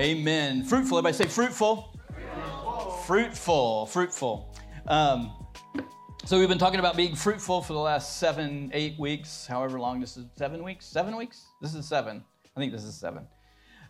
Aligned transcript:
Amen. 0.00 0.64
Fruitful. 0.64 0.96
Everybody 0.96 1.14
say 1.14 1.28
fruitful. 1.28 1.94
Fruitful. 3.04 3.84
Fruitful. 3.84 4.56
Um, 4.86 5.30
so 6.24 6.38
we've 6.38 6.48
been 6.48 6.56
talking 6.56 6.80
about 6.80 6.96
being 6.96 7.14
fruitful 7.14 7.60
for 7.60 7.74
the 7.74 7.80
last 7.80 8.16
seven, 8.16 8.70
eight 8.72 8.98
weeks, 8.98 9.46
however 9.46 9.78
long 9.78 10.00
this 10.00 10.16
is. 10.16 10.24
Seven 10.38 10.64
weeks? 10.64 10.86
Seven 10.86 11.14
weeks? 11.18 11.44
This 11.60 11.74
is 11.74 11.86
seven. 11.86 12.24
I 12.56 12.60
think 12.60 12.72
this 12.72 12.84
is 12.84 12.94
seven. 12.94 13.26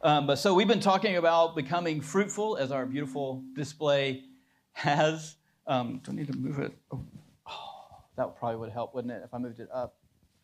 Um, 0.03 0.27
but 0.27 0.41
so 0.41 0.53
we've 0.53 0.67
been 0.67 0.81
talking 0.81 1.17
about 1.17 1.55
becoming 1.55 2.01
fruitful 2.01 2.57
as 2.57 2.73
our 2.73 2.87
beautiful 2.87 3.45
display 3.55 4.25
has. 4.73 5.37
Um, 5.69 6.01
do 6.03 6.11
I 6.11 6.15
need 6.17 6.27
to 6.27 6.37
move 6.37 6.59
it? 6.59 6.73
Oh, 6.93 7.05
oh, 7.47 8.03
that 8.17 8.37
probably 8.37 8.57
would 8.57 8.73
help, 8.73 8.97
wouldn't 8.97 9.13
it, 9.13 9.23
if 9.25 9.33
I 9.33 9.39
moved 9.39 9.61
it 9.61 9.69
up 9.73 9.95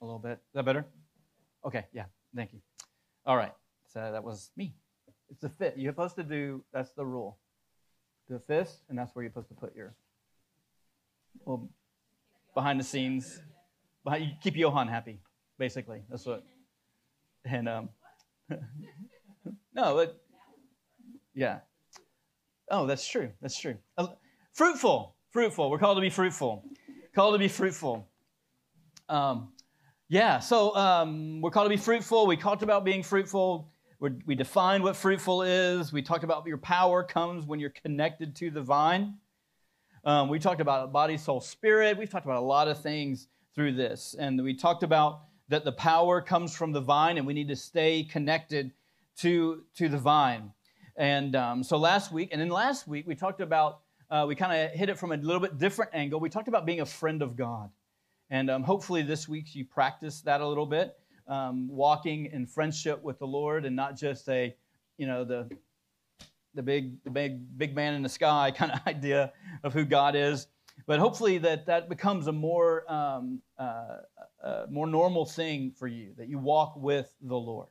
a 0.01 0.05
little 0.05 0.21
bit? 0.21 0.35
Is 0.35 0.55
that 0.55 0.65
better? 0.65 0.87
Okay, 1.65 1.87
yeah, 1.93 2.05
thank 2.37 2.53
you. 2.53 2.61
All 3.27 3.37
right, 3.37 3.53
so 3.93 4.13
that 4.13 4.23
was 4.23 4.53
me. 4.57 4.73
It's 5.31 5.45
a 5.45 5.49
fit. 5.49 5.75
You're 5.77 5.93
supposed 5.93 6.17
to 6.17 6.23
do, 6.23 6.63
that's 6.73 6.93
the 6.93 7.05
rule. 7.05 7.39
The 8.29 8.39
fist, 8.41 8.81
and 8.89 8.99
that's 8.99 9.15
where 9.15 9.23
you're 9.23 9.31
supposed 9.31 9.49
to 9.49 9.55
put 9.55 9.75
your, 9.77 9.95
well, 11.45 11.69
behind 12.55 12.81
the 12.81 12.85
scenes. 12.85 13.41
Behind, 14.05 14.25
you 14.25 14.31
keep 14.43 14.57
Johan 14.57 14.89
happy, 14.89 15.21
basically. 15.59 16.03
That's 16.11 16.27
what. 16.27 16.45
And, 17.45 17.69
um, 17.69 17.89
no, 19.75 19.95
but, 19.95 20.21
yeah. 21.35 21.61
Oh, 22.71 22.87
that's 22.87 23.07
true. 23.07 23.31
That's 23.41 23.59
true. 23.59 23.77
Uh, 23.97 24.09
fruitful. 24.55 25.15
Fruitful. 25.31 25.71
We're 25.71 25.79
called 25.79 25.99
to 25.99 26.01
be 26.01 26.11
fruitful. 26.11 26.65
Called 27.15 27.35
to 27.35 27.39
be 27.39 27.49
fruitful. 27.49 28.09
Um, 29.09 29.53
yeah, 30.09 30.39
so 30.39 30.75
um, 30.77 31.41
we're 31.41 31.51
called 31.51 31.67
to 31.67 31.71
be 31.71 31.77
fruitful. 31.77 32.27
We 32.27 32.37
talked 32.37 32.63
about 32.63 32.85
being 32.85 33.03
fruitful. 33.03 33.71
We 33.99 34.35
defined 34.35 34.83
what 34.83 34.95
fruitful 34.95 35.43
is. 35.43 35.91
We 35.91 36.03
talked 36.03 36.23
about 36.23 36.47
your 36.47 36.59
power 36.59 37.03
comes 37.03 37.47
when 37.47 37.59
you're 37.61 37.71
connected 37.71 38.37
to 38.37 38.51
the 38.51 38.61
vine. 38.61 39.15
Um, 40.05 40.29
we 40.29 40.39
talked 40.39 40.61
about 40.61 40.93
body, 40.93 41.17
soul, 41.17 41.41
spirit. 41.41 41.97
We've 41.97 42.11
talked 42.11 42.27
about 42.27 42.37
a 42.37 42.47
lot 42.47 42.69
of 42.69 42.81
things 42.81 43.29
through 43.55 43.73
this. 43.73 44.15
And 44.19 44.43
we 44.43 44.55
talked 44.55 44.83
about 44.83 45.23
that 45.49 45.65
the 45.65 45.73
power 45.73 46.21
comes 46.21 46.55
from 46.55 46.73
the 46.73 46.81
vine 46.81 47.17
and 47.17 47.27
we 47.27 47.33
need 47.33 47.49
to 47.49 47.57
stay 47.57 48.05
connected 48.05 48.73
to, 49.19 49.65
to 49.77 49.89
the 49.89 49.99
vine. 49.99 50.53
And 50.97 51.35
um, 51.35 51.63
so 51.63 51.79
last 51.79 52.13
week, 52.13 52.29
and 52.33 52.41
then 52.41 52.51
last 52.51 52.87
week, 52.87 53.07
we 53.07 53.15
talked 53.15 53.41
about, 53.41 53.81
uh, 54.11 54.27
we 54.29 54.35
kind 54.35 54.53
of 54.53 54.73
hit 54.73 54.91
it 54.91 54.99
from 54.99 55.13
a 55.13 55.17
little 55.17 55.41
bit 55.41 55.59
different 55.59 55.93
angle. 55.95 56.21
We 56.21 56.29
talked 56.29 56.49
about 56.49 56.67
being 56.67 56.83
a 56.83 56.87
friend 56.87 57.23
of 57.23 57.35
God. 57.35 57.71
And 58.29 58.51
um, 58.51 58.63
hopefully 58.63 59.03
this 59.03 59.27
week 59.27 59.55
you 59.55 59.65
practice 59.65 60.21
that 60.23 60.43
a 60.43 60.47
little 60.47 60.67
bit 60.67 60.97
um, 61.29 61.69
walking 61.69 62.27
in 62.27 62.47
friendship 62.47 63.03
with 63.03 63.19
the 63.19 63.27
Lord 63.27 63.65
and 63.65 63.75
not 63.75 63.97
just 63.97 64.29
a, 64.29 64.55
you 64.97 65.07
know, 65.07 65.25
the 65.25 65.49
the 66.55 66.63
big 66.63 67.03
the 67.05 67.11
big 67.11 67.59
big 67.59 67.75
man 67.75 67.95
in 67.95 68.03
the 68.03 68.09
sky 68.09 68.51
kind 68.57 68.73
of 68.73 68.81
idea 68.87 69.33
of 69.63 69.73
who 69.73 69.85
God 69.85 70.17
is. 70.17 70.49
But 70.87 70.99
hopefully 70.99 71.39
that 71.39 71.67
that 71.67 71.89
becomes 71.89 72.27
a 72.27 72.33
more 72.33 72.91
um, 72.91 73.41
uh, 73.59 73.99
a 74.43 74.67
more 74.71 74.87
normal 74.87 75.25
thing 75.25 75.71
for 75.71 75.87
you 75.87 76.13
that 76.19 76.29
you 76.29 76.39
walk 76.39 76.75
with 76.77 77.13
the 77.23 77.37
Lord. 77.37 77.69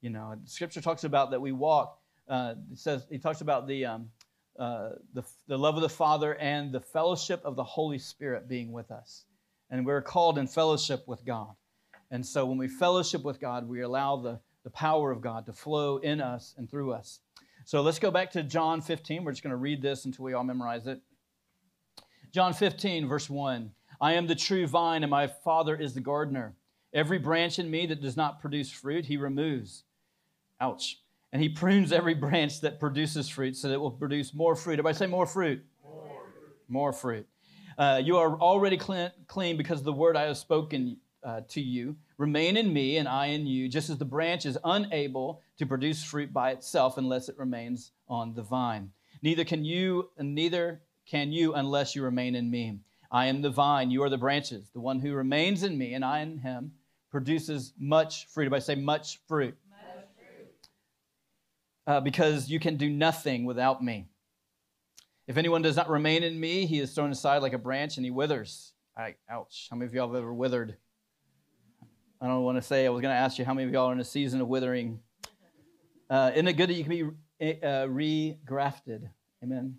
You 0.00 0.10
know, 0.10 0.34
Scripture 0.44 0.80
talks 0.80 1.04
about 1.04 1.30
that 1.32 1.40
we 1.40 1.52
walk. 1.52 1.98
Uh, 2.28 2.54
it 2.70 2.78
says 2.78 3.06
he 3.10 3.18
talks 3.18 3.40
about 3.40 3.66
the, 3.66 3.86
um, 3.86 4.10
uh, 4.58 4.90
the 5.14 5.24
the 5.48 5.58
love 5.58 5.76
of 5.76 5.82
the 5.82 5.88
Father 5.88 6.34
and 6.36 6.70
the 6.72 6.80
fellowship 6.80 7.40
of 7.44 7.56
the 7.56 7.64
Holy 7.64 7.98
Spirit 7.98 8.48
being 8.48 8.70
with 8.70 8.90
us, 8.92 9.24
and 9.70 9.84
we're 9.84 10.02
called 10.02 10.38
in 10.38 10.46
fellowship 10.46 11.02
with 11.08 11.24
God. 11.24 11.54
And 12.10 12.24
so 12.24 12.46
when 12.46 12.58
we 12.58 12.68
fellowship 12.68 13.22
with 13.22 13.40
God, 13.40 13.68
we 13.68 13.82
allow 13.82 14.16
the, 14.16 14.40
the 14.64 14.70
power 14.70 15.10
of 15.10 15.20
God 15.20 15.46
to 15.46 15.52
flow 15.52 15.98
in 15.98 16.20
us 16.20 16.54
and 16.56 16.70
through 16.70 16.92
us. 16.92 17.20
So 17.64 17.82
let's 17.82 17.98
go 17.98 18.10
back 18.10 18.30
to 18.32 18.42
John 18.42 18.80
15. 18.80 19.24
We're 19.24 19.32
just 19.32 19.42
going 19.42 19.50
to 19.50 19.56
read 19.56 19.82
this 19.82 20.04
until 20.06 20.24
we 20.24 20.32
all 20.32 20.44
memorize 20.44 20.86
it. 20.86 21.00
John 22.32 22.52
15, 22.52 23.08
verse 23.08 23.28
1 23.28 23.70
I 24.00 24.14
am 24.14 24.26
the 24.26 24.34
true 24.34 24.66
vine, 24.66 25.02
and 25.02 25.10
my 25.10 25.26
Father 25.26 25.76
is 25.76 25.92
the 25.92 26.00
gardener. 26.00 26.54
Every 26.94 27.18
branch 27.18 27.58
in 27.58 27.70
me 27.70 27.86
that 27.86 28.00
does 28.00 28.16
not 28.16 28.40
produce 28.40 28.70
fruit, 28.70 29.04
he 29.04 29.16
removes. 29.16 29.84
Ouch. 30.60 31.02
And 31.32 31.42
he 31.42 31.48
prunes 31.48 31.92
every 31.92 32.14
branch 32.14 32.62
that 32.62 32.80
produces 32.80 33.28
fruit 33.28 33.56
so 33.56 33.68
that 33.68 33.74
it 33.74 33.80
will 33.80 33.90
produce 33.90 34.32
more 34.32 34.56
fruit. 34.56 34.74
Everybody 34.74 34.96
say 34.96 35.06
more 35.06 35.26
fruit. 35.26 35.62
More 35.84 36.02
fruit. 36.08 36.56
More 36.68 36.92
fruit. 36.92 37.26
Uh, 37.76 38.00
you 38.02 38.16
are 38.16 38.38
already 38.40 38.76
clean, 38.76 39.10
clean 39.26 39.56
because 39.56 39.80
of 39.80 39.84
the 39.84 39.92
word 39.92 40.16
I 40.16 40.22
have 40.22 40.38
spoken 40.38 40.96
uh, 41.28 41.42
to 41.46 41.60
you. 41.60 41.94
Remain 42.16 42.56
in 42.56 42.72
me, 42.72 42.96
and 42.96 43.06
I 43.06 43.26
in 43.26 43.46
you, 43.46 43.68
just 43.68 43.90
as 43.90 43.98
the 43.98 44.04
branch 44.06 44.46
is 44.46 44.56
unable 44.64 45.42
to 45.58 45.66
produce 45.66 46.02
fruit 46.02 46.32
by 46.32 46.52
itself 46.52 46.96
unless 46.96 47.28
it 47.28 47.38
remains 47.38 47.92
on 48.08 48.32
the 48.32 48.42
vine. 48.42 48.90
Neither 49.20 49.44
can 49.44 49.62
you, 49.62 50.08
and 50.16 50.34
neither 50.34 50.80
can 51.04 51.30
you 51.30 51.52
unless 51.52 51.94
you 51.94 52.02
remain 52.02 52.34
in 52.34 52.50
me. 52.50 52.78
I 53.10 53.26
am 53.26 53.42
the 53.42 53.50
vine, 53.50 53.90
you 53.90 54.02
are 54.04 54.08
the 54.08 54.16
branches. 54.16 54.70
The 54.72 54.80
one 54.80 55.00
who 55.00 55.12
remains 55.12 55.64
in 55.64 55.76
me, 55.76 55.92
and 55.92 56.02
I 56.02 56.20
in 56.20 56.38
him, 56.38 56.72
produces 57.10 57.74
much 57.78 58.26
fruit. 58.28 58.50
I 58.50 58.58
say 58.58 58.74
much 58.74 59.20
fruit. 59.28 59.54
Much 59.68 60.06
fruit. 60.16 60.68
Uh, 61.86 62.00
because 62.00 62.48
you 62.48 62.58
can 62.58 62.78
do 62.78 62.88
nothing 62.88 63.44
without 63.44 63.84
me. 63.84 64.08
If 65.26 65.36
anyone 65.36 65.60
does 65.60 65.76
not 65.76 65.90
remain 65.90 66.22
in 66.22 66.40
me, 66.40 66.64
he 66.64 66.78
is 66.78 66.94
thrown 66.94 67.10
aside 67.10 67.42
like 67.42 67.52
a 67.52 67.58
branch 67.58 67.98
and 67.98 68.06
he 68.06 68.10
withers. 68.10 68.72
I, 68.96 69.16
ouch. 69.28 69.68
How 69.70 69.76
many 69.76 69.88
of 69.88 69.94
y'all 69.94 70.08
have 70.08 70.16
ever 70.16 70.32
withered? 70.32 70.76
I 72.20 72.26
don't 72.26 72.42
want 72.42 72.58
to 72.58 72.62
say, 72.62 72.84
I 72.84 72.88
was 72.88 73.00
going 73.00 73.14
to 73.14 73.18
ask 73.18 73.38
you 73.38 73.44
how 73.44 73.54
many 73.54 73.68
of 73.68 73.72
y'all 73.72 73.90
are 73.90 73.92
in 73.92 74.00
a 74.00 74.04
season 74.04 74.40
of 74.40 74.48
withering. 74.48 74.98
Uh, 76.10 76.32
isn't 76.34 76.48
it 76.48 76.54
good 76.54 76.68
that 76.68 76.74
you 76.74 76.84
can 76.84 76.90
be 76.90 77.62
uh, 77.62 77.86
regrafted? 77.86 79.08
Amen. 79.42 79.76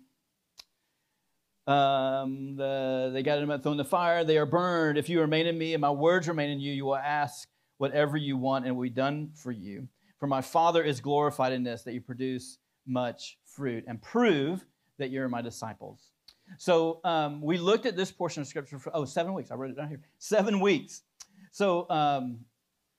Um, 1.66 2.56
the, 2.56 3.10
they 3.12 3.22
got 3.22 3.46
them 3.46 3.60
thrown 3.60 3.74
in 3.74 3.78
the 3.78 3.84
fire. 3.84 4.24
They 4.24 4.38
are 4.38 4.46
burned. 4.46 4.96
If 4.96 5.10
you 5.10 5.20
remain 5.20 5.46
in 5.46 5.58
me 5.58 5.74
and 5.74 5.82
my 5.82 5.90
words 5.90 6.28
remain 6.28 6.50
in 6.50 6.60
you, 6.60 6.72
you 6.72 6.86
will 6.86 6.96
ask 6.96 7.46
whatever 7.76 8.16
you 8.16 8.38
want 8.38 8.64
and 8.64 8.74
will 8.74 8.84
be 8.84 8.90
done 8.90 9.30
for 9.34 9.52
you. 9.52 9.86
For 10.18 10.26
my 10.26 10.40
Father 10.40 10.82
is 10.82 11.00
glorified 11.00 11.52
in 11.52 11.62
this, 11.62 11.82
that 11.82 11.92
you 11.92 12.00
produce 12.00 12.58
much 12.86 13.38
fruit 13.44 13.84
and 13.86 14.00
prove 14.00 14.64
that 14.98 15.10
you're 15.10 15.28
my 15.28 15.42
disciples. 15.42 16.10
So 16.58 17.00
um, 17.04 17.42
we 17.42 17.58
looked 17.58 17.86
at 17.86 17.96
this 17.96 18.10
portion 18.10 18.40
of 18.40 18.48
Scripture 18.48 18.78
for, 18.78 18.90
oh, 18.96 19.04
seven 19.04 19.34
weeks. 19.34 19.50
I 19.50 19.54
wrote 19.54 19.70
it 19.70 19.76
down 19.76 19.88
here. 19.88 20.00
Seven 20.18 20.60
weeks. 20.60 21.02
So 21.50 21.88
um, 21.90 22.40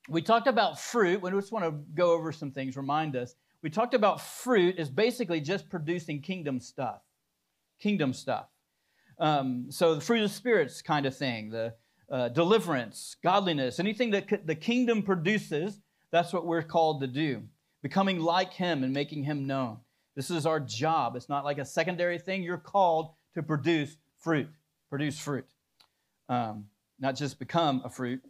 we 0.09 0.21
talked 0.21 0.47
about 0.47 0.79
fruit. 0.79 1.21
We 1.21 1.31
just 1.31 1.51
want 1.51 1.65
to 1.65 1.71
go 1.93 2.11
over 2.11 2.31
some 2.31 2.51
things, 2.51 2.75
remind 2.75 3.15
us. 3.15 3.35
We 3.61 3.69
talked 3.69 3.93
about 3.93 4.21
fruit 4.21 4.75
is 4.77 4.89
basically 4.89 5.39
just 5.39 5.69
producing 5.69 6.21
kingdom 6.21 6.59
stuff. 6.59 7.01
Kingdom 7.79 8.13
stuff. 8.13 8.47
Um, 9.19 9.67
so 9.69 9.95
the 9.95 10.01
fruit 10.01 10.23
of 10.23 10.31
spirits 10.31 10.81
kind 10.81 11.05
of 11.05 11.15
thing, 11.15 11.51
the 11.51 11.75
uh, 12.11 12.29
deliverance, 12.29 13.15
godliness, 13.23 13.79
anything 13.79 14.11
that 14.11 14.45
the 14.45 14.55
kingdom 14.55 15.03
produces, 15.03 15.79
that's 16.11 16.33
what 16.33 16.45
we're 16.45 16.63
called 16.63 17.01
to 17.01 17.07
do. 17.07 17.43
Becoming 17.83 18.19
like 18.19 18.53
him 18.53 18.83
and 18.83 18.93
making 18.93 19.23
him 19.23 19.47
known. 19.47 19.77
This 20.15 20.29
is 20.29 20.45
our 20.45 20.59
job. 20.59 21.15
It's 21.15 21.29
not 21.29 21.45
like 21.45 21.57
a 21.57 21.65
secondary 21.65 22.19
thing. 22.19 22.43
You're 22.43 22.57
called 22.57 23.13
to 23.35 23.43
produce 23.43 23.95
fruit. 24.19 24.49
Produce 24.89 25.17
fruit. 25.17 25.45
Um, 26.27 26.65
not 26.99 27.15
just 27.15 27.39
become 27.39 27.81
a 27.85 27.89
fruit, 27.89 28.21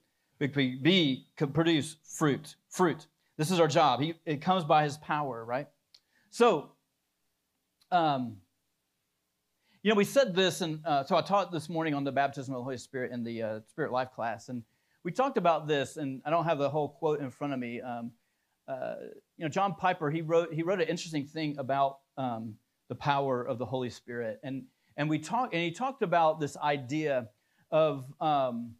be, 0.47 0.75
be 0.75 1.27
produce 1.35 1.97
fruit. 2.03 2.55
Fruit. 2.69 3.05
This 3.37 3.51
is 3.51 3.59
our 3.59 3.67
job. 3.67 4.01
He, 4.01 4.15
it 4.25 4.41
comes 4.41 4.63
by 4.63 4.83
his 4.83 4.97
power, 4.97 5.43
right? 5.43 5.67
So, 6.29 6.71
um, 7.91 8.37
you 9.83 9.89
know, 9.89 9.95
we 9.95 10.03
said 10.03 10.35
this, 10.35 10.61
and 10.61 10.79
uh, 10.85 11.03
so 11.03 11.15
I 11.15 11.21
taught 11.21 11.51
this 11.51 11.67
morning 11.67 11.93
on 11.93 12.03
the 12.03 12.11
baptism 12.11 12.53
of 12.53 12.59
the 12.59 12.63
Holy 12.63 12.77
Spirit 12.77 13.11
in 13.11 13.23
the 13.23 13.41
uh, 13.41 13.59
Spirit 13.67 13.91
Life 13.91 14.11
class, 14.13 14.49
and 14.49 14.63
we 15.03 15.11
talked 15.11 15.37
about 15.37 15.67
this, 15.67 15.97
and 15.97 16.21
I 16.23 16.29
don't 16.29 16.45
have 16.45 16.59
the 16.59 16.69
whole 16.69 16.89
quote 16.89 17.19
in 17.19 17.31
front 17.31 17.53
of 17.53 17.59
me. 17.59 17.81
Um, 17.81 18.11
uh, 18.67 18.95
you 19.37 19.45
know, 19.45 19.49
John 19.49 19.73
Piper 19.73 20.11
he 20.11 20.21
wrote 20.21 20.53
he 20.53 20.61
wrote 20.61 20.79
an 20.81 20.87
interesting 20.87 21.25
thing 21.25 21.57
about 21.57 21.99
um, 22.17 22.55
the 22.89 22.95
power 22.95 23.43
of 23.43 23.57
the 23.57 23.65
Holy 23.65 23.89
Spirit, 23.89 24.39
and 24.43 24.63
and 24.97 25.09
we 25.09 25.17
talked 25.17 25.53
and 25.53 25.63
he 25.63 25.71
talked 25.71 26.03
about 26.03 26.39
this 26.39 26.55
idea 26.57 27.27
of 27.71 28.05
um, 28.21 28.75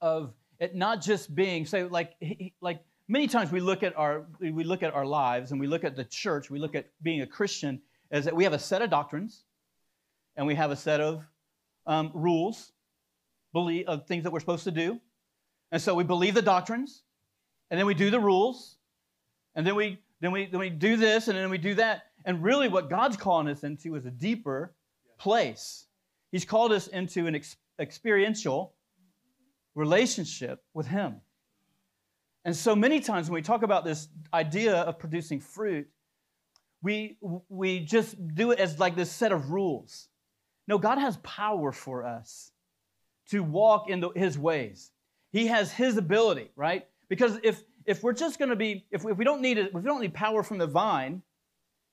of 0.00 0.32
it 0.60 0.74
not 0.74 1.00
just 1.00 1.34
being 1.34 1.66
so 1.66 1.88
like 1.90 2.14
like 2.60 2.82
many 3.06 3.26
times 3.26 3.50
we 3.52 3.60
look 3.60 3.82
at 3.82 3.96
our 3.96 4.26
we 4.40 4.64
look 4.64 4.82
at 4.82 4.94
our 4.94 5.06
lives 5.06 5.52
and 5.52 5.60
we 5.60 5.66
look 5.66 5.84
at 5.84 5.96
the 5.96 6.04
church 6.04 6.50
we 6.50 6.58
look 6.58 6.74
at 6.74 6.86
being 7.02 7.22
a 7.22 7.26
christian 7.26 7.80
as 8.10 8.24
that 8.24 8.34
we 8.34 8.44
have 8.44 8.52
a 8.52 8.58
set 8.58 8.82
of 8.82 8.90
doctrines 8.90 9.44
and 10.36 10.46
we 10.46 10.54
have 10.54 10.70
a 10.70 10.76
set 10.76 11.00
of 11.00 11.24
um, 11.86 12.10
rules 12.14 12.72
believe 13.52 13.86
of 13.86 14.06
things 14.06 14.24
that 14.24 14.32
we're 14.32 14.40
supposed 14.40 14.64
to 14.64 14.70
do. 14.70 15.00
And 15.72 15.80
so 15.80 15.94
we 15.94 16.04
believe 16.04 16.34
the 16.34 16.42
doctrines 16.42 17.02
and 17.70 17.78
then 17.78 17.86
we 17.86 17.94
do 17.94 18.10
the 18.10 18.20
rules 18.20 18.76
and 19.54 19.66
then 19.66 19.74
we 19.74 19.98
then 20.20 20.32
we 20.32 20.46
then 20.46 20.60
we 20.60 20.70
do 20.70 20.96
this 20.96 21.28
and 21.28 21.36
then 21.36 21.50
we 21.50 21.58
do 21.58 21.74
that. 21.74 22.04
And 22.24 22.42
really 22.42 22.68
what 22.68 22.88
god's 22.88 23.16
calling 23.16 23.48
us 23.48 23.64
into 23.64 23.94
is 23.96 24.06
a 24.06 24.10
deeper 24.10 24.74
place. 25.18 25.86
He's 26.30 26.44
called 26.44 26.72
us 26.72 26.88
into 26.88 27.26
an 27.26 27.34
ex- 27.34 27.56
experiential 27.80 28.74
relationship 29.78 30.62
with 30.74 30.86
Him. 30.88 31.20
And 32.44 32.54
so 32.54 32.74
many 32.74 33.00
times 33.00 33.28
when 33.28 33.34
we 33.34 33.42
talk 33.42 33.62
about 33.62 33.84
this 33.84 34.08
idea 34.34 34.74
of 34.74 34.98
producing 34.98 35.40
fruit, 35.40 35.88
we, 36.82 37.16
we 37.48 37.80
just 37.80 38.16
do 38.34 38.50
it 38.50 38.58
as 38.58 38.78
like 38.78 38.96
this 38.96 39.10
set 39.10 39.32
of 39.32 39.50
rules. 39.50 40.08
No, 40.66 40.78
God 40.78 40.98
has 40.98 41.16
power 41.18 41.72
for 41.72 42.04
us 42.04 42.50
to 43.30 43.42
walk 43.42 43.88
in 43.88 44.00
the, 44.00 44.10
his 44.10 44.38
ways. 44.38 44.90
He 45.30 45.46
has 45.46 45.72
his 45.72 45.96
ability, 45.96 46.50
right? 46.56 46.86
Because 47.08 47.38
if 47.42 47.62
if 47.84 48.02
we're 48.02 48.12
just 48.12 48.38
going 48.38 48.50
to 48.50 48.56
be 48.56 48.84
if 48.90 49.02
we, 49.02 49.12
if 49.12 49.18
we 49.18 49.24
don't 49.24 49.40
need 49.40 49.58
it, 49.58 49.68
if 49.68 49.74
we 49.74 49.82
don't 49.82 50.00
need 50.00 50.14
power 50.14 50.42
from 50.42 50.58
the 50.58 50.66
vine, 50.66 51.22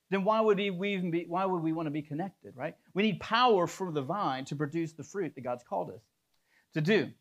then 0.10 0.24
why 0.24 0.42
would 0.42 0.58
we, 0.58 0.70
we 0.70 0.94
even 0.94 1.12
be 1.12 1.26
why 1.28 1.46
would 1.46 1.62
we 1.62 1.74
want 1.74 1.88
to 1.88 1.92
be 1.92 2.02
connected, 2.02 2.54
right? 2.56 2.76
We 2.94 3.04
need 3.04 3.20
power 3.20 3.66
from 3.68 3.94
the 3.94 4.02
vine 4.02 4.46
to 4.46 4.56
produce 4.56 4.94
the 4.94 5.04
fruit 5.04 5.36
that 5.36 5.42
God's 5.42 5.64
called 5.64 5.90
us 5.90 6.02
to 6.74 6.82
do. 6.82 7.12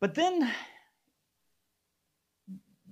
But 0.00 0.14
then 0.14 0.50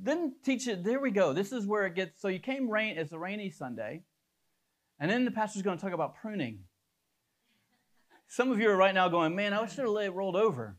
then 0.00 0.34
teach 0.44 0.68
it, 0.68 0.84
there 0.84 1.00
we 1.00 1.10
go. 1.10 1.32
This 1.32 1.52
is 1.52 1.66
where 1.66 1.86
it 1.86 1.94
gets 1.94 2.20
so 2.20 2.28
you 2.28 2.38
came 2.38 2.70
rain, 2.70 2.96
it's 2.98 3.12
a 3.12 3.18
rainy 3.18 3.50
Sunday, 3.50 4.02
and 5.00 5.10
then 5.10 5.24
the 5.24 5.30
pastor's 5.30 5.62
going 5.62 5.76
to 5.76 5.82
talk 5.82 5.92
about 5.92 6.16
pruning. 6.16 6.60
Some 8.28 8.52
of 8.52 8.60
you 8.60 8.70
are 8.70 8.76
right 8.76 8.94
now 8.94 9.08
going, 9.08 9.34
man, 9.34 9.54
I 9.54 9.66
should 9.66 9.80
have 9.80 9.88
let 9.88 10.06
it 10.06 10.10
rolled 10.10 10.36
over 10.36 10.76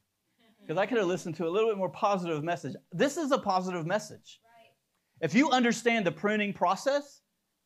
because 0.61 0.77
I 0.77 0.85
could 0.85 0.99
have 0.99 1.07
listened 1.07 1.35
to 1.37 1.47
a 1.47 1.49
little 1.49 1.69
bit 1.69 1.77
more 1.77 1.89
positive 1.89 2.43
message. 2.43 2.75
This 2.91 3.17
is 3.17 3.31
a 3.31 3.39
positive 3.39 3.87
message. 3.87 4.39
Right. 4.43 5.25
If 5.25 5.33
you 5.33 5.49
understand 5.49 6.05
the 6.05 6.11
pruning 6.11 6.53
process, 6.53 7.21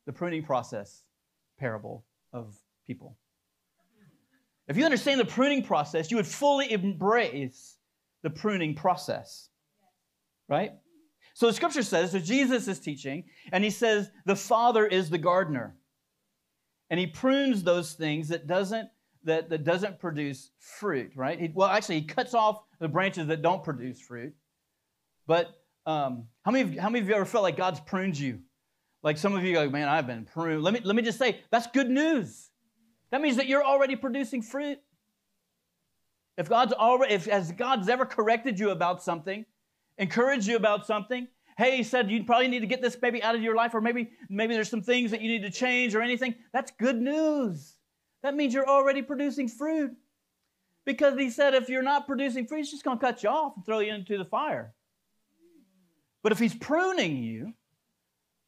the 0.06 0.14
pruning 0.14 0.44
process 0.44 1.04
parable 1.60 2.06
of 2.32 2.56
people. 2.88 3.18
If 4.70 4.78
you 4.78 4.86
understand 4.86 5.20
the 5.20 5.26
pruning 5.26 5.64
process, 5.64 6.10
you 6.10 6.18
would 6.18 6.28
fully 6.28 6.72
embrace 6.72 7.78
the 8.24 8.30
pruning 8.30 8.74
process. 8.76 9.50
Right? 10.50 10.72
So 11.36 11.48
the 11.48 11.54
scripture 11.54 11.84
says, 11.84 12.12
so 12.12 12.20
Jesus 12.20 12.68
is 12.68 12.80
teaching, 12.80 13.26
and 13.52 13.64
he 13.64 13.70
says, 13.70 14.10
the 14.26 14.36
Father 14.36 14.86
is 14.86 15.10
the 15.10 15.18
gardener. 15.18 15.76
And 16.90 17.00
he 17.00 17.08
prunes 17.08 17.64
those 17.64 17.94
things 17.94 18.28
that 18.30 18.46
doesn't 18.46 18.90
that, 19.24 19.50
that 19.50 19.64
doesn't 19.64 20.00
produce 20.00 20.52
fruit, 20.60 21.12
right? 21.16 21.40
He, 21.40 21.50
well, 21.54 21.70
actually, 21.70 22.02
he 22.02 22.06
cuts 22.06 22.34
off 22.34 22.62
the 22.80 22.90
branches 22.90 23.28
that 23.28 23.42
don't 23.42 23.64
produce 23.64 24.02
fruit. 24.02 24.34
But 25.28 25.48
um, 25.86 26.28
how, 26.44 26.52
many 26.52 26.62
of, 26.64 26.78
how 26.78 26.90
many 26.90 27.02
of 27.02 27.08
you 27.08 27.16
ever 27.16 27.26
felt 27.26 27.44
like 27.44 27.58
God's 27.58 27.80
pruned 27.80 28.20
you? 28.20 28.40
Like 29.02 29.18
some 29.18 29.34
of 29.34 29.44
you 29.44 29.54
go, 29.54 29.70
man, 29.70 29.88
I've 29.88 30.08
been 30.08 30.26
pruned. 30.26 30.62
Let 30.62 30.74
me, 30.74 30.82
let 30.84 30.96
me 30.96 31.02
just 31.02 31.18
say, 31.18 31.40
that's 31.52 31.68
good 31.68 31.90
news. 31.90 32.50
That 33.12 33.22
means 33.22 33.38
that 33.38 33.48
you're 33.48 33.64
already 33.64 33.96
producing 33.96 34.42
fruit. 34.42 34.80
If 36.38 36.50
God's 36.50 36.74
already, 36.74 37.14
if 37.14 37.28
as 37.28 37.52
God's 37.52 37.90
ever 37.90 38.06
corrected 38.06 38.60
you 38.60 38.72
about 38.72 39.04
something, 39.04 39.46
encouraged 39.98 40.48
you 40.48 40.56
about 40.56 40.86
something, 40.88 41.28
hey, 41.58 41.78
he 41.78 41.84
said 41.84 42.10
you 42.10 42.24
probably 42.24 42.48
need 42.48 42.62
to 42.62 42.68
get 42.68 42.82
this 42.82 42.98
maybe 43.02 43.22
out 43.22 43.36
of 43.36 43.42
your 43.42 43.56
life, 43.56 43.74
or 43.76 43.82
maybe 43.82 44.10
maybe 44.30 44.54
there's 44.54 44.70
some 44.70 44.82
things 44.82 45.12
that 45.12 45.22
you 45.22 45.30
need 45.30 45.44
to 45.44 45.52
change 45.52 45.94
or 45.94 46.02
anything. 46.02 46.36
That's 46.52 46.72
good 46.72 47.00
news. 47.00 47.76
That 48.24 48.36
means 48.36 48.54
you're 48.54 48.68
already 48.68 49.02
producing 49.02 49.48
fruit. 49.48 49.92
Because 50.86 51.18
he 51.18 51.30
said 51.30 51.54
if 51.54 51.70
you're 51.70 51.84
not 51.84 52.08
producing 52.08 52.46
fruit, 52.46 52.58
he's 52.58 52.72
just 52.72 52.84
to 52.84 52.98
cut 52.98 53.24
you 53.24 53.30
off 53.30 53.54
and 53.56 53.66
throw 53.66 53.80
you 53.80 53.94
into 53.94 54.18
the 54.18 54.26
fire. 54.26 54.74
But 56.24 56.32
if 56.32 56.40
he's 56.40 56.54
pruning 56.54 57.24
you, 57.24 57.54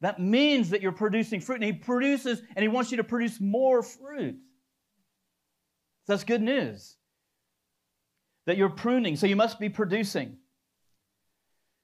that 0.02 0.20
means 0.20 0.72
that 0.72 0.82
you're 0.82 0.92
producing 0.92 1.40
fruit. 1.40 1.56
And 1.56 1.64
he 1.64 1.74
produces, 1.74 2.42
and 2.56 2.62
he 2.62 2.68
wants 2.68 2.92
you 2.92 2.98
to 2.98 3.04
produce 3.04 3.40
more 3.40 3.82
fruit. 3.82 4.36
So 6.06 6.14
that's 6.14 6.24
good 6.24 6.42
news. 6.42 6.98
That 8.46 8.58
you're 8.58 8.70
pruning, 8.70 9.16
so 9.16 9.26
you 9.26 9.36
must 9.36 9.60
be 9.60 9.70
producing. 9.70 10.38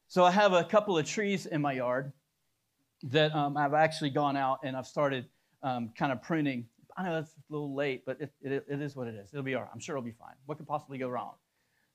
So 0.08 0.24
I 0.24 0.32
have 0.32 0.54
a 0.54 0.64
couple 0.64 0.98
of 0.98 1.06
trees 1.06 1.46
in 1.46 1.62
my 1.62 1.74
yard 1.74 2.12
that 3.04 3.34
um, 3.34 3.58
I've 3.58 3.74
actually 3.74 4.12
gone 4.12 4.38
out 4.38 4.60
and 4.64 4.76
I've 4.78 4.86
started 4.86 5.26
um, 5.64 5.92
kind 5.98 6.12
of 6.12 6.22
pruning. 6.22 6.68
I 6.96 7.04
know 7.04 7.14
that's 7.14 7.32
a 7.32 7.54
little 7.54 7.74
late, 7.74 8.04
but 8.06 8.22
it, 8.22 8.32
it, 8.42 8.66
it 8.70 8.82
is 8.82 8.96
what 8.96 9.08
it 9.08 9.16
is. 9.16 9.30
It'll 9.34 9.44
be 9.44 9.56
all 9.56 9.62
right. 9.62 9.72
I'm 9.74 9.80
sure 9.80 9.96
it'll 9.96 10.06
be 10.06 10.12
fine. 10.12 10.36
What 10.46 10.58
could 10.58 10.68
possibly 10.68 10.98
go 10.98 11.10
wrong? 11.10 11.34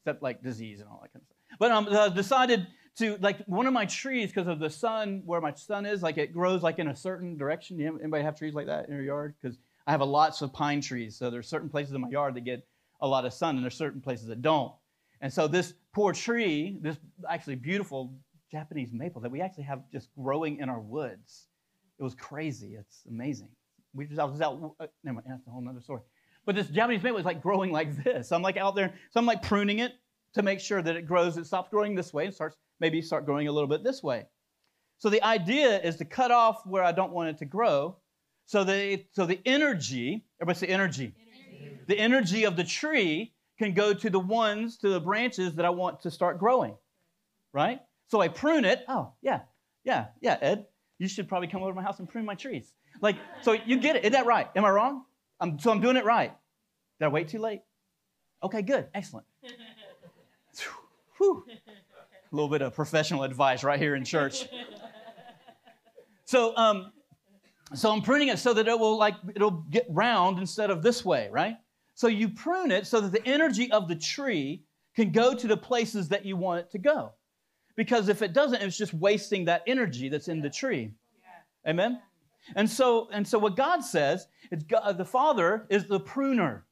Except 0.01 0.23
like 0.23 0.43
disease 0.43 0.81
and 0.81 0.89
all 0.89 0.99
that 1.03 1.13
kind 1.13 1.23
of 1.23 1.27
stuff. 1.27 1.59
But 1.61 1.71
um, 1.71 1.89
I 1.91 2.09
decided 2.09 2.67
to, 2.99 3.19
like, 3.21 3.45
one 3.47 3.67
of 3.67 3.73
my 3.73 3.85
trees, 3.85 4.31
because 4.31 4.49
of 4.49 4.59
the 4.59 4.71
sun, 4.71 5.23
where 5.27 5.41
my 5.41 5.53
sun 5.53 5.85
is, 5.85 6.03
like, 6.03 6.17
it 6.17 6.33
grows 6.33 6.63
like 6.63 6.79
in 6.79 6.89
a 6.89 6.97
certain 6.97 7.37
direction. 7.37 7.81
Anybody 7.81 8.25
have 8.25 8.37
trees 8.37 8.55
like 8.55 8.67
that 8.67 8.89
in 8.89 8.95
your 8.95 9.05
yard? 9.05 9.35
Because 9.41 9.59
I 9.87 9.91
have 9.91 10.01
a 10.01 10.07
lots 10.07 10.43
of 10.43 10.53
pine 10.53 10.81
trees. 10.81 11.17
So 11.17 11.31
there's 11.31 11.47
certain 11.47 11.69
places 11.69 11.95
in 11.95 12.01
my 12.01 12.09
yard 12.09 12.35
that 12.35 12.41
get 12.41 12.67
a 13.01 13.07
lot 13.07 13.25
of 13.25 13.33
sun, 13.33 13.57
and 13.57 13.65
there's 13.65 13.77
certain 13.77 14.01
places 14.01 14.27
that 14.29 14.43
don't. 14.43 14.73
And 15.21 15.33
so 15.33 15.49
this 15.49 15.75
poor 15.93 16.13
tree, 16.13 16.79
this 16.81 16.97
actually 17.29 17.57
beautiful 17.57 18.15
Japanese 18.51 18.93
maple 18.93 19.21
that 19.23 19.31
we 19.31 19.41
actually 19.41 19.65
have 19.65 19.83
just 19.93 20.09
growing 20.15 20.59
in 20.59 20.69
our 20.69 20.81
woods, 20.81 21.49
it 21.99 22.03
was 22.03 22.15
crazy. 22.15 22.77
It's 22.79 23.05
amazing. 23.09 23.49
We 23.95 24.07
just 24.07 24.21
I 24.21 24.25
was 24.25 24.41
out. 24.41 24.75
Uh, 24.79 24.87
never 25.05 25.15
mind, 25.17 25.27
that's 25.29 25.47
a 25.47 25.51
whole 25.51 25.67
other 25.69 25.81
story. 25.81 26.03
But 26.45 26.55
this 26.55 26.69
Japanese 26.69 27.03
maple 27.03 27.19
is 27.19 27.25
like 27.25 27.43
growing 27.43 27.73
like 27.73 28.05
this. 28.05 28.31
I'm 28.31 28.43
like 28.43 28.57
out 28.57 28.75
there, 28.75 28.93
so 29.11 29.21
I'm 29.21 29.27
like 29.27 29.43
pruning 29.43 29.81
it 29.81 29.93
to 30.35 30.43
make 30.43 30.61
sure 30.61 30.83
that 30.83 30.97
it 30.97 31.07
grows. 31.07 31.37
It 31.37 31.47
stops 31.47 31.71
growing 31.71 31.95
this 31.95 32.13
way 32.13 32.27
and 32.27 32.35
starts 32.35 32.57
maybe 32.79 33.01
start 33.01 33.25
growing 33.25 33.49
a 33.49 33.53
little 33.53 33.69
bit 33.69 33.83
this 33.83 34.03
way. 34.03 34.27
So 34.99 35.11
the 35.11 35.23
idea 35.23 35.81
is 35.81 35.97
to 35.97 36.05
cut 36.05 36.31
off 36.31 36.67
where 36.67 36.83
I 36.83 36.93
don't 36.93 37.13
want 37.13 37.31
it 37.31 37.39
to 37.39 37.47
grow, 37.47 37.97
so 38.47 38.65
the 38.65 39.05
so 39.13 39.27
the 39.27 39.41
energy, 39.45 40.25
everybody 40.41 40.59
say 40.59 40.73
energy. 40.73 41.05
energy. 41.05 41.26
The 41.87 41.99
energy 41.99 42.45
of 42.45 42.57
the 42.57 42.65
tree 42.65 43.33
can 43.59 43.73
go 43.73 43.95
to 43.95 44.11
the 44.11 44.21
ones, 44.21 44.77
to 44.79 44.89
the 44.89 45.01
branches 45.01 45.55
that 45.55 45.65
I 45.65 45.71
want 45.71 46.01
to 46.03 46.11
start 46.11 46.39
growing. 46.39 46.77
Right? 47.53 47.81
So 48.09 48.21
I 48.21 48.29
prune 48.29 48.65
it. 48.65 48.85
Oh, 48.89 49.13
yeah, 49.23 49.41
yeah, 49.85 50.07
yeah, 50.21 50.39
Ed. 50.41 50.67
You 50.99 51.09
should 51.09 51.29
probably 51.29 51.49
come 51.49 51.63
over 51.63 51.73
to 51.73 51.77
my 51.77 51.83
house 51.83 51.99
and 51.99 52.09
prune 52.09 52.25
my 52.25 52.35
trees. 52.35 52.73
Like, 53.01 53.17
so 53.43 53.53
you 53.53 53.79
get 53.79 53.97
it. 53.97 54.05
Isn't 54.05 54.13
that 54.13 54.27
right? 54.27 54.49
Am 54.57 54.65
I 54.65 54.71
wrong? 54.71 55.05
I'm, 55.41 55.59
so 55.59 55.71
I'm 55.71 55.81
doing 55.81 55.97
it 55.97 56.05
right. 56.05 56.33
Did 56.99 57.07
I 57.07 57.09
wait 57.09 57.29
too 57.29 57.39
late? 57.39 57.63
Okay, 58.43 58.63
good. 58.63 58.89
Excellent. 58.95 59.27
Whew. 61.19 61.45
A 61.49 62.35
little 62.35 62.49
bit 62.49 62.63
of 62.63 62.75
professional 62.75 63.23
advice 63.23 63.65
right 63.65 63.79
here 63.79 63.95
in 63.95 64.05
church. 64.05 64.47
So, 66.25 66.57
um, 66.57 66.93
so 67.75 67.91
I'm 67.91 68.03
pruning 68.03 68.29
it 68.29 68.39
so 68.39 68.55
that 68.55 68.69
it 68.69 68.79
will 68.79 68.99
like 68.99 69.15
it'll 69.35 69.65
get 69.71 69.87
round 69.89 70.39
instead 70.39 70.71
of 70.71 70.83
this 70.83 71.05
way, 71.05 71.29
right? 71.31 71.57
So 71.97 72.09
you 72.09 72.29
prune 72.29 72.71
it 72.71 72.87
so 72.87 73.01
that 73.01 73.11
the 73.11 73.27
energy 73.27 73.73
of 73.73 73.89
the 73.89 73.97
tree 73.97 74.63
can 74.95 75.11
go 75.13 75.35
to 75.35 75.47
the 75.49 75.57
places 75.57 76.09
that 76.11 76.27
you 76.27 76.37
want 76.37 76.61
it 76.61 76.71
to 76.73 76.79
go. 76.79 77.13
Because 77.75 78.09
if 78.09 78.21
it 78.21 78.35
doesn't, 78.35 78.63
it's 78.63 78.77
just 78.77 78.93
wasting 78.95 79.47
that 79.47 79.63
energy 79.67 80.11
that's 80.11 80.29
in 80.29 80.43
the 80.43 80.51
tree. 80.51 80.93
Amen? 81.67 82.01
And 82.55 82.69
so, 82.69 83.09
and 83.13 83.27
so 83.27 83.39
what 83.39 83.57
God 83.57 83.81
says 83.81 84.29
is 84.51 84.63
God, 84.63 84.83
uh, 84.85 84.93
the 84.93 85.07
Father 85.07 85.67
is 85.71 85.87
the 85.87 85.99
pruner. 85.99 86.67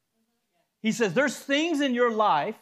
He 0.81 0.91
says 0.91 1.13
there's 1.13 1.37
things 1.37 1.81
in 1.81 1.95
your 1.95 2.11
life 2.11 2.55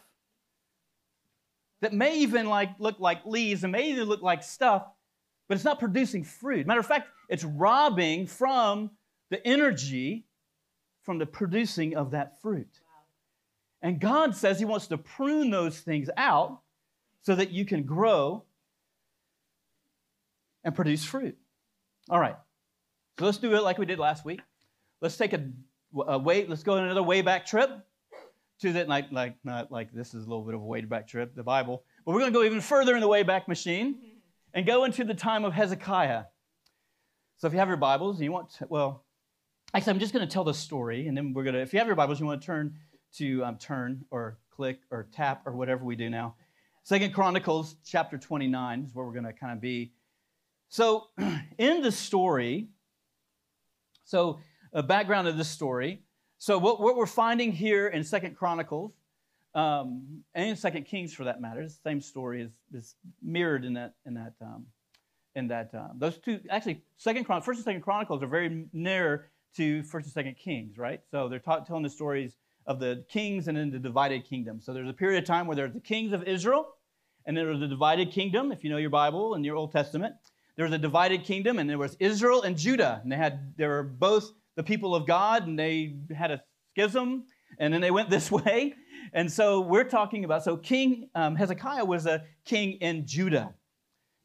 that 1.82 1.92
may 1.92 2.18
even 2.20 2.48
like 2.48 2.70
look 2.78 2.98
like 2.98 3.26
leaves 3.26 3.62
and 3.62 3.72
may 3.72 3.90
even 3.90 4.04
look 4.04 4.22
like 4.22 4.42
stuff, 4.42 4.86
but 5.48 5.54
it's 5.54 5.64
not 5.64 5.78
producing 5.78 6.24
fruit. 6.24 6.66
Matter 6.66 6.80
of 6.80 6.86
fact, 6.86 7.08
it's 7.28 7.44
robbing 7.44 8.26
from 8.26 8.90
the 9.30 9.46
energy 9.46 10.24
from 11.04 11.18
the 11.18 11.26
producing 11.26 11.96
of 11.96 12.10
that 12.12 12.40
fruit. 12.40 12.80
And 13.82 14.00
God 14.00 14.34
says 14.34 14.58
He 14.58 14.64
wants 14.64 14.86
to 14.88 14.98
prune 14.98 15.50
those 15.50 15.78
things 15.78 16.08
out 16.16 16.60
so 17.22 17.34
that 17.34 17.50
you 17.50 17.64
can 17.64 17.84
grow 17.84 18.44
and 20.64 20.74
produce 20.74 21.04
fruit. 21.04 21.36
All 22.08 22.18
right. 22.18 22.36
So 23.18 23.26
let's 23.26 23.38
do 23.38 23.54
it 23.54 23.62
like 23.62 23.78
we 23.78 23.86
did 23.86 23.98
last 23.98 24.24
week. 24.24 24.40
Let's 25.00 25.16
take 25.16 25.34
a, 25.34 25.44
a 26.06 26.18
way, 26.18 26.46
let's 26.46 26.62
go 26.62 26.74
on 26.74 26.84
another 26.84 27.02
way 27.02 27.20
back 27.20 27.46
trip 27.46 27.70
to 28.60 28.72
that, 28.72 28.88
like, 28.88 29.12
like, 29.12 29.36
not 29.44 29.70
like 29.70 29.92
this 29.92 30.14
is 30.14 30.24
a 30.24 30.28
little 30.28 30.44
bit 30.44 30.54
of 30.54 30.62
a 30.62 30.64
way 30.64 30.80
back 30.80 31.06
trip, 31.06 31.34
the 31.34 31.42
Bible. 31.42 31.84
But 32.04 32.12
we're 32.12 32.20
going 32.20 32.32
to 32.32 32.38
go 32.38 32.44
even 32.44 32.60
further 32.60 32.94
in 32.94 33.00
the 33.00 33.08
way 33.08 33.22
back 33.22 33.46
machine 33.48 33.96
and 34.54 34.66
go 34.66 34.84
into 34.84 35.04
the 35.04 35.14
time 35.14 35.44
of 35.44 35.52
Hezekiah. 35.52 36.24
So 37.36 37.46
if 37.46 37.52
you 37.52 37.58
have 37.58 37.68
your 37.68 37.76
Bibles, 37.76 38.20
you 38.20 38.32
want 38.32 38.50
to, 38.54 38.66
well, 38.68 39.03
actually, 39.74 39.90
I'm 39.90 39.98
just 39.98 40.12
going 40.12 40.26
to 40.26 40.32
tell 40.32 40.44
the 40.44 40.54
story, 40.54 41.08
and 41.08 41.16
then 41.16 41.32
we're 41.32 41.42
going 41.42 41.54
to, 41.54 41.60
if 41.60 41.72
you 41.72 41.80
have 41.80 41.88
your 41.88 41.96
Bibles, 41.96 42.20
you 42.20 42.26
want 42.26 42.40
to 42.40 42.46
turn 42.46 42.74
to 43.16 43.44
um, 43.44 43.58
turn 43.58 44.04
or 44.10 44.38
click 44.50 44.80
or 44.90 45.08
tap 45.12 45.42
or 45.46 45.52
whatever 45.52 45.84
we 45.84 45.96
do 45.96 46.08
now. 46.08 46.36
Second 46.84 47.12
Chronicles 47.12 47.76
chapter 47.84 48.16
29 48.16 48.84
is 48.84 48.94
where 48.94 49.04
we're 49.04 49.12
going 49.12 49.24
to 49.24 49.32
kind 49.32 49.52
of 49.52 49.60
be. 49.60 49.92
So 50.68 51.08
in 51.58 51.82
the 51.82 51.90
story, 51.90 52.68
so 54.04 54.38
a 54.72 54.82
background 54.82 55.26
of 55.26 55.36
this 55.36 55.48
story. 55.48 56.02
So 56.38 56.58
what, 56.58 56.80
what 56.80 56.96
we're 56.96 57.06
finding 57.06 57.52
here 57.52 57.88
in 57.88 58.04
Second 58.04 58.36
Chronicles 58.36 58.92
um, 59.54 60.22
and 60.34 60.50
in 60.50 60.56
Second 60.56 60.84
Kings, 60.84 61.14
for 61.14 61.24
that 61.24 61.40
matter, 61.40 61.62
the 61.62 61.70
same 61.70 62.00
story 62.00 62.42
is, 62.42 62.52
is 62.72 62.94
mirrored 63.22 63.64
in 63.64 63.74
that 63.74 63.94
in 64.04 64.14
that 64.14 64.34
um, 64.42 64.66
in 65.36 65.48
that 65.48 65.72
uh, 65.74 65.88
those 65.96 66.18
two 66.18 66.40
actually 66.50 66.82
Second 66.96 67.24
Chron- 67.24 67.40
First 67.40 67.58
and 67.58 67.64
Second 67.64 67.82
Chronicles 67.82 68.22
are 68.22 68.26
very 68.26 68.66
near 68.72 69.30
to 69.56 69.82
First 69.82 70.06
and 70.06 70.12
Second 70.12 70.36
Kings, 70.36 70.78
right? 70.78 71.00
So 71.10 71.28
they're 71.28 71.38
ta- 71.38 71.60
telling 71.60 71.82
the 71.82 71.90
stories 71.90 72.36
of 72.66 72.80
the 72.80 73.04
kings 73.08 73.48
and 73.48 73.56
then 73.56 73.70
the 73.70 73.78
divided 73.78 74.24
kingdom. 74.24 74.60
So 74.60 74.72
there's 74.72 74.88
a 74.88 74.94
period 74.94 75.22
of 75.22 75.26
time 75.26 75.46
where 75.46 75.56
there's 75.56 75.72
the 75.72 75.80
kings 75.80 76.12
of 76.12 76.22
Israel, 76.24 76.66
and 77.26 77.36
then 77.36 77.44
there's 77.44 77.60
the 77.60 77.68
divided 77.68 78.10
kingdom. 78.10 78.52
If 78.52 78.64
you 78.64 78.70
know 78.70 78.76
your 78.76 78.90
Bible 78.90 79.34
and 79.34 79.44
your 79.44 79.56
Old 79.56 79.72
Testament, 79.72 80.14
there 80.56 80.64
was 80.64 80.74
a 80.74 80.78
divided 80.78 81.24
kingdom, 81.24 81.58
and 81.58 81.68
there 81.68 81.78
was 81.78 81.96
Israel 82.00 82.42
and 82.42 82.56
Judah, 82.56 83.00
and 83.02 83.10
they 83.10 83.16
had 83.16 83.54
they 83.56 83.66
were 83.66 83.82
both 83.82 84.32
the 84.56 84.62
people 84.62 84.94
of 84.94 85.06
God, 85.06 85.46
and 85.46 85.58
they 85.58 85.96
had 86.16 86.30
a 86.30 86.42
schism, 86.72 87.24
and 87.58 87.72
then 87.72 87.80
they 87.80 87.90
went 87.90 88.10
this 88.10 88.30
way. 88.30 88.74
And 89.12 89.30
so 89.30 89.60
we're 89.60 89.84
talking 89.84 90.24
about 90.24 90.44
so 90.44 90.56
King 90.56 91.08
um, 91.14 91.36
Hezekiah 91.36 91.84
was 91.84 92.06
a 92.06 92.24
king 92.44 92.72
in 92.80 93.06
Judah, 93.06 93.54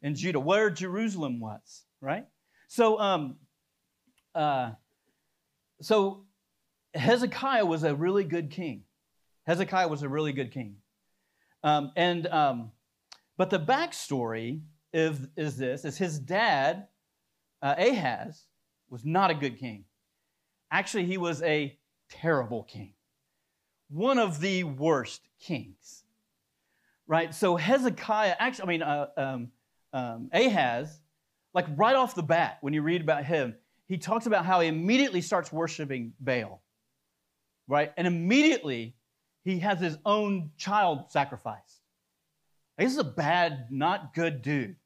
in 0.02 0.14
Judah, 0.14 0.40
where 0.40 0.70
Jerusalem 0.70 1.40
was, 1.40 1.84
right? 2.00 2.26
So 2.68 2.98
um, 2.98 3.36
uh, 4.34 4.70
so 5.80 6.24
Hezekiah 6.94 7.64
was 7.64 7.82
a 7.84 7.94
really 7.94 8.24
good 8.24 8.50
king. 8.50 8.84
Hezekiah 9.46 9.88
was 9.88 10.02
a 10.02 10.08
really 10.08 10.32
good 10.32 10.52
king. 10.52 10.76
Um, 11.62 11.92
and 11.96 12.26
um, 12.26 12.72
but 13.36 13.50
the 13.50 13.60
backstory 13.60 14.60
is, 14.92 15.28
is 15.36 15.56
this: 15.56 15.84
is 15.84 15.98
his 15.98 16.18
dad 16.18 16.88
uh, 17.62 17.74
Ahaz 17.78 18.44
was 18.88 19.04
not 19.04 19.30
a 19.30 19.34
good 19.34 19.58
king. 19.58 19.84
Actually, 20.70 21.06
he 21.06 21.18
was 21.18 21.42
a 21.42 21.76
terrible 22.10 22.64
king, 22.64 22.94
one 23.88 24.18
of 24.18 24.40
the 24.40 24.64
worst 24.64 25.22
kings. 25.40 26.04
Right. 27.06 27.34
So 27.34 27.56
Hezekiah, 27.56 28.36
actually, 28.38 28.62
I 28.62 28.66
mean, 28.66 28.82
uh, 28.82 29.06
um, 29.16 29.48
um, 29.92 30.30
Ahaz, 30.32 31.00
like 31.52 31.66
right 31.76 31.96
off 31.96 32.14
the 32.14 32.22
bat, 32.22 32.58
when 32.60 32.72
you 32.72 32.82
read 32.82 33.00
about 33.00 33.24
him, 33.24 33.56
he 33.90 33.98
talks 33.98 34.26
about 34.26 34.46
how 34.46 34.60
he 34.60 34.68
immediately 34.68 35.20
starts 35.20 35.52
worshiping 35.52 36.12
Baal. 36.20 36.62
Right, 37.66 37.92
and 37.96 38.06
immediately 38.06 38.94
he 39.44 39.58
has 39.58 39.80
his 39.80 39.98
own 40.06 40.52
child 40.56 41.10
sacrificed. 41.10 41.80
This 42.78 42.92
is 42.92 42.98
a 42.98 43.04
bad, 43.04 43.66
not 43.70 44.14
good 44.14 44.42
dude, 44.42 44.76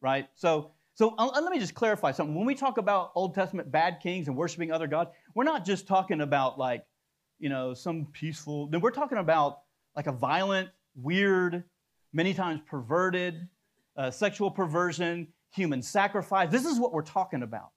right? 0.00 0.28
So, 0.34 0.70
so 0.94 1.14
uh, 1.18 1.30
let 1.40 1.52
me 1.52 1.58
just 1.58 1.74
clarify 1.74 2.12
something. 2.12 2.34
When 2.34 2.46
we 2.46 2.54
talk 2.54 2.78
about 2.78 3.12
Old 3.14 3.34
Testament 3.34 3.70
bad 3.70 4.00
kings 4.02 4.26
and 4.26 4.36
worshiping 4.36 4.72
other 4.72 4.86
gods, 4.86 5.10
we're 5.34 5.44
not 5.44 5.64
just 5.64 5.86
talking 5.86 6.22
about 6.22 6.58
like, 6.58 6.84
you 7.38 7.50
know, 7.50 7.74
some 7.74 8.06
peaceful. 8.06 8.66
Then 8.68 8.80
we're 8.80 8.90
talking 8.90 9.18
about 9.18 9.60
like 9.94 10.06
a 10.06 10.12
violent, 10.12 10.70
weird, 10.94 11.64
many 12.12 12.32
times 12.32 12.60
perverted, 12.66 13.48
uh, 13.96 14.10
sexual 14.10 14.50
perversion, 14.50 15.28
human 15.52 15.82
sacrifice. 15.82 16.50
This 16.50 16.64
is 16.64 16.78
what 16.80 16.92
we're 16.92 17.02
talking 17.02 17.42
about. 17.42 17.70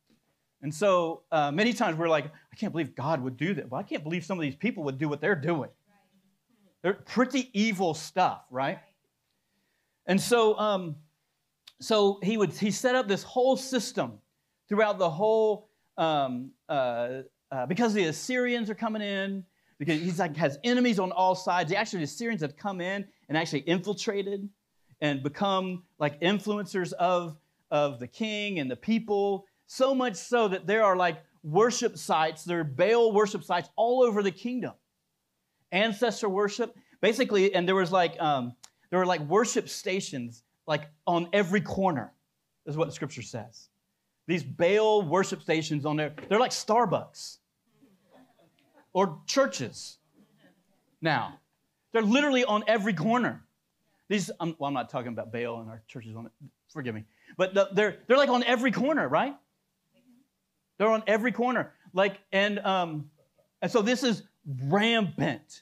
And 0.63 0.74
so 0.74 1.24
uh, 1.32 1.51
many 1.51 1.74
times 1.74 1.98
we're 1.98 2.08
like, 2.08 2.25
I 2.25 2.55
can't 2.55 2.72
believe 2.72 2.96
God 2.96 3.22
would 3.22 3.36
do 3.36 3.53
that. 3.53 3.70
Well, 3.70 3.79
I 3.79 3.84
can't 3.84 4.01
believe 4.01 4.24
some 4.24 4.38
of 4.38 4.41
these 4.41 4.55
people 4.55 4.84
would 4.86 4.98
do 4.98 5.10
what 5.10 5.20
they're 5.20 5.36
doing. 5.36 5.70
They're 6.82 6.93
pretty 6.93 7.50
evil 7.53 7.93
stuff, 7.93 8.43
right? 8.50 8.79
And 10.05 10.20
so, 10.20 10.58
um, 10.58 10.96
so 11.79 12.20
he 12.24 12.38
would 12.38 12.53
he 12.53 12.72
set 12.72 12.96
up 12.96 13.08
this 13.08 13.24
whole 13.24 13.58
system 13.58 14.20
throughout 14.70 14.98
the 14.98 15.10
whole 15.10 15.70
um, 15.98 16.51
uh, 16.70 17.22
uh, 17.51 17.65
because 17.65 17.93
the 17.93 18.05
Assyrians 18.05 18.70
are 18.70 18.75
coming 18.75 19.01
in 19.01 19.46
because 19.79 20.01
he's 20.01 20.20
like 20.20 20.36
has 20.38 20.60
enemies 20.63 20.98
on 20.98 21.12
all 21.12 21.36
sides. 21.36 21.72
Actually 21.74 22.00
the 22.00 22.05
Assyrians 22.05 22.41
have 22.41 22.55
come 22.55 22.79
in 22.82 23.05
and 23.27 23.38
actually 23.38 23.62
infiltrated 23.62 24.48
and 25.01 25.24
become 25.24 25.84
like 26.00 26.20
influencers 26.22 26.93
of 26.93 27.38
of 27.72 28.00
the 28.00 28.08
king 28.08 28.60
and 28.60 28.70
the 28.70 28.75
people. 28.75 29.46
So 29.67 29.96
much 29.96 30.15
so 30.15 30.48
that 30.48 30.67
there 30.67 30.84
are 30.84 30.96
like 30.96 31.17
worship 31.43 31.98
sites, 31.98 32.43
there 32.43 32.60
are 32.60 32.63
Baal 32.63 33.12
worship 33.12 33.43
sites 33.43 33.70
all 33.75 34.03
over 34.03 34.22
the 34.22 34.32
kingdom 34.32 34.74
ancestor 35.74 36.29
worship. 36.29 36.77
Basically, 37.01 37.53
and 37.53 37.67
there 37.67 37.75
was 37.75 37.91
like 37.91 38.15
um, 38.22 38.53
there 38.89 39.00
were 39.00 39.05
like 39.05 39.20
worship 39.22 39.67
stations 39.67 40.43
like 40.65 40.84
on 41.05 41.27
every 41.34 41.60
corner, 41.60 42.13
is 42.65 42.77
what 42.77 42.88
the 42.88 42.93
scripture 42.93 43.22
says. 43.22 43.67
These 44.25 44.43
Baal 44.43 45.01
worship 45.01 45.41
stations 45.41 45.86
on 45.86 45.98
there, 45.98 46.13
they're 46.29 46.39
like 46.39 46.51
Starbucks 46.51 47.39
or 48.93 49.20
churches. 49.27 49.98
Now, 51.01 51.39
they're 51.91 52.01
literally 52.01 52.46
on 52.46 52.63
every 52.67 52.93
corner. 52.93 53.43
These, 54.08 54.32
um, 54.39 54.55
well, 54.58 54.70
I'm 54.70 54.74
not 54.74 54.89
talking 54.89 55.10
about 55.10 55.34
Baal 55.34 55.60
and 55.60 55.70
our 55.70 55.82
churches 55.89 56.15
on 56.15 56.27
it. 56.27 56.32
Forgive 56.72 56.96
me, 56.96 57.03
but 57.36 57.53
the, 57.53 57.70
they're 57.74 57.98
they're 58.08 58.17
like 58.17 58.29
on 58.29 58.43
every 58.43 58.72
corner, 58.72 59.10
right? 59.10 59.36
They're 60.77 60.89
on 60.89 61.03
every 61.08 61.32
corner, 61.32 61.74
like 61.94 62.20
and 62.32 62.60
um, 62.60 63.10
and 63.62 63.72
so 63.72 63.82
this 63.82 64.03
is 64.03 64.24
rampant. 64.46 65.62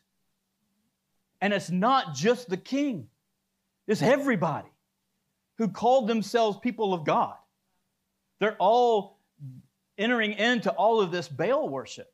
And 1.41 1.53
it's 1.53 1.71
not 1.71 2.13
just 2.13 2.49
the 2.49 2.57
king, 2.57 3.07
it's 3.87 4.01
everybody 4.01 4.69
who 5.57 5.67
called 5.67 6.07
themselves 6.07 6.57
people 6.61 6.93
of 6.93 7.03
God. 7.03 7.35
They're 8.39 8.57
all 8.57 9.19
entering 9.97 10.33
into 10.33 10.71
all 10.71 11.01
of 11.01 11.11
this 11.11 11.27
Baal 11.27 11.69
worship. 11.69 12.11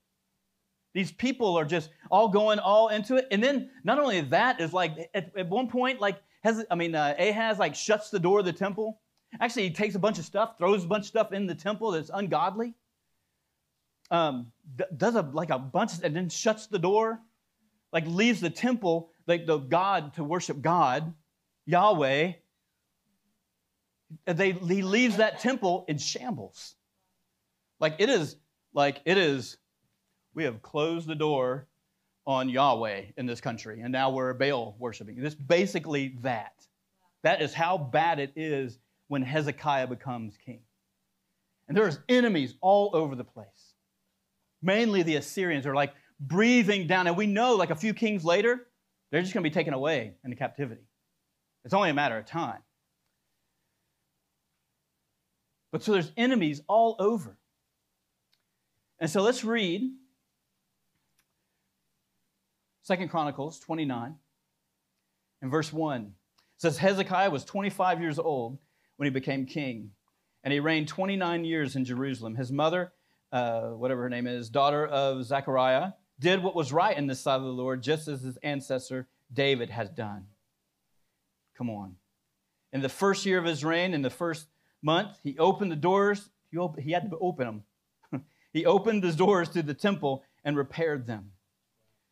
These 0.93 1.11
people 1.11 1.55
are 1.57 1.65
just 1.65 1.89
all 2.09 2.27
going 2.27 2.59
all 2.59 2.89
into 2.89 3.15
it. 3.17 3.27
And 3.31 3.43
then 3.43 3.69
not 3.83 3.99
only 3.99 4.21
that 4.21 4.59
is 4.59 4.73
like 4.73 5.09
at, 5.13 5.31
at 5.37 5.47
one 5.47 5.67
point, 5.67 6.01
like 6.01 6.21
has 6.43 6.65
I 6.71 6.75
mean 6.75 6.95
uh, 6.95 7.15
Ahaz 7.19 7.59
like 7.59 7.75
shuts 7.75 8.09
the 8.09 8.19
door 8.19 8.39
of 8.39 8.45
the 8.45 8.53
temple. 8.53 8.99
Actually, 9.39 9.63
he 9.63 9.73
takes 9.73 9.95
a 9.95 9.99
bunch 9.99 10.17
of 10.19 10.25
stuff, 10.25 10.57
throws 10.57 10.85
a 10.85 10.87
bunch 10.87 11.03
of 11.03 11.07
stuff 11.07 11.33
in 11.33 11.45
the 11.45 11.55
temple 11.55 11.91
that's 11.91 12.09
ungodly. 12.13 12.73
Um, 14.09 14.51
does 14.95 15.15
a 15.15 15.21
like 15.21 15.49
a 15.49 15.59
bunch 15.59 15.91
and 16.01 16.15
then 16.15 16.29
shuts 16.29 16.67
the 16.67 16.79
door, 16.79 17.19
like 17.91 18.05
leaves 18.07 18.39
the 18.39 18.49
temple 18.49 19.11
like 19.27 19.45
the 19.45 19.57
God 19.57 20.13
to 20.15 20.23
worship 20.23 20.61
God, 20.61 21.13
Yahweh, 21.65 22.33
they, 24.25 24.51
he 24.53 24.81
leaves 24.81 25.17
that 25.17 25.41
temple 25.41 25.85
in 25.87 25.97
shambles. 25.97 26.75
Like 27.79 27.95
it 27.99 28.09
is, 28.09 28.37
like 28.73 29.01
it 29.05 29.17
is, 29.17 29.57
we 30.33 30.45
have 30.45 30.61
closed 30.61 31.07
the 31.07 31.15
door 31.15 31.67
on 32.25 32.49
Yahweh 32.49 33.03
in 33.17 33.25
this 33.25 33.41
country, 33.41 33.81
and 33.81 33.91
now 33.91 34.09
we're 34.09 34.33
Baal 34.33 34.75
worshiping. 34.79 35.17
It's 35.19 35.35
basically 35.35 36.15
that. 36.21 36.53
That 37.23 37.41
is 37.41 37.53
how 37.53 37.77
bad 37.77 38.19
it 38.19 38.31
is 38.35 38.79
when 39.07 39.21
Hezekiah 39.21 39.87
becomes 39.87 40.37
king. 40.37 40.61
And 41.67 41.75
there's 41.75 41.99
enemies 42.07 42.55
all 42.61 42.91
over 42.93 43.15
the 43.15 43.23
place. 43.23 43.66
Mainly 44.61 45.03
the 45.03 45.15
Assyrians 45.15 45.65
are 45.65 45.75
like 45.75 45.93
breathing 46.19 46.87
down, 46.87 47.07
and 47.07 47.15
we 47.15 47.27
know 47.27 47.55
like 47.55 47.69
a 47.69 47.75
few 47.75 47.93
kings 47.93 48.23
later, 48.23 48.67
they're 49.11 49.21
just 49.21 49.33
going 49.33 49.43
to 49.43 49.49
be 49.49 49.53
taken 49.53 49.73
away 49.73 50.13
into 50.23 50.35
captivity. 50.35 50.81
It's 51.63 51.73
only 51.73 51.89
a 51.89 51.93
matter 51.93 52.17
of 52.17 52.25
time. 52.25 52.59
But 55.71 55.83
so 55.83 55.91
there's 55.91 56.11
enemies 56.17 56.61
all 56.67 56.95
over. 56.99 57.37
And 58.99 59.09
so 59.09 59.21
let's 59.21 59.43
read 59.43 59.91
Second 62.81 63.09
Chronicles 63.09 63.59
29 63.59 64.15
and 65.41 65.51
verse 65.51 65.71
1. 65.71 66.01
It 66.01 66.11
says 66.57 66.77
Hezekiah 66.77 67.29
was 67.29 67.43
25 67.45 68.01
years 68.01 68.17
old 68.17 68.57
when 68.95 69.05
he 69.05 69.11
became 69.11 69.45
king, 69.45 69.91
and 70.43 70.51
he 70.53 70.59
reigned 70.59 70.87
29 70.87 71.45
years 71.45 71.75
in 71.75 71.85
Jerusalem. 71.85 72.35
His 72.35 72.51
mother, 72.51 72.93
uh, 73.37 73.69
whatever 73.69 74.01
her 74.01 74.09
name 74.09 74.25
is, 74.25 74.49
daughter 74.49 74.87
of 74.87 75.23
Zechariah, 75.23 75.91
did 76.19 76.41
what 76.41 76.55
was 76.55 76.73
right 76.73 76.97
in 76.97 77.05
the 77.05 77.13
sight 77.13 77.35
of 77.35 77.43
the 77.43 77.49
Lord, 77.49 77.83
just 77.83 78.07
as 78.07 78.21
his 78.21 78.37
ancestor 78.37 79.07
David 79.31 79.69
has 79.69 79.89
done. 79.89 80.25
Come 81.55 81.69
on. 81.69 81.95
In 82.73 82.81
the 82.81 82.89
first 82.89 83.25
year 83.25 83.37
of 83.37 83.45
his 83.45 83.63
reign, 83.63 83.93
in 83.93 84.01
the 84.01 84.09
first 84.09 84.47
month, 84.81 85.19
he 85.23 85.37
opened 85.37 85.71
the 85.71 85.75
doors. 85.75 86.29
He, 86.51 86.57
op- 86.57 86.79
he 86.79 86.91
had 86.91 87.09
to 87.09 87.17
open 87.19 87.63
them. 88.11 88.23
he 88.53 88.65
opened 88.65 89.03
the 89.03 89.13
doors 89.13 89.49
to 89.49 89.61
the 89.61 89.73
temple 89.73 90.23
and 90.43 90.57
repaired 90.57 91.05
them. 91.05 91.31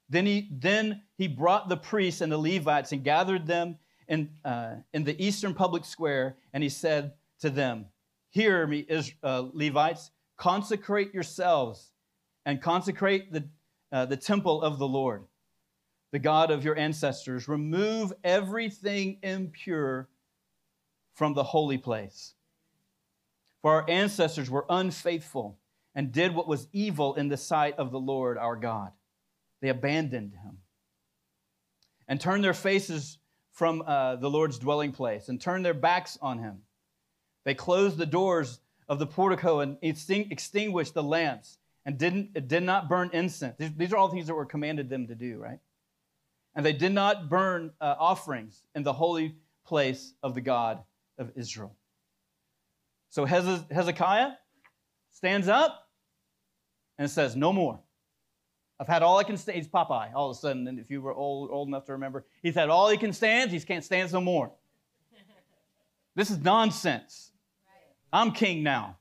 Then 0.07 0.27
he, 0.27 0.49
then 0.51 1.01
he 1.17 1.27
brought 1.27 1.69
the 1.69 1.77
priests 1.77 2.21
and 2.21 2.31
the 2.31 2.37
Levites 2.37 2.91
and 2.91 3.03
gathered 3.03 3.47
them 3.47 3.79
in, 4.07 4.29
uh, 4.43 4.75
in 4.93 5.03
the 5.03 5.19
eastern 5.23 5.55
public 5.55 5.85
square, 5.85 6.37
and 6.53 6.61
he 6.61 6.69
said 6.69 7.13
to 7.39 7.49
them, 7.49 7.87
Hear 8.29 8.67
me, 8.67 8.85
uh, 9.23 9.45
Levites, 9.53 10.11
consecrate 10.37 11.13
yourselves 11.13 11.91
and 12.45 12.61
consecrate 12.61 13.31
the 13.31 13.47
uh, 13.91 14.05
the 14.05 14.17
temple 14.17 14.61
of 14.61 14.77
the 14.77 14.87
Lord, 14.87 15.23
the 16.11 16.19
God 16.19 16.51
of 16.51 16.65
your 16.65 16.77
ancestors. 16.77 17.47
Remove 17.47 18.11
everything 18.23 19.19
impure 19.23 20.09
from 21.13 21.33
the 21.33 21.43
holy 21.43 21.77
place. 21.77 22.33
For 23.61 23.71
our 23.71 23.89
ancestors 23.89 24.49
were 24.49 24.65
unfaithful 24.69 25.57
and 25.95 26.11
did 26.11 26.35
what 26.35 26.47
was 26.47 26.67
evil 26.73 27.15
in 27.15 27.29
the 27.29 27.37
sight 27.37 27.75
of 27.77 27.91
the 27.91 27.99
Lord 27.99 28.37
our 28.37 28.55
God. 28.55 28.91
They 29.61 29.69
abandoned 29.69 30.33
him 30.33 30.57
and 32.07 32.19
turned 32.19 32.43
their 32.43 32.53
faces 32.53 33.17
from 33.53 33.81
uh, 33.87 34.17
the 34.17 34.29
Lord's 34.29 34.59
dwelling 34.59 34.91
place 34.91 35.29
and 35.29 35.39
turned 35.39 35.65
their 35.65 35.73
backs 35.73 36.17
on 36.21 36.39
him. 36.39 36.57
They 37.45 37.53
closed 37.53 37.97
the 37.97 38.05
doors 38.05 38.59
of 38.87 38.99
the 38.99 39.07
portico 39.07 39.59
and 39.61 39.77
extinguished 39.81 40.93
the 40.93 41.03
lamps 41.03 41.57
and 41.85 41.97
didn't, 41.97 42.47
did 42.47 42.63
not 42.63 42.89
burn 42.89 43.09
incense. 43.13 43.55
These, 43.57 43.71
these, 43.75 43.93
are 43.93 43.97
all 43.97 44.09
things 44.09 44.27
that 44.27 44.35
were 44.35 44.45
commanded 44.45 44.89
them 44.89 45.07
to 45.07 45.15
do, 45.15 45.37
right? 45.37 45.59
And 46.55 46.65
they 46.65 46.73
did 46.73 46.93
not 46.93 47.29
burn 47.29 47.71
uh, 47.81 47.95
offerings 47.99 48.63
in 48.73 48.83
the 48.83 48.93
holy 48.93 49.35
place 49.65 50.13
of 50.23 50.35
the 50.35 50.41
God 50.41 50.81
of 51.17 51.31
Israel. 51.35 51.75
So 53.09 53.25
Hezekiah 53.25 54.31
stands 55.11 55.47
up 55.47 55.89
and 56.97 57.09
says, 57.09 57.35
No 57.35 57.53
more. 57.53 57.79
I've 58.79 58.87
had 58.87 59.03
all 59.03 59.17
I 59.17 59.23
can 59.23 59.37
stand. 59.37 59.57
He's 59.57 59.67
Popeye 59.67 60.13
all 60.13 60.29
of 60.29 60.35
a 60.35 60.39
sudden. 60.39 60.67
And 60.67 60.79
if 60.79 60.89
you 60.91 61.01
were 61.01 61.13
old, 61.13 61.49
old 61.49 61.69
enough 61.69 61.85
to 61.85 61.93
remember, 61.93 62.25
he's 62.43 62.55
had 62.55 62.69
all 62.69 62.89
he 62.89 62.97
can 62.97 63.13
stand. 63.13 63.51
He 63.51 63.59
can't 63.61 63.83
stand 63.83 64.11
no 64.11 64.19
more. 64.19 64.51
This 66.15 66.29
is 66.29 66.37
nonsense. 66.39 67.31
I'm 68.15 68.31
king 68.31 68.63
now. 68.63 68.97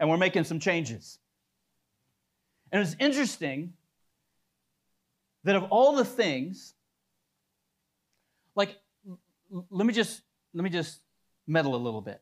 And 0.00 0.08
we're 0.08 0.16
making 0.16 0.44
some 0.44 0.58
changes. 0.58 1.18
And 2.72 2.82
it's 2.82 2.96
interesting 2.98 3.74
that 5.44 5.54
of 5.54 5.64
all 5.64 5.96
the 5.96 6.04
things, 6.04 6.74
like, 8.54 8.76
let 9.70 9.86
me 9.86 9.92
just 9.92 10.22
let 10.54 10.64
me 10.64 10.70
just 10.70 11.00
meddle 11.46 11.74
a 11.74 11.76
little 11.76 12.00
bit. 12.00 12.20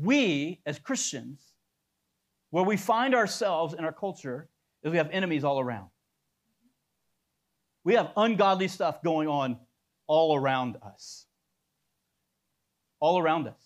We 0.00 0.60
as 0.64 0.78
Christians 0.78 1.40
where 2.50 2.64
we 2.64 2.76
find 2.76 3.14
ourselves 3.14 3.74
in 3.74 3.84
our 3.84 3.92
culture 3.92 4.48
is 4.84 4.92
we 4.92 4.98
have 4.98 5.10
enemies 5.10 5.42
all 5.42 5.58
around. 5.58 5.88
We 7.82 7.94
have 7.94 8.12
ungodly 8.16 8.68
stuff 8.68 9.02
going 9.02 9.28
on 9.28 9.58
all 10.06 10.36
around 10.36 10.76
us. 10.82 11.26
All 13.04 13.18
around 13.18 13.46
us. 13.48 13.60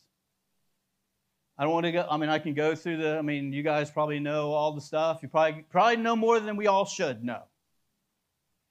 I 1.57 1.62
don't 1.62 1.73
want 1.73 1.87
to 1.87 1.92
go, 1.92 2.04
I 2.11 2.16
mean, 2.16 2.28
I 2.28 2.40
can 2.40 2.54
go 2.54 2.75
through 2.75 2.97
the, 2.97 3.18
I 3.18 3.23
mean, 3.23 3.52
you 3.52 3.62
guys 3.62 3.88
probably 3.88 4.18
know 4.18 4.50
all 4.50 4.73
the 4.73 4.80
stuff. 4.80 5.21
You 5.23 5.28
probably, 5.28 5.64
probably 5.71 5.99
know 5.99 6.16
more 6.16 6.40
than 6.40 6.57
we 6.57 6.66
all 6.66 6.85
should 6.85 7.23
know 7.23 7.42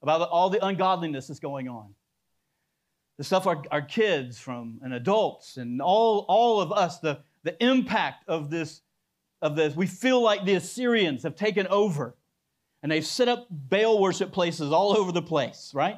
about 0.02 0.28
all 0.28 0.50
the 0.50 0.62
ungodliness 0.62 1.28
that's 1.28 1.40
going 1.40 1.70
on. 1.70 1.94
The 3.16 3.24
stuff 3.24 3.46
our, 3.46 3.62
our 3.70 3.80
kids 3.80 4.38
from 4.38 4.78
and 4.82 4.92
adults 4.92 5.56
and 5.56 5.80
all, 5.80 6.26
all 6.28 6.60
of 6.60 6.70
us, 6.70 6.98
the, 6.98 7.20
the 7.44 7.56
impact 7.64 8.28
of 8.28 8.50
this 8.50 8.82
of 9.40 9.56
this. 9.56 9.74
We 9.74 9.86
feel 9.86 10.20
like 10.20 10.44
the 10.44 10.54
Assyrians 10.54 11.22
have 11.22 11.34
taken 11.34 11.66
over 11.68 12.14
and 12.82 12.92
they've 12.92 13.06
set 13.06 13.28
up 13.28 13.46
Baal 13.50 14.02
worship 14.02 14.32
places 14.32 14.70
all 14.70 14.94
over 14.94 15.12
the 15.12 15.22
place, 15.22 15.72
right? 15.72 15.96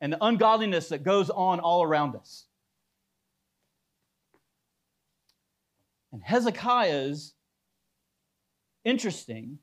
And 0.00 0.10
the 0.10 0.24
ungodliness 0.24 0.88
that 0.88 1.02
goes 1.02 1.28
on 1.28 1.60
all 1.60 1.82
around 1.82 2.16
us. 2.16 2.46
And 6.12 6.22
Hezekiah's 6.22 7.34
interesting 8.84 9.58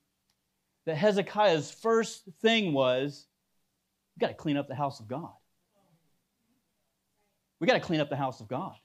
that 0.86 0.96
Hezekiah's 0.96 1.72
first 1.72 2.24
thing 2.42 2.74
was 2.74 3.28
we 4.16 4.22
got 4.22 4.30
to 4.30 4.34
clean 4.34 4.58
up 4.58 4.68
the 4.68 4.76
house 4.76 5.00
of 5.00 5.08
God. 5.08 5.32
We 7.60 7.68
got 7.68 7.74
to 7.74 7.80
clean 7.80 8.00
up 8.00 8.10
the 8.10 8.16
house 8.16 8.40
of 8.40 8.48
God 8.48 8.76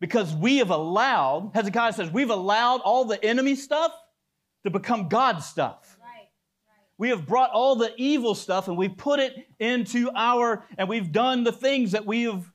because 0.00 0.34
we 0.34 0.58
have 0.58 0.70
allowed, 0.70 1.52
Hezekiah 1.54 1.92
says, 1.92 2.10
we've 2.10 2.30
allowed 2.30 2.80
all 2.80 3.04
the 3.04 3.24
enemy 3.24 3.54
stuff 3.54 3.92
to 4.64 4.70
become 4.70 5.08
God 5.08 5.38
stuff. 5.38 5.96
We 6.98 7.08
have 7.08 7.26
brought 7.26 7.50
all 7.50 7.76
the 7.76 7.92
evil 7.96 8.34
stuff 8.34 8.68
and 8.68 8.76
we've 8.76 8.96
put 8.96 9.18
it 9.18 9.34
into 9.58 10.10
our, 10.14 10.64
and 10.76 10.88
we've 10.88 11.10
done 11.10 11.42
the 11.44 11.52
things 11.52 11.92
that 11.92 12.04
we 12.04 12.24
have, 12.24 12.51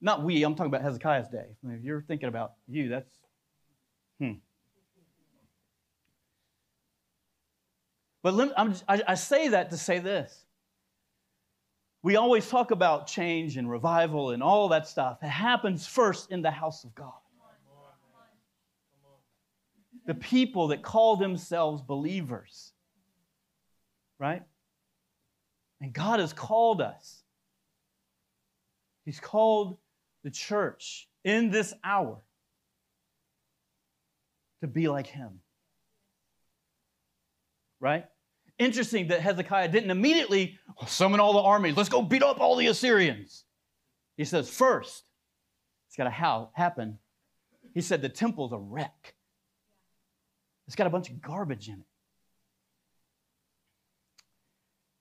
not 0.00 0.22
we, 0.22 0.42
I'm 0.42 0.54
talking 0.54 0.72
about 0.72 0.82
Hezekiah's 0.82 1.28
day. 1.28 1.56
If 1.64 1.82
you're 1.82 2.02
thinking 2.02 2.28
about 2.28 2.54
you, 2.66 2.88
that's, 2.88 3.12
hmm. 4.18 4.32
But 8.22 8.34
let, 8.34 8.58
I, 8.58 9.02
I 9.08 9.14
say 9.14 9.48
that 9.48 9.70
to 9.70 9.78
say 9.78 9.98
this 9.98 10.44
we 12.02 12.16
always 12.16 12.48
talk 12.48 12.70
about 12.70 13.06
change 13.06 13.56
and 13.56 13.70
revival 13.70 14.30
and 14.30 14.42
all 14.42 14.68
that 14.68 14.88
stuff. 14.88 15.18
It 15.22 15.28
happens 15.28 15.86
first 15.86 16.30
in 16.30 16.40
the 16.40 16.50
house 16.50 16.84
of 16.84 16.94
God. 16.94 17.12
The 20.06 20.14
people 20.14 20.68
that 20.68 20.82
call 20.82 21.16
themselves 21.16 21.82
believers, 21.82 22.72
right? 24.18 24.42
And 25.80 25.92
God 25.92 26.20
has 26.20 26.32
called 26.32 26.80
us. 26.80 27.22
He's 29.04 29.20
called 29.20 29.76
the 30.24 30.30
church 30.30 31.08
in 31.24 31.50
this 31.50 31.74
hour 31.84 32.18
to 34.60 34.66
be 34.66 34.88
like 34.88 35.06
Him. 35.06 35.40
Right? 37.80 38.06
Interesting 38.58 39.08
that 39.08 39.20
Hezekiah 39.20 39.68
didn't 39.68 39.90
immediately 39.90 40.58
oh, 40.80 40.86
summon 40.86 41.18
all 41.18 41.32
the 41.32 41.40
armies. 41.40 41.76
Let's 41.76 41.88
go 41.88 42.02
beat 42.02 42.22
up 42.22 42.40
all 42.40 42.56
the 42.56 42.66
Assyrians. 42.66 43.44
He 44.16 44.24
says, 44.26 44.50
first, 44.50 45.04
it's 45.88 45.96
got 45.96 46.04
to 46.04 46.10
ha- 46.10 46.48
happen. 46.52 46.98
He 47.72 47.80
said, 47.80 48.02
the 48.02 48.10
temple's 48.10 48.52
a 48.52 48.58
wreck. 48.58 49.14
It's 50.66 50.76
got 50.76 50.86
a 50.86 50.90
bunch 50.90 51.08
of 51.08 51.22
garbage 51.22 51.68
in 51.68 51.74
it. 51.74 51.86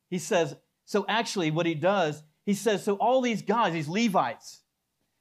He 0.10 0.20
says, 0.20 0.56
so 0.86 1.06
actually, 1.08 1.52
what 1.52 1.66
he 1.66 1.76
does, 1.76 2.24
he 2.46 2.54
says, 2.54 2.84
so 2.84 2.96
all 2.96 3.22
these 3.22 3.42
guys, 3.42 3.74
these 3.74 3.88
Levites, 3.88 4.62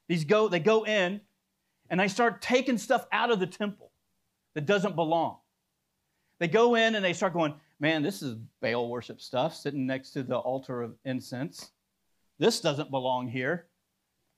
these 0.09 0.25
go, 0.25 0.49
they 0.49 0.59
go 0.59 0.85
in 0.85 1.21
and 1.89 1.99
they 1.99 2.09
start 2.09 2.41
taking 2.41 2.77
stuff 2.77 3.05
out 3.11 3.31
of 3.31 3.39
the 3.39 3.47
temple 3.47 3.91
that 4.55 4.65
doesn't 4.65 4.95
belong. 4.95 5.37
They 6.39 6.47
go 6.47 6.75
in 6.75 6.95
and 6.95 7.05
they 7.05 7.13
start 7.13 7.31
going, 7.31 7.53
man, 7.79 8.01
this 8.01 8.21
is 8.23 8.35
Baal 8.59 8.89
worship 8.89 9.21
stuff 9.21 9.55
sitting 9.55 9.85
next 9.85 10.11
to 10.11 10.23
the 10.23 10.35
altar 10.35 10.81
of 10.81 10.95
incense. 11.05 11.71
This 12.39 12.59
doesn't 12.59 12.89
belong 12.89 13.27
here. 13.27 13.67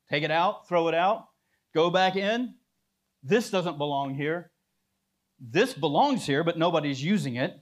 Take 0.10 0.24
it 0.24 0.32
out, 0.32 0.68
throw 0.68 0.90
it 0.90 0.94
out, 0.94 1.30
go 1.74 1.90
back 1.90 2.18
in. 2.18 2.56
This 3.24 3.50
doesn't 3.50 3.78
belong 3.78 4.14
here. 4.14 4.52
This 5.40 5.74
belongs 5.74 6.26
here, 6.26 6.44
but 6.44 6.58
nobody's 6.58 7.02
using 7.02 7.36
it. 7.36 7.58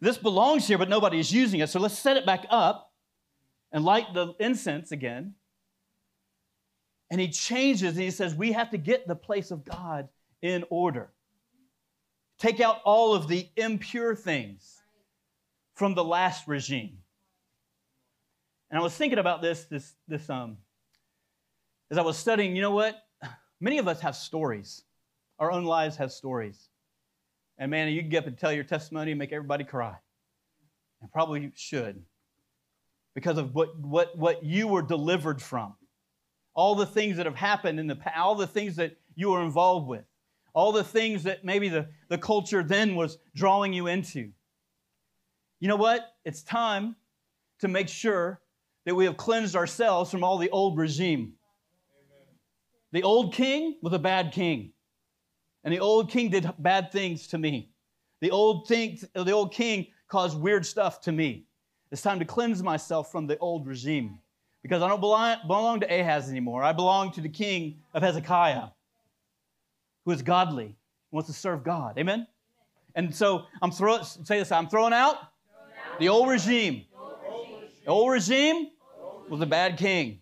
This 0.00 0.16
belongs 0.16 0.66
here, 0.68 0.78
but 0.78 0.88
nobody's 0.88 1.32
using 1.32 1.60
it. 1.60 1.70
So 1.70 1.80
let's 1.80 1.98
set 1.98 2.16
it 2.16 2.24
back 2.24 2.46
up 2.50 2.89
and 3.72 3.84
light 3.84 4.12
the 4.14 4.34
incense 4.40 4.92
again. 4.92 5.34
And 7.10 7.20
he 7.20 7.28
changes 7.28 7.94
and 7.94 8.02
he 8.02 8.10
says, 8.10 8.34
We 8.34 8.52
have 8.52 8.70
to 8.70 8.78
get 8.78 9.06
the 9.08 9.16
place 9.16 9.50
of 9.50 9.64
God 9.64 10.08
in 10.42 10.64
order. 10.70 11.10
Take 12.38 12.60
out 12.60 12.80
all 12.84 13.14
of 13.14 13.28
the 13.28 13.48
impure 13.56 14.14
things 14.14 14.80
from 15.74 15.94
the 15.94 16.04
last 16.04 16.48
regime. 16.48 16.98
And 18.70 18.78
I 18.78 18.82
was 18.82 18.94
thinking 18.94 19.18
about 19.18 19.42
this, 19.42 19.64
this, 19.64 19.92
this, 20.06 20.30
um, 20.30 20.56
as 21.90 21.98
I 21.98 22.02
was 22.02 22.16
studying, 22.16 22.54
you 22.54 22.62
know 22.62 22.70
what? 22.70 22.96
Many 23.60 23.78
of 23.78 23.88
us 23.88 24.00
have 24.00 24.14
stories. 24.14 24.84
Our 25.38 25.50
own 25.50 25.64
lives 25.64 25.96
have 25.96 26.12
stories. 26.12 26.68
And 27.58 27.70
man, 27.70 27.88
you 27.88 28.00
can 28.00 28.10
get 28.10 28.20
up 28.20 28.26
and 28.26 28.38
tell 28.38 28.52
your 28.52 28.64
testimony 28.64 29.10
and 29.10 29.18
make 29.18 29.32
everybody 29.32 29.64
cry. 29.64 29.96
And 31.02 31.10
probably 31.12 31.50
should. 31.56 32.02
Because 33.14 33.38
of 33.38 33.54
what, 33.54 33.78
what, 33.78 34.16
what 34.16 34.44
you 34.44 34.68
were 34.68 34.82
delivered 34.82 35.42
from. 35.42 35.74
All 36.54 36.74
the 36.74 36.86
things 36.86 37.16
that 37.16 37.26
have 37.26 37.36
happened 37.36 37.80
in 37.80 37.86
the 37.86 37.96
past, 37.96 38.16
all 38.18 38.34
the 38.34 38.46
things 38.46 38.76
that 38.76 38.96
you 39.14 39.30
were 39.30 39.42
involved 39.42 39.88
with 39.88 40.04
all 40.54 40.72
the 40.72 40.84
things 40.84 41.22
that 41.24 41.44
maybe 41.44 41.68
the, 41.68 41.88
the 42.08 42.18
culture 42.18 42.62
then 42.62 42.94
was 42.94 43.18
drawing 43.34 43.72
you 43.72 43.86
into. 43.86 44.30
You 45.60 45.68
know 45.68 45.76
what? 45.76 46.14
It's 46.24 46.42
time 46.42 46.96
to 47.60 47.68
make 47.68 47.88
sure 47.88 48.40
that 48.86 48.94
we 48.94 49.04
have 49.04 49.16
cleansed 49.16 49.54
ourselves 49.54 50.10
from 50.10 50.24
all 50.24 50.38
the 50.38 50.50
old 50.50 50.78
regime. 50.78 51.34
Amen. 51.94 52.26
The 52.92 53.02
old 53.02 53.34
king 53.34 53.76
was 53.82 53.92
a 53.92 53.98
bad 53.98 54.32
king, 54.32 54.72
and 55.64 55.72
the 55.72 55.80
old 55.80 56.10
king 56.10 56.30
did 56.30 56.50
bad 56.58 56.90
things 56.90 57.26
to 57.28 57.38
me. 57.38 57.70
The 58.20 58.30
old, 58.30 58.66
thing, 58.66 58.98
the 59.14 59.32
old 59.32 59.52
king 59.52 59.88
caused 60.08 60.38
weird 60.38 60.66
stuff 60.66 61.00
to 61.02 61.12
me. 61.12 61.46
It's 61.90 62.02
time 62.02 62.20
to 62.20 62.24
cleanse 62.24 62.62
myself 62.62 63.10
from 63.10 63.26
the 63.26 63.36
old 63.38 63.66
regime 63.66 64.18
because 64.62 64.82
I 64.82 64.88
don't 64.88 65.00
belong, 65.00 65.80
to 65.80 65.86
Ahaz 65.86 66.30
anymore. 66.30 66.62
I 66.62 66.72
belong 66.72 67.12
to 67.12 67.20
the 67.20 67.28
king 67.28 67.78
of 67.94 68.02
Hezekiah 68.02 68.68
who 70.04 70.12
is 70.12 70.22
godly, 70.22 70.76
wants 71.10 71.28
to 71.28 71.34
serve 71.34 71.62
God. 71.64 71.98
Amen? 71.98 72.26
And 72.94 73.14
so 73.14 73.44
I'm 73.62 73.70
throwing, 73.70 74.04
say 74.04 74.38
this, 74.38 74.52
I'm 74.52 74.68
throwing 74.68 74.92
out, 74.92 75.16
the 75.98 76.08
old 76.08 76.28
regime. 76.28 76.84
The 77.84 77.90
old 77.90 78.12
regime, 78.12 78.70
was 79.28 79.40
a 79.40 79.46
bad 79.46 79.76
king. 79.76 80.20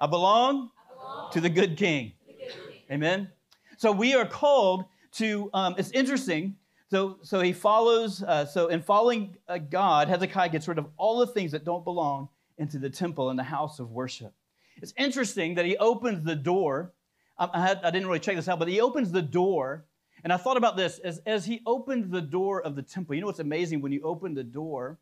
I 0.00 0.06
belong, 0.06 0.70
I 0.80 0.94
belong 0.96 1.32
to 1.32 1.40
the 1.40 1.48
good 1.48 1.76
king. 1.76 2.12
The 2.26 2.32
good 2.32 2.52
king. 2.52 2.82
Amen? 2.90 3.28
So 3.76 3.92
we 3.92 4.14
are 4.14 4.26
called 4.26 4.84
to, 5.12 5.50
um, 5.54 5.74
it's 5.78 5.90
interesting. 5.90 6.56
So, 6.90 7.18
so 7.22 7.40
he 7.40 7.52
follows, 7.52 8.22
uh, 8.22 8.46
so 8.46 8.68
in 8.68 8.80
following 8.80 9.36
uh, 9.46 9.58
God, 9.58 10.08
Hezekiah 10.08 10.48
gets 10.48 10.66
rid 10.68 10.78
of 10.78 10.86
all 10.96 11.18
the 11.18 11.26
things 11.26 11.52
that 11.52 11.64
don't 11.64 11.84
belong 11.84 12.28
into 12.56 12.78
the 12.78 12.88
temple 12.88 13.30
and 13.30 13.38
the 13.38 13.44
house 13.44 13.78
of 13.78 13.90
worship. 13.90 14.32
It's 14.80 14.94
interesting 14.96 15.56
that 15.56 15.66
he 15.66 15.76
opens 15.76 16.24
the 16.24 16.36
door 16.36 16.92
I, 17.38 17.60
had, 17.60 17.80
I 17.84 17.90
didn't 17.90 18.08
really 18.08 18.20
check 18.20 18.36
this 18.36 18.48
out, 18.48 18.58
but 18.58 18.68
he 18.68 18.80
opens 18.80 19.12
the 19.12 19.22
door. 19.22 19.84
And 20.24 20.32
I 20.32 20.36
thought 20.36 20.56
about 20.56 20.76
this 20.76 20.98
as, 20.98 21.20
as 21.24 21.46
he 21.46 21.60
opened 21.66 22.10
the 22.10 22.20
door 22.20 22.60
of 22.62 22.74
the 22.74 22.82
temple. 22.82 23.14
You 23.14 23.20
know 23.20 23.28
what's 23.28 23.38
amazing? 23.38 23.80
When 23.80 23.92
you 23.92 24.02
open 24.02 24.34
the 24.34 24.42
door, 24.42 24.98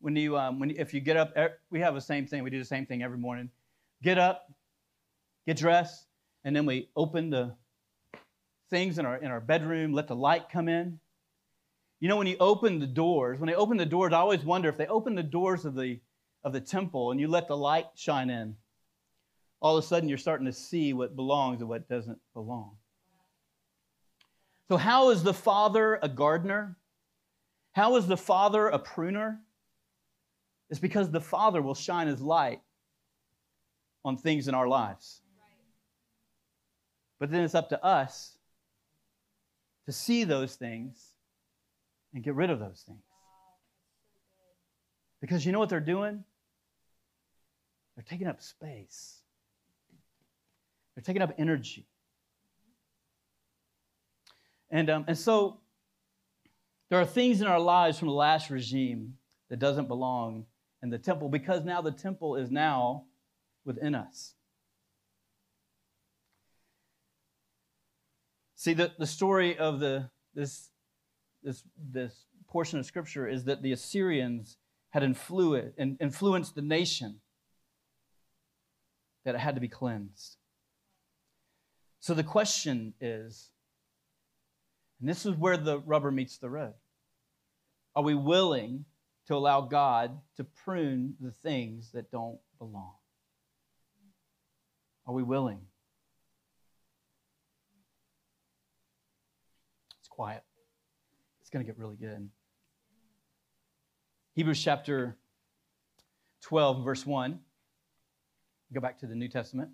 when 0.00 0.16
you, 0.16 0.36
um, 0.36 0.58
when 0.58 0.70
if 0.70 0.92
you 0.92 1.00
get 1.00 1.16
up, 1.16 1.32
er, 1.36 1.58
we 1.70 1.80
have 1.80 1.94
the 1.94 2.00
same 2.00 2.26
thing. 2.26 2.42
We 2.42 2.50
do 2.50 2.58
the 2.58 2.64
same 2.64 2.86
thing 2.86 3.02
every 3.02 3.18
morning. 3.18 3.50
Get 4.02 4.18
up, 4.18 4.52
get 5.46 5.56
dressed, 5.56 6.06
and 6.42 6.54
then 6.54 6.66
we 6.66 6.88
open 6.96 7.30
the 7.30 7.54
things 8.74 8.98
in 8.98 9.06
our 9.06 9.16
in 9.18 9.30
our 9.30 9.40
bedroom. 9.40 9.92
Let 9.92 10.08
the 10.08 10.16
light 10.16 10.48
come 10.50 10.68
in. 10.68 10.98
You 12.00 12.08
know, 12.08 12.16
when 12.16 12.26
you 12.26 12.36
open 12.40 12.80
the 12.80 12.88
doors, 12.88 13.38
when 13.38 13.46
they 13.46 13.54
open 13.54 13.76
the 13.76 13.86
doors, 13.86 14.12
I 14.12 14.18
always 14.18 14.42
wonder 14.42 14.68
if 14.68 14.76
they 14.76 14.88
open 14.88 15.14
the 15.14 15.22
doors 15.22 15.64
of 15.64 15.76
the 15.76 16.00
of 16.42 16.52
the 16.52 16.60
temple 16.60 17.12
and 17.12 17.20
you 17.20 17.28
let 17.28 17.46
the 17.46 17.56
light 17.56 17.86
shine 17.94 18.30
in. 18.30 18.56
All 19.60 19.78
of 19.78 19.84
a 19.84 19.86
sudden, 19.86 20.08
you're 20.08 20.18
starting 20.18 20.46
to 20.46 20.52
see 20.52 20.92
what 20.92 21.14
belongs 21.14 21.60
and 21.60 21.68
what 21.68 21.88
doesn't 21.88 22.18
belong. 22.34 22.72
So, 24.68 24.76
how 24.76 25.10
is 25.10 25.22
the 25.22 25.32
father 25.32 26.00
a 26.02 26.08
gardener? 26.08 26.76
How 27.72 27.94
is 27.94 28.08
the 28.08 28.16
father 28.16 28.66
a 28.66 28.78
pruner? 28.80 29.38
It's 30.68 30.80
because 30.80 31.10
the 31.10 31.20
father 31.20 31.62
will 31.62 31.76
shine 31.76 32.08
his 32.08 32.20
light 32.20 32.60
on 34.04 34.16
things 34.16 34.48
in 34.48 34.54
our 34.54 34.66
lives. 34.66 35.20
But 37.20 37.30
then 37.30 37.44
it's 37.44 37.54
up 37.54 37.68
to 37.68 37.82
us 37.82 38.33
to 39.86 39.92
see 39.92 40.24
those 40.24 40.56
things 40.56 41.12
and 42.14 42.22
get 42.22 42.34
rid 42.34 42.50
of 42.50 42.58
those 42.58 42.82
things. 42.86 43.02
Because 45.20 45.44
you 45.44 45.52
know 45.52 45.58
what 45.58 45.68
they're 45.68 45.80
doing? 45.80 46.24
They're 47.96 48.04
taking 48.08 48.26
up 48.26 48.42
space, 48.42 49.20
they're 50.94 51.02
taking 51.04 51.22
up 51.22 51.34
energy. 51.38 51.86
And, 54.70 54.90
um, 54.90 55.04
and 55.06 55.16
so 55.16 55.60
there 56.90 57.00
are 57.00 57.06
things 57.06 57.40
in 57.40 57.46
our 57.46 57.60
lives 57.60 57.98
from 57.98 58.08
the 58.08 58.14
last 58.14 58.50
regime 58.50 59.14
that 59.48 59.58
doesn't 59.58 59.86
belong 59.86 60.46
in 60.82 60.90
the 60.90 60.98
temple 60.98 61.28
because 61.28 61.64
now 61.64 61.80
the 61.80 61.92
temple 61.92 62.36
is 62.36 62.50
now 62.50 63.04
within 63.64 63.94
us. 63.94 64.34
See, 68.64 68.72
the, 68.72 68.92
the 68.98 69.06
story 69.06 69.58
of 69.58 69.78
the, 69.78 70.08
this, 70.34 70.70
this, 71.42 71.62
this 71.76 72.24
portion 72.48 72.78
of 72.78 72.86
Scripture 72.86 73.28
is 73.28 73.44
that 73.44 73.60
the 73.60 73.72
Assyrians 73.72 74.56
had 74.88 75.02
influ- 75.02 75.70
influenced 76.00 76.54
the 76.54 76.62
nation, 76.62 77.20
that 79.26 79.34
it 79.34 79.38
had 79.42 79.54
to 79.56 79.60
be 79.60 79.68
cleansed. 79.68 80.38
So 82.00 82.14
the 82.14 82.24
question 82.24 82.94
is 83.02 83.50
and 84.98 85.10
this 85.10 85.26
is 85.26 85.34
where 85.34 85.58
the 85.58 85.80
rubber 85.80 86.10
meets 86.10 86.38
the 86.38 86.48
road. 86.48 86.72
Are 87.94 88.02
we 88.02 88.14
willing 88.14 88.86
to 89.26 89.34
allow 89.34 89.60
God 89.60 90.18
to 90.38 90.44
prune 90.44 91.16
the 91.20 91.32
things 91.32 91.92
that 91.92 92.10
don't 92.10 92.38
belong? 92.58 92.94
Are 95.06 95.12
we 95.12 95.22
willing? 95.22 95.60
It's 100.03 100.03
quiet. 100.14 100.44
It's 101.40 101.50
going 101.50 101.64
to 101.64 101.70
get 101.70 101.78
really 101.78 101.96
good. 101.96 102.28
Hebrews 104.34 104.62
chapter 104.62 105.16
12, 106.42 106.84
verse 106.84 107.04
1. 107.04 107.40
Go 108.72 108.80
back 108.80 108.98
to 109.00 109.06
the 109.06 109.14
New 109.14 109.28
Testament. 109.28 109.70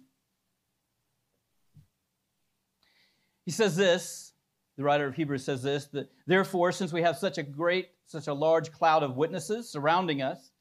He 3.45 3.51
says 3.51 3.77
this 3.77 4.33
the 4.77 4.85
writer 4.85 5.07
of 5.07 5.15
Hebrews 5.15 5.45
says 5.45 5.63
this 5.63 5.87
that 5.89 6.11
therefore, 6.27 6.73
since 6.73 6.91
we 6.91 7.03
have 7.03 7.19
such 7.19 7.37
a 7.37 7.43
great, 7.43 7.91
such 8.07 8.29
a 8.29 8.33
large 8.33 8.73
cloud 8.73 9.03
of 9.03 9.17
witnesses 9.17 9.69
surrounding 9.69 10.23
us, 10.23 10.53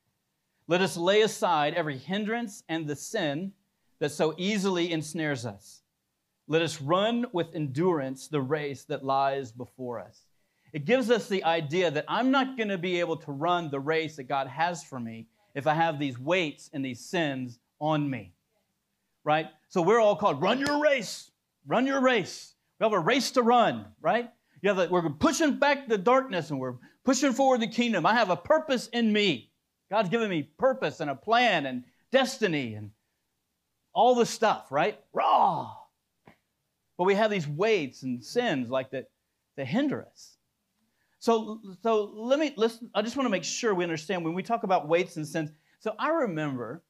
let 0.68 0.82
us 0.82 0.98
lay 0.98 1.22
aside 1.22 1.74
every 1.74 1.98
hindrance 1.98 2.64
and 2.68 2.86
the 2.86 2.98
sin 2.98 3.54
that 4.00 4.12
so 4.12 4.34
easily 4.38 4.92
ensnares 4.92 5.46
us. 5.46 5.84
Let 6.52 6.64
us 6.64 6.82
run 6.82 7.28
with 7.32 7.54
endurance 7.54 8.28
the 8.28 8.42
race 8.42 8.84
that 8.86 9.06
lies 9.06 9.52
before 9.52 10.00
us. 10.00 10.26
It 10.74 10.86
gives 10.86 11.12
us 11.12 11.28
the 11.30 11.44
idea 11.44 11.92
that 11.92 12.06
I'm 12.08 12.32
not 12.32 12.58
going 12.58 12.70
to 12.70 12.78
be 12.80 13.00
able 13.00 13.18
to 13.18 13.32
run 13.32 13.70
the 13.70 13.80
race 13.80 14.16
that 14.16 14.24
God 14.24 14.48
has 14.48 14.84
for 14.84 15.00
me 15.00 15.28
if 15.54 15.68
I 15.68 15.76
have 15.76 16.00
these 16.00 16.18
weights 16.18 16.72
and 16.74 16.84
these 16.84 17.06
sins 17.06 17.60
on 17.80 18.10
me. 18.10 18.34
Right? 19.24 19.46
So 19.68 19.84
we're 19.84 20.00
all 20.00 20.16
called 20.16 20.42
run 20.42 20.60
your 20.60 20.82
race, 20.82 21.30
run 21.68 21.86
your 21.86 22.02
race. 22.02 22.56
We 22.80 22.86
have 22.86 22.94
a 22.94 23.00
race 23.00 23.30
to 23.32 23.44
run, 23.44 23.86
right? 24.02 24.32
You 24.64 24.74
have 24.74 24.90
we're 24.90 25.08
pushing 25.08 25.60
back 25.60 25.88
the 25.88 26.00
darkness 26.00 26.50
and 26.50 26.60
we're 26.60 26.78
pushing 27.06 27.32
forward 27.32 27.62
the 27.62 27.68
kingdom. 27.68 28.08
I 28.08 28.16
have 28.16 28.32
a 28.32 28.36
purpose 28.36 28.88
in 28.88 29.14
me. 29.14 29.52
God's 29.92 30.10
given 30.10 30.30
me 30.30 30.50
purpose 30.58 31.00
and 31.00 31.12
a 31.12 31.16
plan 31.16 31.68
and 31.68 31.84
destiny 32.12 32.74
and 32.74 32.90
all 33.94 34.16
the 34.16 34.26
stuff, 34.26 34.72
right? 34.72 35.00
Raw. 35.14 35.76
But 37.00 37.06
we 37.06 37.16
have 37.16 37.32
these 37.32 37.48
weights 37.48 38.04
and 38.04 38.22
sins 38.22 38.70
like 38.70 38.92
that 38.92 39.06
that 39.56 39.66
hinder 39.66 40.06
us. 40.06 40.36
So, 41.20 41.62
so 41.82 42.12
let 42.14 42.40
me 42.40 42.54
listen. 42.58 42.90
I 42.94 43.02
just 43.02 43.16
want 43.16 43.26
to 43.26 43.32
make 43.32 43.46
sure 43.46 43.74
we 43.74 43.86
understand 43.86 44.26
when 44.26 44.34
we 44.34 44.44
talk 44.44 44.64
about 44.64 44.90
weights 44.90 45.16
and 45.16 45.26
sins. 45.26 45.50
So 45.80 45.96
I 45.98 46.10
remember. 46.10 46.84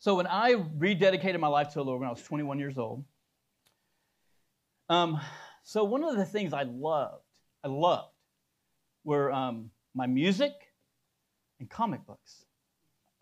So 0.00 0.16
when 0.16 0.26
I 0.26 0.54
rededicated 0.54 1.38
my 1.38 1.46
life 1.46 1.68
to 1.68 1.74
the 1.74 1.84
Lord 1.84 2.00
when 2.00 2.08
I 2.08 2.12
was 2.12 2.20
21 2.24 2.58
years 2.58 2.76
old, 2.76 3.04
um, 4.88 5.20
so 5.62 5.84
one 5.84 6.02
of 6.02 6.16
the 6.16 6.24
things 6.24 6.52
I 6.52 6.64
loved, 6.64 7.22
I 7.62 7.68
loved, 7.68 8.10
were 9.04 9.30
um, 9.30 9.70
my 9.94 10.08
music 10.08 10.52
and 11.60 11.70
comic 11.70 12.04
books. 12.04 12.46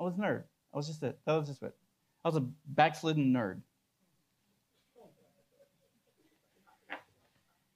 I 0.00 0.04
was 0.04 0.14
a 0.14 0.22
nerd. 0.22 0.44
I 0.72 0.76
was 0.78 0.86
just 0.86 1.02
a, 1.02 1.14
that 1.26 1.34
was 1.34 1.48
just 1.48 1.62
it. 1.62 1.74
I 2.24 2.28
was 2.28 2.36
a 2.38 2.46
backslidden 2.66 3.30
nerd. 3.30 3.60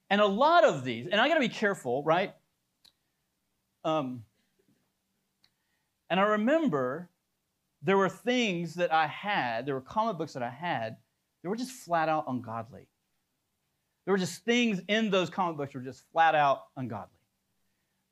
And 0.09 0.21
a 0.21 0.25
lot 0.25 0.63
of 0.63 0.83
these, 0.83 1.07
and 1.11 1.19
I 1.19 1.27
got 1.27 1.35
to 1.35 1.39
be 1.39 1.49
careful, 1.49 2.03
right? 2.03 2.33
Um, 3.83 4.23
and 6.09 6.19
I 6.19 6.23
remember 6.23 7.09
there 7.81 7.97
were 7.97 8.09
things 8.09 8.75
that 8.75 8.91
I 8.93 9.07
had, 9.07 9.65
there 9.65 9.75
were 9.75 9.81
comic 9.81 10.17
books 10.17 10.33
that 10.33 10.43
I 10.43 10.49
had, 10.49 10.97
that 11.43 11.49
were 11.49 11.55
just 11.55 11.71
flat 11.71 12.09
out 12.09 12.25
ungodly. 12.27 12.87
There 14.05 14.11
were 14.11 14.17
just 14.17 14.43
things 14.43 14.81
in 14.87 15.09
those 15.09 15.29
comic 15.29 15.57
books 15.57 15.73
that 15.73 15.79
were 15.79 15.85
just 15.85 16.03
flat 16.11 16.35
out 16.35 16.63
ungodly. 16.77 17.19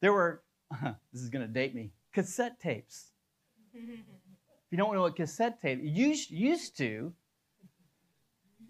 There 0.01 0.13
were, 0.13 0.43
this 1.11 1.21
is 1.21 1.29
going 1.29 1.45
to 1.45 1.51
date 1.51 1.75
me, 1.75 1.91
cassette 2.13 2.59
tapes. 2.59 3.11
if 3.73 3.81
you 4.71 4.77
don't 4.77 4.93
know 4.93 5.01
what 5.01 5.15
cassette 5.15 5.61
tape, 5.61 5.79
used, 5.81 6.31
used 6.31 6.77
to, 6.77 7.13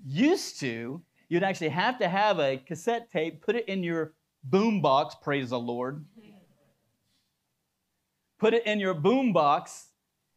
used 0.05 0.59
to, 0.59 1.01
you'd 1.33 1.43
actually 1.43 1.69
have 1.69 1.97
to 1.97 2.07
have 2.07 2.39
a 2.39 2.57
cassette 2.57 3.11
tape, 3.11 3.41
put 3.41 3.55
it 3.55 3.67
in 3.67 3.83
your 3.83 4.13
boom 4.43 4.81
box, 4.81 5.15
praise 5.19 5.49
the 5.49 5.59
Lord. 5.59 6.05
Put 8.39 8.53
it 8.53 8.67
in 8.67 8.79
your 8.79 8.93
boom 8.93 9.33
box, 9.33 9.87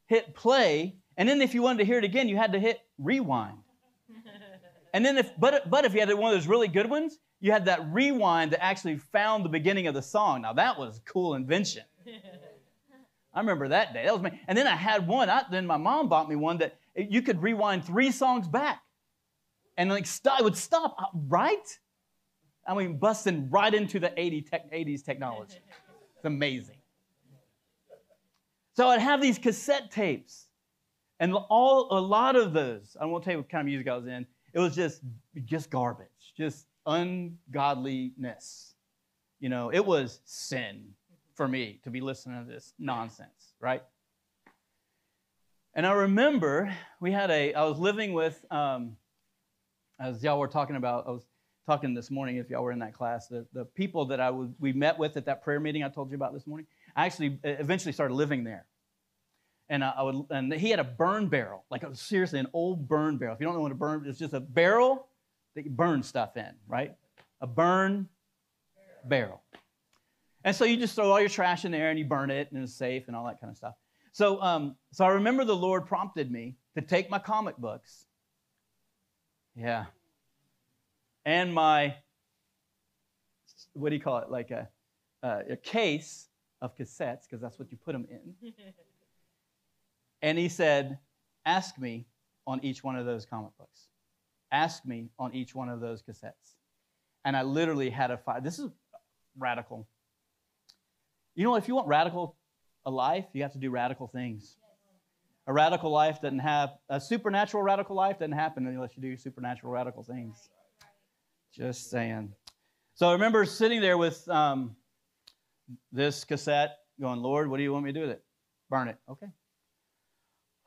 hit 0.06 0.34
play, 0.34 0.96
and 1.16 1.28
then 1.28 1.42
if 1.42 1.54
you 1.54 1.62
wanted 1.62 1.80
to 1.80 1.84
hear 1.84 1.98
it 1.98 2.04
again, 2.04 2.28
you 2.28 2.36
had 2.36 2.52
to 2.52 2.58
hit 2.58 2.80
rewind. 2.98 3.58
And 4.94 5.04
then 5.04 5.18
if 5.18 5.30
but 5.38 5.68
but 5.68 5.84
if 5.84 5.92
you 5.92 6.00
had 6.00 6.12
one 6.14 6.32
of 6.32 6.38
those 6.38 6.46
really 6.46 6.68
good 6.68 6.88
ones, 6.88 7.18
you 7.40 7.52
had 7.52 7.66
that 7.66 7.92
rewind 7.92 8.52
that 8.52 8.64
actually 8.64 8.96
found 8.96 9.44
the 9.44 9.50
beginning 9.50 9.88
of 9.88 9.94
the 9.94 10.02
song. 10.02 10.42
Now 10.42 10.54
that 10.54 10.78
was 10.78 10.98
a 10.98 11.00
cool 11.00 11.34
invention. 11.34 11.82
I 13.34 13.40
remember 13.40 13.68
that 13.68 13.92
day. 13.92 14.04
That 14.04 14.14
was 14.14 14.22
me. 14.22 14.40
And 14.48 14.56
then 14.56 14.66
I 14.66 14.76
had 14.76 15.06
one. 15.06 15.28
I, 15.28 15.42
then 15.50 15.66
my 15.66 15.76
mom 15.76 16.08
bought 16.08 16.28
me 16.28 16.36
one 16.36 16.58
that 16.58 16.78
you 16.96 17.20
could 17.20 17.42
rewind 17.42 17.84
three 17.84 18.10
songs 18.10 18.48
back, 18.48 18.80
and 19.76 19.90
like 19.90 20.06
stop, 20.06 20.40
it 20.40 20.44
would 20.44 20.56
stop 20.56 20.96
uh, 20.98 21.06
right. 21.28 21.78
I 22.66 22.74
mean, 22.74 22.98
busting 22.98 23.48
right 23.50 23.72
into 23.72 24.00
the 24.00 24.12
80 24.18 24.42
tech, 24.42 24.72
80s 24.72 25.04
technology. 25.04 25.58
It's 26.16 26.24
amazing. 26.24 26.76
So 28.74 28.88
I'd 28.88 29.00
have 29.00 29.22
these 29.22 29.38
cassette 29.38 29.90
tapes, 29.90 30.48
and 31.20 31.32
all 31.32 31.88
a 31.96 32.00
lot 32.00 32.36
of 32.36 32.52
those. 32.52 32.96
I 33.00 33.06
won't 33.06 33.24
tell 33.24 33.32
you 33.32 33.38
what 33.38 33.48
kind 33.48 33.60
of 33.60 33.66
music 33.66 33.88
I 33.88 33.96
was 33.96 34.06
in 34.06 34.26
it 34.56 34.60
was 34.60 34.74
just 34.74 35.02
just 35.44 35.68
garbage, 35.70 36.32
just 36.34 36.66
ungodliness. 36.86 38.74
You 39.38 39.50
know, 39.50 39.70
it 39.70 39.84
was 39.84 40.20
sin 40.24 40.94
for 41.34 41.46
me 41.46 41.78
to 41.84 41.90
be 41.90 42.00
listening 42.00 42.42
to 42.42 42.50
this 42.50 42.72
nonsense, 42.78 43.54
right? 43.60 43.82
And 45.74 45.86
I 45.86 45.92
remember 45.92 46.74
we 47.00 47.12
had 47.12 47.30
a, 47.30 47.52
I 47.52 47.64
was 47.64 47.78
living 47.78 48.14
with, 48.14 48.42
um, 48.50 48.96
as 49.98 50.22
y'all 50.22 50.38
were 50.38 50.48
talking 50.48 50.76
about, 50.76 51.06
I 51.06 51.10
was 51.10 51.26
talking 51.66 51.94
this 51.94 52.10
morning, 52.10 52.36
if 52.36 52.50
y'all 52.50 52.62
were 52.62 52.72
in 52.72 52.78
that 52.80 52.94
class, 52.94 53.28
the, 53.28 53.46
the 53.52 53.64
people 53.64 54.04
that 54.06 54.20
I 54.20 54.30
would, 54.30 54.54
we 54.60 54.72
met 54.72 54.98
with 54.98 55.16
at 55.16 55.26
that 55.26 55.42
prayer 55.42 55.60
meeting 55.60 55.82
I 55.82 55.88
told 55.88 56.10
you 56.10 56.16
about 56.16 56.32
this 56.32 56.46
morning, 56.46 56.66
I 56.94 57.06
actually 57.06 57.38
eventually 57.42 57.92
started 57.92 58.14
living 58.14 58.44
there 58.44 58.66
and 59.68 59.82
I 59.82 60.02
would, 60.02 60.26
and 60.30 60.52
he 60.52 60.70
had 60.70 60.78
a 60.78 60.84
burn 60.84 61.28
barrel, 61.28 61.64
like 61.70 61.82
a, 61.82 61.94
seriously 61.94 62.38
an 62.38 62.46
old 62.52 62.86
burn 62.86 63.18
barrel. 63.18 63.34
If 63.34 63.40
you 63.40 63.46
don't 63.46 63.54
know 63.54 63.62
what 63.62 63.72
a 63.72 63.76
burn, 63.76 64.04
it's 64.06 64.18
just 64.18 64.32
a 64.32 64.40
barrel 64.40 65.08
that 65.54 65.64
you 65.64 65.70
burn 65.70 66.02
stuff 66.02 66.36
in, 66.36 66.50
right? 66.68 66.94
A 67.40 67.46
burn 67.46 68.08
barrel. 69.04 69.42
And 70.44 70.54
so 70.54 70.64
you 70.64 70.76
just 70.76 70.94
throw 70.94 71.10
all 71.10 71.18
your 71.18 71.28
trash 71.28 71.64
in 71.64 71.72
there 71.72 71.90
and 71.90 71.98
you 71.98 72.04
burn 72.04 72.30
it 72.30 72.52
and 72.52 72.62
it's 72.62 72.74
safe 72.74 73.04
and 73.08 73.16
all 73.16 73.26
that 73.26 73.40
kind 73.40 73.50
of 73.50 73.56
stuff. 73.56 73.74
So, 74.12 74.40
um, 74.40 74.76
so 74.92 75.04
I 75.04 75.08
remember 75.08 75.44
the 75.44 75.56
Lord 75.56 75.86
prompted 75.86 76.30
me 76.30 76.54
to 76.76 76.82
take 76.82 77.10
my 77.10 77.18
comic 77.18 77.56
books. 77.56 78.06
Yeah. 79.56 79.86
And 81.24 81.52
my, 81.52 81.96
what 83.72 83.88
do 83.88 83.96
you 83.96 84.02
call 84.02 84.18
it? 84.18 84.30
Like 84.30 84.50
a, 84.50 84.68
uh, 85.22 85.40
a 85.50 85.56
case 85.56 86.28
of 86.60 86.76
cassettes, 86.76 87.22
because 87.28 87.40
that's 87.40 87.58
what 87.58 87.70
you 87.72 87.78
put 87.78 87.92
them 87.92 88.06
in. 88.10 88.52
and 90.22 90.38
he 90.38 90.48
said, 90.48 90.98
Ask 91.44 91.78
me 91.78 92.06
on 92.46 92.64
each 92.64 92.82
one 92.82 92.96
of 92.96 93.06
those 93.06 93.24
comic 93.24 93.50
books. 93.56 93.88
Ask 94.50 94.84
me 94.84 95.10
on 95.18 95.34
each 95.34 95.54
one 95.54 95.68
of 95.68 95.80
those 95.80 96.02
cassettes. 96.02 96.54
And 97.24 97.36
I 97.36 97.42
literally 97.42 97.90
had 97.90 98.10
a 98.10 98.18
fight. 98.18 98.44
This 98.44 98.58
is 98.58 98.70
radical. 99.38 99.86
You 101.34 101.44
know, 101.44 101.56
if 101.56 101.68
you 101.68 101.74
want 101.74 101.88
radical 101.88 102.36
a 102.84 102.90
life, 102.90 103.26
you 103.32 103.42
have 103.42 103.52
to 103.52 103.58
do 103.58 103.70
radical 103.70 104.06
things. 104.06 104.56
A 105.48 105.52
radical 105.52 105.90
life 105.90 106.20
doesn't 106.20 106.40
have 106.40 106.70
a 106.88 107.00
supernatural 107.00 107.62
radical 107.62 107.94
life 107.94 108.18
doesn't 108.18 108.32
happen 108.32 108.66
unless 108.66 108.96
you 108.96 109.02
do 109.02 109.16
supernatural 109.16 109.72
radical 109.72 110.02
things. 110.02 110.48
Just 111.52 111.88
saying. 111.88 112.32
So 112.94 113.08
I 113.08 113.12
remember 113.12 113.44
sitting 113.44 113.80
there 113.80 113.96
with 113.96 114.28
um, 114.28 114.74
this 115.92 116.24
cassette, 116.24 116.78
going, 117.00 117.20
"Lord, 117.20 117.48
what 117.48 117.58
do 117.58 117.62
you 117.62 117.72
want 117.72 117.84
me 117.84 117.92
to 117.92 117.98
do 117.98 118.06
with 118.06 118.10
it? 118.10 118.24
Burn 118.70 118.88
it." 118.88 118.98
Okay. 119.08 119.26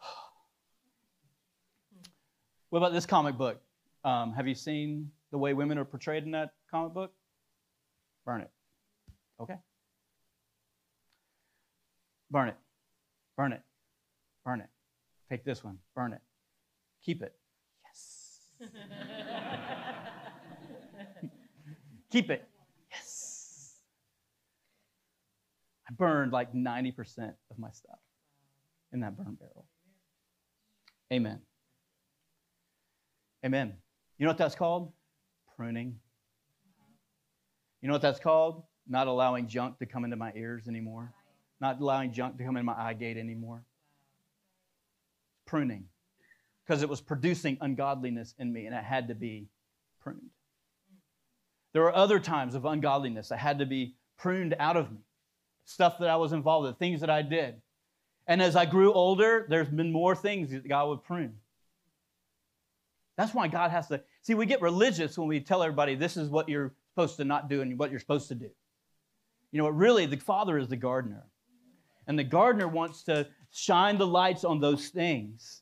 What 2.70 2.78
about 2.80 2.94
this 2.94 3.06
comic 3.06 3.36
book? 3.36 3.60
Um, 4.04 4.32
have 4.34 4.48
you 4.48 4.56
seen 4.56 5.12
the 5.32 5.38
way 5.38 5.54
women 5.54 5.78
are 5.78 5.86
portrayed 5.86 6.24
in 6.24 6.32
that 6.32 6.52
comic 6.72 6.94
book? 6.94 7.12
Burn 8.26 8.42
it. 8.42 8.52
Okay. 9.42 9.56
Burn 12.32 12.50
it. 12.50 12.56
Burn 13.36 13.54
it. 13.54 13.62
Burn 14.50 14.62
it. 14.62 14.70
Take 15.30 15.46
this 15.46 15.64
one. 15.64 15.78
Burn 15.96 16.12
it. 16.12 16.22
Keep 17.06 17.22
it. 17.22 17.36
Yes. 17.86 18.40
Keep 22.12 22.32
it. 22.32 22.50
Yes. 22.92 23.76
I 25.88 25.94
burned 25.94 26.32
like 26.32 26.52
90% 26.52 27.32
of 27.52 27.60
my 27.60 27.70
stuff 27.70 28.00
in 28.92 29.02
that 29.02 29.16
burn 29.16 29.38
barrel. 29.40 29.68
Amen. 31.14 31.42
Amen. 33.46 33.76
You 34.18 34.26
know 34.26 34.32
what 34.32 34.40
that's 34.40 34.56
called? 34.56 34.94
Pruning. 35.56 36.00
You 37.84 37.88
know 37.88 37.94
what 37.94 38.02
that's 38.02 38.20
called? 38.20 38.64
Not 38.88 39.06
allowing 39.06 39.48
junk 39.48 39.78
to 39.78 39.86
come 39.86 40.06
into 40.06 40.16
my 40.16 40.32
ears 40.36 40.68
anymore 40.68 41.14
not 41.62 41.80
allowing 41.80 42.12
junk 42.12 42.38
to 42.38 42.44
come 42.44 42.58
in 42.58 42.66
my 42.66 42.76
eye 42.78 42.94
gate 42.94 43.18
anymore. 43.18 43.64
Pruning. 45.50 45.86
Because 46.64 46.84
it 46.84 46.90
was 46.90 47.02
producing 47.02 47.58
ungodliness 47.60 48.36
in 48.38 48.54
me 48.54 48.68
and 48.68 48.76
it 48.76 48.84
had 48.84 49.08
to 49.08 49.16
be 49.16 49.48
pruned. 50.00 50.30
There 51.74 51.82
were 51.82 51.96
other 51.96 52.20
times 52.20 52.54
of 52.54 52.66
ungodliness 52.66 53.30
that 53.30 53.38
had 53.38 53.58
to 53.58 53.66
be 53.66 53.96
pruned 54.16 54.56
out 54.60 54.78
of 54.78 54.92
me. 54.92 55.00
Stuff 55.66 55.98
that 56.00 56.10
I 56.10 56.18
was 56.18 56.34
involved 56.34 56.68
in, 56.68 56.76
things 56.76 57.02
that 57.02 57.10
I 57.10 57.24
did. 57.24 57.56
And 58.28 58.44
as 58.44 58.56
I 58.56 58.66
grew 58.68 58.94
older, 58.94 59.48
there's 59.50 59.70
been 59.70 59.92
more 59.92 60.16
things 60.16 60.52
that 60.52 60.68
God 60.68 60.90
would 60.90 61.04
prune. 61.04 61.34
That's 63.18 63.34
why 63.34 63.48
God 63.48 63.72
has 63.72 63.88
to. 63.88 64.04
See, 64.22 64.36
we 64.36 64.46
get 64.46 64.62
religious 64.62 65.18
when 65.18 65.28
we 65.28 65.40
tell 65.40 65.64
everybody 65.64 65.96
this 65.96 66.16
is 66.16 66.30
what 66.30 66.48
you're 66.48 66.74
supposed 66.94 67.18
to 67.18 67.26
not 67.26 67.50
do 67.50 67.62
and 67.62 67.78
what 67.80 67.90
you're 67.90 68.00
supposed 68.00 68.28
to 68.28 68.36
do. 68.36 68.50
You 69.52 69.64
know, 69.64 69.70
really, 69.70 70.06
the 70.06 70.18
Father 70.18 70.60
is 70.60 70.68
the 70.68 70.78
gardener. 70.78 71.24
And 72.06 72.20
the 72.20 72.24
gardener 72.24 72.68
wants 72.68 73.02
to 73.04 73.28
shine 73.52 73.98
the 73.98 74.08
lights 74.08 74.44
on 74.44 74.60
those 74.60 74.90
things 74.90 75.62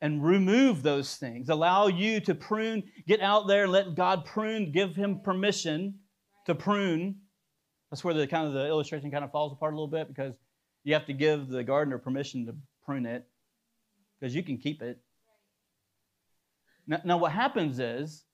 and 0.00 0.24
remove 0.24 0.82
those 0.82 1.16
things. 1.16 1.48
Allow 1.48 1.88
you 1.88 2.20
to 2.20 2.34
prune, 2.34 2.84
get 3.06 3.20
out 3.20 3.48
there 3.48 3.66
let 3.66 3.94
God 3.94 4.24
prune, 4.24 4.70
give 4.72 4.94
him 4.94 5.20
permission 5.20 5.94
to 6.46 6.54
prune. 6.54 7.16
That's 7.90 8.04
where 8.04 8.14
the 8.14 8.26
kind 8.26 8.46
of 8.46 8.52
the 8.52 8.66
illustration 8.66 9.10
kind 9.10 9.24
of 9.24 9.32
falls 9.32 9.52
apart 9.52 9.72
a 9.72 9.76
little 9.76 9.88
bit 9.88 10.08
because 10.08 10.34
you 10.84 10.94
have 10.94 11.06
to 11.06 11.12
give 11.12 11.48
the 11.48 11.64
gardener 11.64 11.98
permission 11.98 12.46
to 12.46 12.54
prune 12.84 13.06
it 13.06 13.26
because 14.18 14.34
you 14.34 14.42
can 14.42 14.58
keep 14.58 14.82
it. 14.82 14.98
Now, 16.86 17.00
now 17.04 17.18
what 17.18 17.32
happens 17.32 17.78
is, 17.78 18.24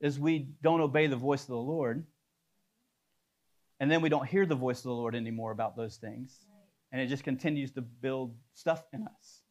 is 0.00 0.18
we 0.18 0.48
don't 0.62 0.80
obey 0.80 1.06
the 1.06 1.16
voice 1.16 1.42
of 1.42 1.48
the 1.48 1.56
Lord 1.56 2.04
and 3.78 3.90
then 3.90 4.00
we 4.00 4.08
don't 4.08 4.26
hear 4.26 4.46
the 4.46 4.54
voice 4.54 4.78
of 4.78 4.84
the 4.84 4.92
Lord 4.92 5.14
anymore 5.14 5.50
about 5.50 5.76
those 5.76 5.96
things. 5.96 6.38
And 6.92 7.00
it 7.00 7.06
just 7.06 7.24
continues 7.24 7.72
to 7.72 7.80
build 7.82 8.36
stuff 8.54 8.84
in 8.92 9.02
us. 9.02 9.42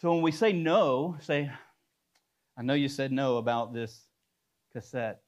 So 0.00 0.12
when 0.12 0.22
we 0.22 0.32
say 0.32 0.52
no, 0.52 1.16
say, 1.20 1.50
I 2.56 2.62
know 2.62 2.74
you 2.74 2.88
said 2.88 3.10
no 3.10 3.38
about 3.38 3.72
this 3.72 4.06
cassette, 4.72 5.20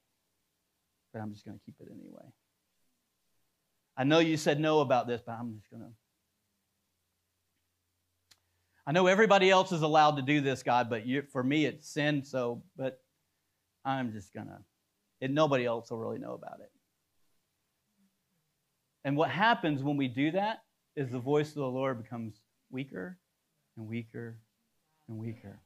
but 1.12 1.20
I'm 1.20 1.33
just 1.33 1.44
going 1.44 1.59
to 1.59 1.64
keep 1.64 1.77
it 1.81 1.88
anyway. 1.90 2.25
I 3.96 4.05
know 4.05 4.18
you 4.18 4.37
said 4.37 4.61
no 4.61 4.81
about 4.81 5.07
this, 5.07 5.22
but 5.25 5.33
I'm 5.33 5.55
just 5.55 5.70
going 5.70 5.83
to. 5.83 5.90
I 8.87 8.92
know 8.92 9.07
everybody 9.07 9.51
else 9.51 9.70
is 9.70 9.83
allowed 9.83 10.16
to 10.16 10.22
do 10.22 10.40
this, 10.40 10.62
God, 10.62 10.90
but 10.90 11.07
you, 11.07 11.22
for 11.31 11.42
me 11.42 11.66
it's 11.66 11.88
sin, 11.88 12.25
so, 12.25 12.62
but 12.77 13.01
I'm 13.85 14.12
just 14.12 14.33
going 14.35 14.48
to. 14.48 14.59
And 15.20 15.35
nobody 15.35 15.64
else 15.64 15.90
will 15.90 15.98
really 15.98 16.18
know 16.18 16.33
about 16.33 16.61
it. 16.61 16.71
And 19.04 19.16
what 19.16 19.30
happens 19.30 19.82
when 19.82 19.96
we 19.96 20.08
do 20.08 20.30
that 20.32 20.62
is 20.96 21.10
the 21.10 21.18
voice 21.18 21.48
of 21.48 21.56
the 21.56 21.66
Lord 21.66 22.02
becomes 22.02 22.40
weaker 22.70 23.18
and 23.76 23.88
weaker 23.88 24.38
and 25.08 25.18
weaker. 25.18 25.60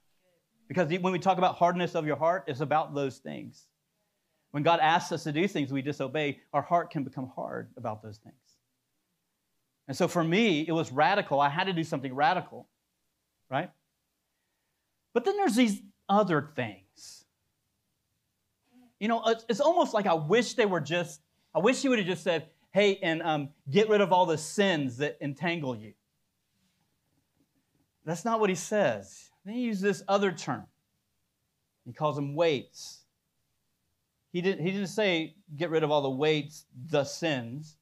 Because 0.68 0.88
when 1.00 1.12
we 1.12 1.18
talk 1.18 1.38
about 1.38 1.56
hardness 1.56 1.94
of 1.94 2.06
your 2.06 2.16
heart, 2.16 2.44
it's 2.46 2.60
about 2.60 2.94
those 2.94 3.18
things. 3.18 3.66
When 4.50 4.62
God 4.62 4.80
asks 4.80 5.12
us 5.12 5.24
to 5.24 5.32
do 5.32 5.46
things 5.46 5.72
we 5.72 5.82
disobey, 5.82 6.40
our 6.52 6.62
heart 6.62 6.90
can 6.90 7.04
become 7.04 7.30
hard 7.34 7.70
about 7.76 8.02
those 8.02 8.18
things. 8.18 8.34
And 9.88 9.96
so 9.96 10.08
for 10.08 10.24
me, 10.24 10.64
it 10.66 10.72
was 10.72 10.90
radical. 10.90 11.40
I 11.40 11.48
had 11.48 11.64
to 11.64 11.72
do 11.72 11.84
something 11.84 12.14
radical, 12.14 12.66
right? 13.50 13.70
But 15.14 15.24
then 15.24 15.36
there's 15.36 15.54
these 15.54 15.80
other 16.08 16.50
things. 16.56 17.24
You 18.98 19.08
know, 19.08 19.22
it's, 19.48 19.60
almost 19.60 19.94
like 19.94 20.06
I 20.06 20.14
wish 20.14 20.54
they 20.54 20.66
were 20.66 20.80
just, 20.80 21.20
I 21.54 21.58
wish 21.58 21.82
he 21.82 21.88
would 21.88 21.98
have 21.98 22.08
just 22.08 22.24
said, 22.24 22.48
hey, 22.76 22.98
and 23.02 23.22
um, 23.22 23.48
get 23.70 23.88
rid 23.88 24.02
of 24.02 24.12
all 24.12 24.26
the 24.26 24.36
sins 24.36 24.98
that 24.98 25.16
entangle 25.22 25.74
you. 25.74 25.94
That's 28.04 28.22
not 28.22 28.38
what 28.38 28.50
he 28.50 28.54
says. 28.54 29.30
Then 29.46 29.54
he 29.54 29.62
uses 29.62 29.80
this 29.80 30.02
other 30.06 30.30
term. 30.30 30.66
He 31.86 31.94
calls 31.94 32.16
them 32.16 32.34
weights. 32.34 33.00
He, 34.30 34.42
didn't, 34.42 34.62
he 34.62 34.72
didn't 34.72 34.88
say 34.88 35.36
get 35.56 35.70
rid 35.70 35.84
of 35.84 35.90
all 35.90 36.02
the 36.02 36.10
weights, 36.10 36.66
the 36.90 37.04
sins. 37.04 37.76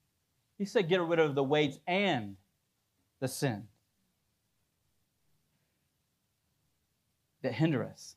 He 0.59 0.65
said 0.65 0.89
get 0.89 1.01
rid 1.01 1.19
of 1.19 1.35
the 1.35 1.43
weights 1.43 1.81
and 1.89 2.37
the 3.19 3.27
sin 3.27 3.65
that 7.43 7.53
hinder 7.53 7.83
us. 7.83 8.15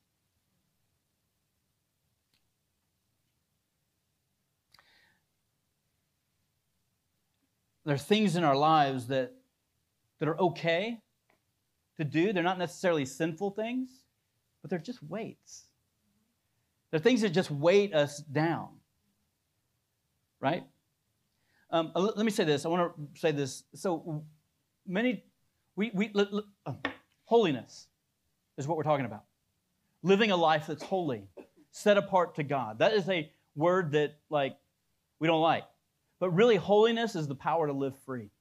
There 7.88 7.96
are 7.96 7.98
things 7.98 8.36
in 8.36 8.44
our 8.44 8.58
lives 8.58 9.08
that, 9.08 9.32
that 10.20 10.28
are 10.28 10.38
okay 10.38 11.00
to 11.96 12.04
do. 12.04 12.34
They're 12.34 12.44
not 12.44 12.60
necessarily 12.60 13.06
sinful 13.06 13.52
things, 13.52 13.90
but 14.62 14.70
they're 14.70 14.78
just 14.78 15.02
weights. 15.02 15.68
They're 16.92 17.00
things 17.00 17.22
that 17.22 17.30
just 17.30 17.50
weight 17.50 17.94
us 17.94 18.18
down. 18.18 18.72
Right? 20.42 20.66
Um, 21.72 21.94
uh, 21.96 22.02
let 22.02 22.26
me 22.26 22.30
say 22.30 22.44
this. 22.44 22.66
I 22.66 22.68
want 22.68 22.94
to 22.94 23.20
say 23.22 23.32
this. 23.32 23.64
So 23.74 24.26
many, 24.86 25.24
we, 25.78 25.90
we 25.94 26.12
uh, 26.66 26.74
holiness 27.24 27.88
is 28.58 28.68
what 28.68 28.76
we're 28.76 28.84
talking 28.84 29.06
about. 29.06 29.24
Living 30.04 30.32
a 30.32 30.36
life 30.36 30.68
that's 30.68 30.84
holy, 30.84 31.24
set 31.72 31.96
apart 31.96 32.36
to 32.36 32.44
God. 32.44 32.80
That 32.80 32.92
is 32.92 33.08
a 33.08 33.32
word 33.56 33.94
that 33.94 34.18
like 34.30 34.58
we 35.22 35.28
don't 35.30 35.42
like. 35.42 35.64
But 36.20 36.32
really, 36.32 36.56
holiness 36.56 37.16
is 37.16 37.28
the 37.28 37.36
power 37.36 37.68
to 37.68 37.74
live 37.74 37.98
free. 38.06 38.32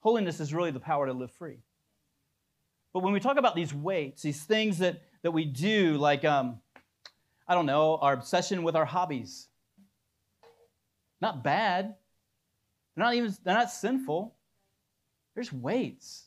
Holiness 0.00 0.40
is 0.40 0.54
really 0.54 0.70
the 0.70 0.80
power 0.80 1.06
to 1.06 1.12
live 1.12 1.30
free. 1.32 1.58
But 2.92 3.02
when 3.02 3.12
we 3.12 3.20
talk 3.20 3.36
about 3.36 3.54
these 3.54 3.74
weights, 3.74 4.22
these 4.22 4.42
things 4.42 4.78
that, 4.78 5.02
that 5.22 5.32
we 5.32 5.44
do, 5.44 5.98
like, 5.98 6.24
um, 6.24 6.60
I 7.46 7.54
don't 7.54 7.66
know, 7.66 7.96
our 7.96 8.14
obsession 8.14 8.62
with 8.62 8.74
our 8.74 8.86
hobbies, 8.86 9.48
not 11.20 11.44
bad. 11.44 11.94
They're 12.94 13.04
not 13.04 13.14
even, 13.14 13.34
they're 13.44 13.54
not 13.54 13.70
sinful. 13.70 14.34
There's 15.34 15.52
weights. 15.52 16.24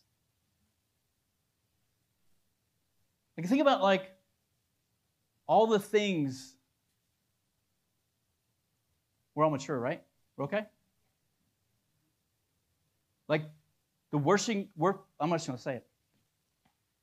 Like, 3.36 3.48
think 3.48 3.62
about, 3.62 3.82
like, 3.82 4.12
all 5.48 5.66
the 5.66 5.80
things 5.80 6.54
We're 9.40 9.46
all 9.46 9.52
mature, 9.52 9.80
right? 9.80 10.04
We're 10.40 10.46
okay? 10.46 10.66
Like 13.28 13.44
the 14.12 14.18
worshiping, 14.18 14.70
work, 14.78 15.02
I'm 15.20 15.30
just 15.32 15.46
going 15.46 15.58
to 15.58 15.62
say 15.62 15.76
it 15.76 15.86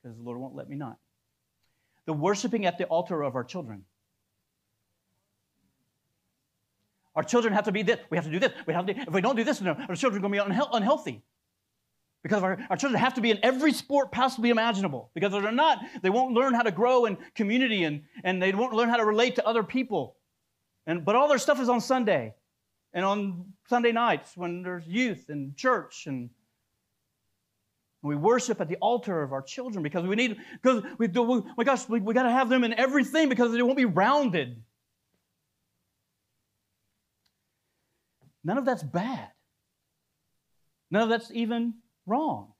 because 0.01 0.17
the 0.17 0.23
Lord 0.23 0.39
won't 0.39 0.55
let 0.55 0.67
me 0.67 0.75
not. 0.75 0.97
The 2.05 2.13
worshiping 2.13 2.65
at 2.65 2.79
the 2.79 2.85
altar 2.85 3.21
of 3.21 3.35
our 3.35 3.43
children. 3.43 3.83
Our 7.15 7.23
children 7.23 7.53
have 7.53 7.65
to 7.65 7.71
be 7.71 7.83
this. 7.83 7.99
We 8.09 8.17
have 8.17 8.25
to 8.25 8.31
do 8.31 8.39
this. 8.39 8.51
We 8.65 8.73
have 8.73 8.87
to, 8.87 8.97
if 8.97 9.13
we 9.13 9.21
don't 9.21 9.35
do 9.35 9.43
this, 9.43 9.61
our 9.61 9.95
children 9.95 10.23
are 10.25 10.27
going 10.27 10.49
to 10.49 10.55
be 10.55 10.61
unhealthy. 10.73 11.23
Because 12.23 12.41
our, 12.41 12.57
our 12.71 12.75
children 12.75 12.99
have 12.99 13.13
to 13.13 13.21
be 13.21 13.29
in 13.29 13.39
every 13.43 13.71
sport 13.71 14.11
possibly 14.11 14.49
imaginable. 14.49 15.11
Because 15.13 15.31
if 15.33 15.43
they're 15.43 15.51
not, 15.51 15.79
they 16.01 16.09
won't 16.09 16.33
learn 16.33 16.55
how 16.55 16.63
to 16.63 16.71
grow 16.71 17.05
in 17.05 17.17
community 17.35 17.83
and, 17.83 18.01
and 18.23 18.41
they 18.41 18.51
won't 18.51 18.73
learn 18.73 18.89
how 18.89 18.97
to 18.97 19.05
relate 19.05 19.35
to 19.35 19.45
other 19.45 19.61
people. 19.61 20.15
And, 20.87 21.05
but 21.05 21.15
all 21.15 21.27
their 21.27 21.37
stuff 21.37 21.59
is 21.59 21.69
on 21.69 21.81
Sunday 21.81 22.33
and 22.97 23.05
on 23.05 23.45
Sunday 23.69 23.91
nights 23.91 24.35
when 24.35 24.63
there's 24.63 24.87
youth 24.87 25.25
and 25.29 25.55
church 25.55 26.07
and 26.07 26.31
we 28.01 28.15
worship 28.15 28.59
at 28.59 28.67
the 28.67 28.77
altar 28.77 29.21
of 29.21 29.33
our 29.33 29.43
children 29.43 29.83
because 29.83 30.03
we 30.03 30.15
need 30.15 30.37
because 30.63 30.83
we 30.97 31.07
do 31.07 31.21
we, 31.21 31.41
my 31.55 31.63
gosh 31.63 31.87
we, 31.87 31.99
we 31.99 32.15
got 32.15 32.23
to 32.23 32.31
have 32.31 32.49
them 32.49 32.63
in 32.63 32.73
everything 32.73 33.29
because 33.29 33.51
they 33.51 33.61
won't 33.61 33.77
be 33.77 33.85
rounded 33.85 34.63
none 38.43 38.57
of 38.57 38.65
that's 38.65 38.81
bad 38.81 39.29
none 40.89 41.03
of 41.03 41.09
that's 41.09 41.29
even 41.31 41.75
wrong. 42.07 42.53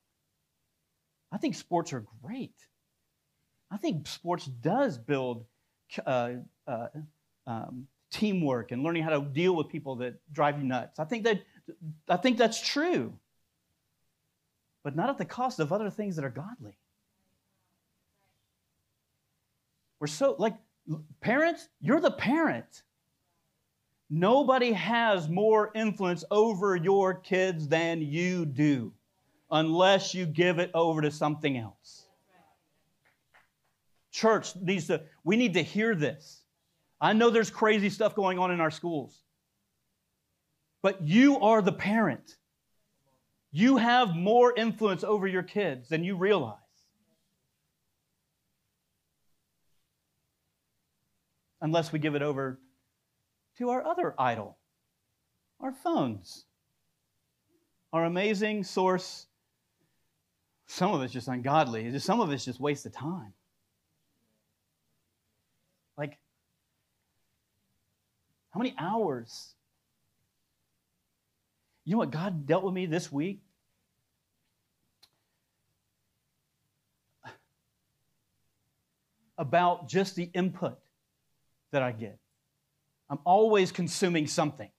I 1.32 1.38
think 1.40 1.56
sports 1.56 1.94
are 1.94 2.06
great. 2.24 2.54
I 3.72 3.78
think 3.78 4.08
sports 4.08 4.46
does 4.46 5.00
build 5.00 5.46
uh, 6.06 6.34
uh, 6.68 6.88
um, 7.48 7.88
teamwork 8.12 8.72
and 8.72 8.84
learning 8.84 9.04
how 9.04 9.10
to 9.10 9.22
deal 9.22 9.56
with 9.56 9.68
people 9.68 9.98
that 9.98 10.16
drive 10.34 10.58
you 10.58 10.64
nuts. 10.64 11.00
I 11.00 11.06
think 11.06 11.24
that 11.26 11.42
I 12.08 12.18
think 12.18 12.38
that's 12.38 12.62
true, 12.62 13.14
but 14.84 14.96
not 14.96 15.10
at 15.10 15.18
the 15.18 15.26
cost 15.26 15.60
of 15.60 15.74
other 15.74 15.90
things 15.90 16.16
that 16.16 16.26
are 16.26 16.30
godly. 16.30 16.78
We're 20.00 20.08
so 20.08 20.36
like 20.38 20.56
parents. 21.22 21.68
You're 21.82 22.00
the 22.00 22.12
parent. 22.12 22.84
Nobody 24.10 24.72
has 24.72 25.28
more 25.28 25.72
influence 25.76 26.24
over 26.32 26.76
your 26.78 27.14
kids 27.14 27.68
than 27.68 28.02
you 28.02 28.46
do 28.46 28.94
unless 29.52 30.14
you 30.14 30.26
give 30.26 30.60
it 30.60 30.72
over 30.74 31.02
to 31.02 31.12
something 31.12 31.58
else. 31.58 32.04
Church 34.12 34.56
needs 34.56 34.88
to, 34.88 35.04
we 35.24 35.36
need 35.36 35.54
to 35.56 35.62
hear 35.62 35.94
this. 35.94 36.42
I 37.00 37.14
know 37.14 37.30
there's 37.30 37.50
crazy 37.50 37.90
stuff 37.90 38.16
going 38.16 38.40
on 38.40 38.52
in 38.52 38.60
our 38.60 38.72
schools, 38.72 39.22
but 40.82 41.02
you 41.02 41.40
are 41.40 41.62
the 41.62 41.72
parent. 41.72 42.38
You 43.52 43.78
have 43.78 44.16
more 44.16 44.54
influence 44.56 45.04
over 45.04 45.28
your 45.28 45.44
kids 45.44 45.90
than 45.90 46.04
you 46.04 46.16
realize. 46.16 46.58
Unless 51.62 51.92
we 51.92 52.00
give 52.00 52.16
it 52.16 52.22
over 52.22 52.60
to 53.58 53.70
our 53.70 53.84
other 53.86 54.14
idol, 54.20 54.58
our 55.60 55.72
phones, 55.72 56.46
our 57.94 58.06
amazing 58.06 58.64
source 58.64 59.28
some 60.68 60.94
of 60.94 61.02
it's 61.02 61.14
just 61.14 61.30
ungodly. 61.30 61.98
Some 62.00 62.20
of 62.20 62.32
it's 62.32 62.46
just 62.46 62.60
waste 62.60 62.86
of 62.86 62.92
time. 62.92 63.34
Like, 65.98 66.20
how 68.58 68.64
many 68.64 68.74
hours? 68.80 69.54
You 71.86 71.92
know 71.92 72.00
what 72.00 72.10
God 72.10 72.48
dealt 72.48 72.64
with 72.64 72.74
me 72.74 72.88
this 72.88 73.12
week? 73.12 73.44
About 79.38 79.88
just 79.88 80.16
the 80.16 80.24
input 80.34 80.80
that 81.72 81.84
I 81.84 81.92
get. 81.92 82.18
I'm 83.12 83.20
always 83.26 83.72
consuming 83.72 84.26
something. 84.26 84.72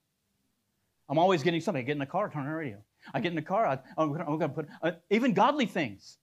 I'm 1.07 1.17
always 1.17 1.41
getting 1.41 1.61
something. 1.61 1.81
I 1.81 1.85
get 1.85 1.93
in 1.93 1.99
the 1.99 2.05
car, 2.05 2.29
turn 2.29 2.41
on 2.41 2.49
the 2.49 2.53
radio. 2.53 2.79
I 3.13 3.21
get 3.21 3.29
in 3.29 3.37
the 3.37 3.41
car, 3.41 3.65
I, 3.65 3.79
am 3.97 4.11
going 4.11 4.39
to 4.41 4.49
put 4.49 4.67
uh, 4.83 4.91
even 5.09 5.31
godly 5.31 5.67
things. 5.67 6.17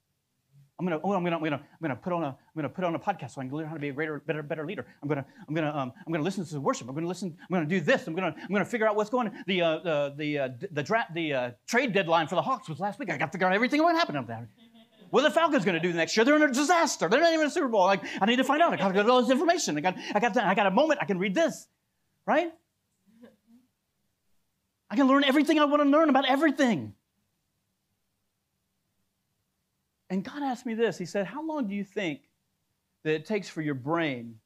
I'm 0.78 0.84
gonna, 0.84 1.00
oh, 1.02 1.12
I'm 1.12 1.24
gonna, 1.24 1.36
I'm 1.36 1.42
gonna, 1.42 1.56
I'm 1.56 1.78
gonna 1.80 1.96
put 1.96 2.12
on 2.12 2.22
a, 2.22 2.26
I'm 2.26 2.34
gonna 2.54 2.68
put 2.68 2.84
on 2.84 2.94
a 2.94 2.98
podcast 2.98 3.30
so 3.30 3.40
I 3.40 3.44
can 3.46 3.56
learn 3.56 3.66
how 3.66 3.74
to 3.74 3.80
be 3.80 3.88
a 3.88 3.92
greater, 3.92 4.20
better, 4.26 4.42
better 4.42 4.66
leader. 4.66 4.86
I'm 5.02 5.08
gonna, 5.08 5.24
I'm 5.48 5.54
gonna, 5.54 5.74
um, 5.74 5.92
I'm 6.06 6.12
gonna 6.12 6.24
listen 6.24 6.44
to 6.44 6.52
the 6.52 6.60
worship. 6.60 6.86
I'm 6.88 6.94
gonna 6.94 7.06
listen. 7.06 7.34
I'm 7.40 7.54
gonna 7.54 7.64
do 7.64 7.80
this. 7.80 8.06
I'm 8.06 8.14
gonna, 8.14 8.34
I'm 8.36 8.52
gonna 8.52 8.64
figure 8.64 8.86
out 8.86 8.94
what's 8.94 9.08
going. 9.08 9.28
on. 9.28 9.44
The, 9.46 9.62
uh, 9.62 9.78
the, 9.78 10.14
the, 10.18 10.38
uh, 10.38 10.48
the, 10.72 10.82
dra- 10.82 11.06
the 11.14 11.32
uh, 11.32 11.50
trade 11.66 11.94
deadline 11.94 12.28
for 12.28 12.34
the 12.34 12.42
Hawks 12.42 12.68
was 12.68 12.78
last 12.78 12.98
week. 12.98 13.10
I 13.10 13.16
got 13.16 13.26
to 13.26 13.32
figure 13.32 13.46
out 13.46 13.54
everything 13.54 13.80
that 13.80 13.94
happened 13.94 14.18
up 14.18 14.26
there. 14.26 14.48
What 15.10 15.24
are 15.24 15.28
the 15.28 15.34
Falcons 15.34 15.64
going 15.64 15.80
to 15.80 15.88
do 15.88 15.94
next 15.94 16.16
year? 16.16 16.24
They're 16.24 16.36
in 16.36 16.42
a 16.42 16.52
disaster. 16.52 17.08
They're 17.08 17.20
not 17.20 17.32
even 17.32 17.46
a 17.46 17.50
Super 17.50 17.68
Bowl. 17.68 17.84
Like, 17.84 18.02
I 18.20 18.26
need 18.26 18.36
to 18.36 18.44
find 18.44 18.60
out. 18.60 18.72
I 18.72 18.76
got 18.76 18.88
to 18.88 18.94
get 18.94 19.08
all 19.08 19.22
this 19.22 19.30
information. 19.30 19.78
I 19.78 19.80
got, 19.80 19.94
I 20.14 20.20
got, 20.20 20.36
I 20.36 20.54
got 20.54 20.66
a 20.66 20.70
moment. 20.70 20.98
I 21.00 21.06
can 21.06 21.18
read 21.18 21.34
this, 21.34 21.68
right? 22.26 22.52
I 24.90 24.96
can 24.96 25.06
learn 25.06 25.24
everything 25.24 25.58
I 25.58 25.64
want 25.64 25.82
to 25.82 25.88
learn 25.88 26.10
about 26.10 26.28
everything. 26.28 26.94
And 30.08 30.24
God 30.24 30.42
asked 30.42 30.66
me 30.66 30.74
this 30.74 30.98
He 30.98 31.06
said, 31.06 31.26
How 31.26 31.44
long 31.44 31.66
do 31.68 31.74
you 31.74 31.84
think 31.84 32.20
that 33.04 33.14
it 33.14 33.26
takes 33.26 33.48
for 33.48 33.62
your 33.62 33.74
brain, 33.74 34.36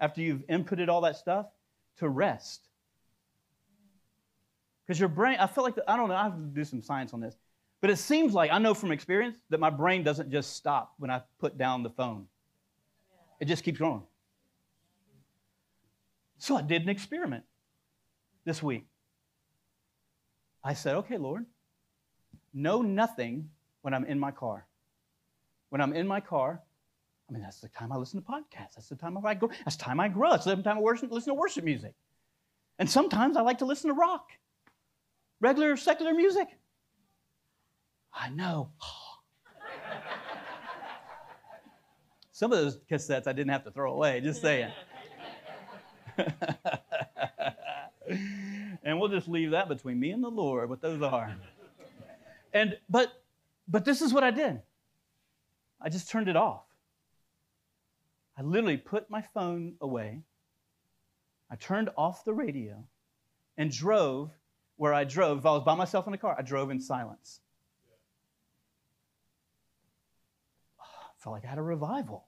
after 0.00 0.20
you've 0.20 0.46
inputted 0.46 0.88
all 0.88 1.00
that 1.02 1.16
stuff, 1.16 1.46
to 1.98 2.08
rest? 2.08 2.68
Because 4.86 4.98
your 4.98 5.08
brain, 5.10 5.36
I 5.38 5.46
felt 5.46 5.66
like, 5.66 5.74
the, 5.74 5.90
I 5.90 5.96
don't 5.96 6.08
know, 6.08 6.14
I 6.14 6.24
have 6.24 6.36
to 6.36 6.40
do 6.40 6.64
some 6.64 6.80
science 6.80 7.12
on 7.12 7.20
this, 7.20 7.36
but 7.80 7.90
it 7.90 7.96
seems 7.96 8.32
like, 8.32 8.50
I 8.50 8.58
know 8.58 8.72
from 8.72 8.90
experience, 8.90 9.36
that 9.50 9.60
my 9.60 9.70
brain 9.70 10.02
doesn't 10.02 10.30
just 10.30 10.56
stop 10.56 10.94
when 10.98 11.10
I 11.10 11.22
put 11.38 11.58
down 11.58 11.82
the 11.82 11.90
phone. 11.90 12.26
It 13.38 13.46
just 13.46 13.64
keeps 13.64 13.78
going. 13.78 14.02
So 16.38 16.56
I 16.56 16.62
did 16.62 16.82
an 16.82 16.88
experiment 16.88 17.44
this 18.44 18.62
week. 18.62 18.86
I 20.64 20.74
said, 20.74 20.96
okay, 20.96 21.18
Lord, 21.18 21.44
know 22.54 22.82
nothing 22.82 23.50
when 23.82 23.94
I'm 23.94 24.04
in 24.04 24.18
my 24.18 24.30
car. 24.30 24.67
When 25.70 25.80
I'm 25.80 25.92
in 25.92 26.06
my 26.06 26.20
car, 26.20 26.62
I 27.28 27.32
mean, 27.32 27.42
that's 27.42 27.60
the 27.60 27.68
time 27.68 27.92
I 27.92 27.96
listen 27.96 28.22
to 28.22 28.26
podcasts. 28.26 28.74
That's 28.76 28.88
the 28.88 28.96
time 28.96 29.18
I 29.24 29.34
grow. 29.34 29.48
That's 29.64 29.76
the 29.76 29.84
time 29.84 30.00
I 30.00 30.08
grow. 30.08 30.30
That's 30.30 30.46
the 30.46 30.56
time 30.56 30.78
I 30.78 30.80
worship, 30.80 31.12
listen 31.12 31.34
to 31.34 31.38
worship 31.38 31.64
music. 31.64 31.94
And 32.78 32.88
sometimes 32.88 33.36
I 33.36 33.42
like 33.42 33.58
to 33.58 33.66
listen 33.66 33.88
to 33.88 33.94
rock, 33.94 34.30
regular 35.40 35.76
secular 35.76 36.14
music. 36.14 36.48
I 38.14 38.30
know. 38.30 38.70
Some 42.32 42.52
of 42.52 42.58
those 42.58 42.78
cassettes 42.90 43.26
I 43.26 43.32
didn't 43.32 43.50
have 43.50 43.64
to 43.64 43.70
throw 43.70 43.92
away, 43.92 44.20
just 44.20 44.40
saying. 44.40 44.70
and 48.82 48.98
we'll 48.98 49.08
just 49.08 49.28
leave 49.28 49.50
that 49.50 49.68
between 49.68 50.00
me 50.00 50.12
and 50.12 50.22
the 50.22 50.30
Lord, 50.30 50.68
what 50.68 50.80
those 50.80 51.02
are. 51.02 51.36
And 52.52 52.78
but 52.88 53.12
but 53.66 53.84
this 53.84 54.00
is 54.00 54.12
what 54.12 54.24
I 54.24 54.30
did. 54.30 54.62
I 55.80 55.88
just 55.88 56.10
turned 56.10 56.28
it 56.28 56.36
off. 56.36 56.64
I 58.36 58.42
literally 58.42 58.76
put 58.76 59.10
my 59.10 59.22
phone 59.22 59.74
away. 59.80 60.22
I 61.50 61.56
turned 61.56 61.90
off 61.96 62.24
the 62.24 62.34
radio 62.34 62.84
and 63.56 63.70
drove 63.70 64.30
where 64.76 64.94
I 64.94 65.04
drove. 65.04 65.38
If 65.38 65.46
I 65.46 65.50
was 65.52 65.64
by 65.64 65.74
myself 65.74 66.06
in 66.06 66.12
the 66.12 66.18
car, 66.18 66.36
I 66.38 66.42
drove 66.42 66.70
in 66.70 66.80
silence. 66.80 67.40
I 70.80 70.84
felt 71.18 71.34
like 71.34 71.44
I 71.44 71.48
had 71.48 71.58
a 71.58 71.62
revival. 71.62 72.26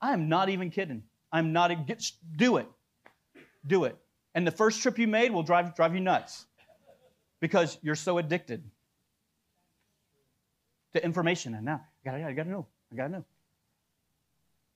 I 0.00 0.12
am 0.12 0.28
not 0.28 0.48
even 0.48 0.70
kidding. 0.70 1.02
I'm 1.32 1.52
not 1.52 1.70
even, 1.70 1.84
get, 1.84 2.10
do 2.36 2.56
it. 2.56 2.68
Do 3.66 3.84
it. 3.84 3.96
And 4.34 4.46
the 4.46 4.50
first 4.50 4.82
trip 4.82 4.98
you 4.98 5.08
made 5.08 5.32
will 5.32 5.42
drive, 5.42 5.74
drive 5.74 5.94
you 5.94 6.00
nuts 6.00 6.46
because 7.40 7.78
you're 7.82 7.94
so 7.94 8.18
addicted 8.18 8.62
to 10.94 11.04
information. 11.04 11.54
And 11.54 11.64
now, 11.64 11.84
gotta, 12.06 12.24
I 12.24 12.32
gotta 12.32 12.50
know. 12.50 12.66
I 12.92 12.96
gotta 12.96 13.08
know. 13.10 13.24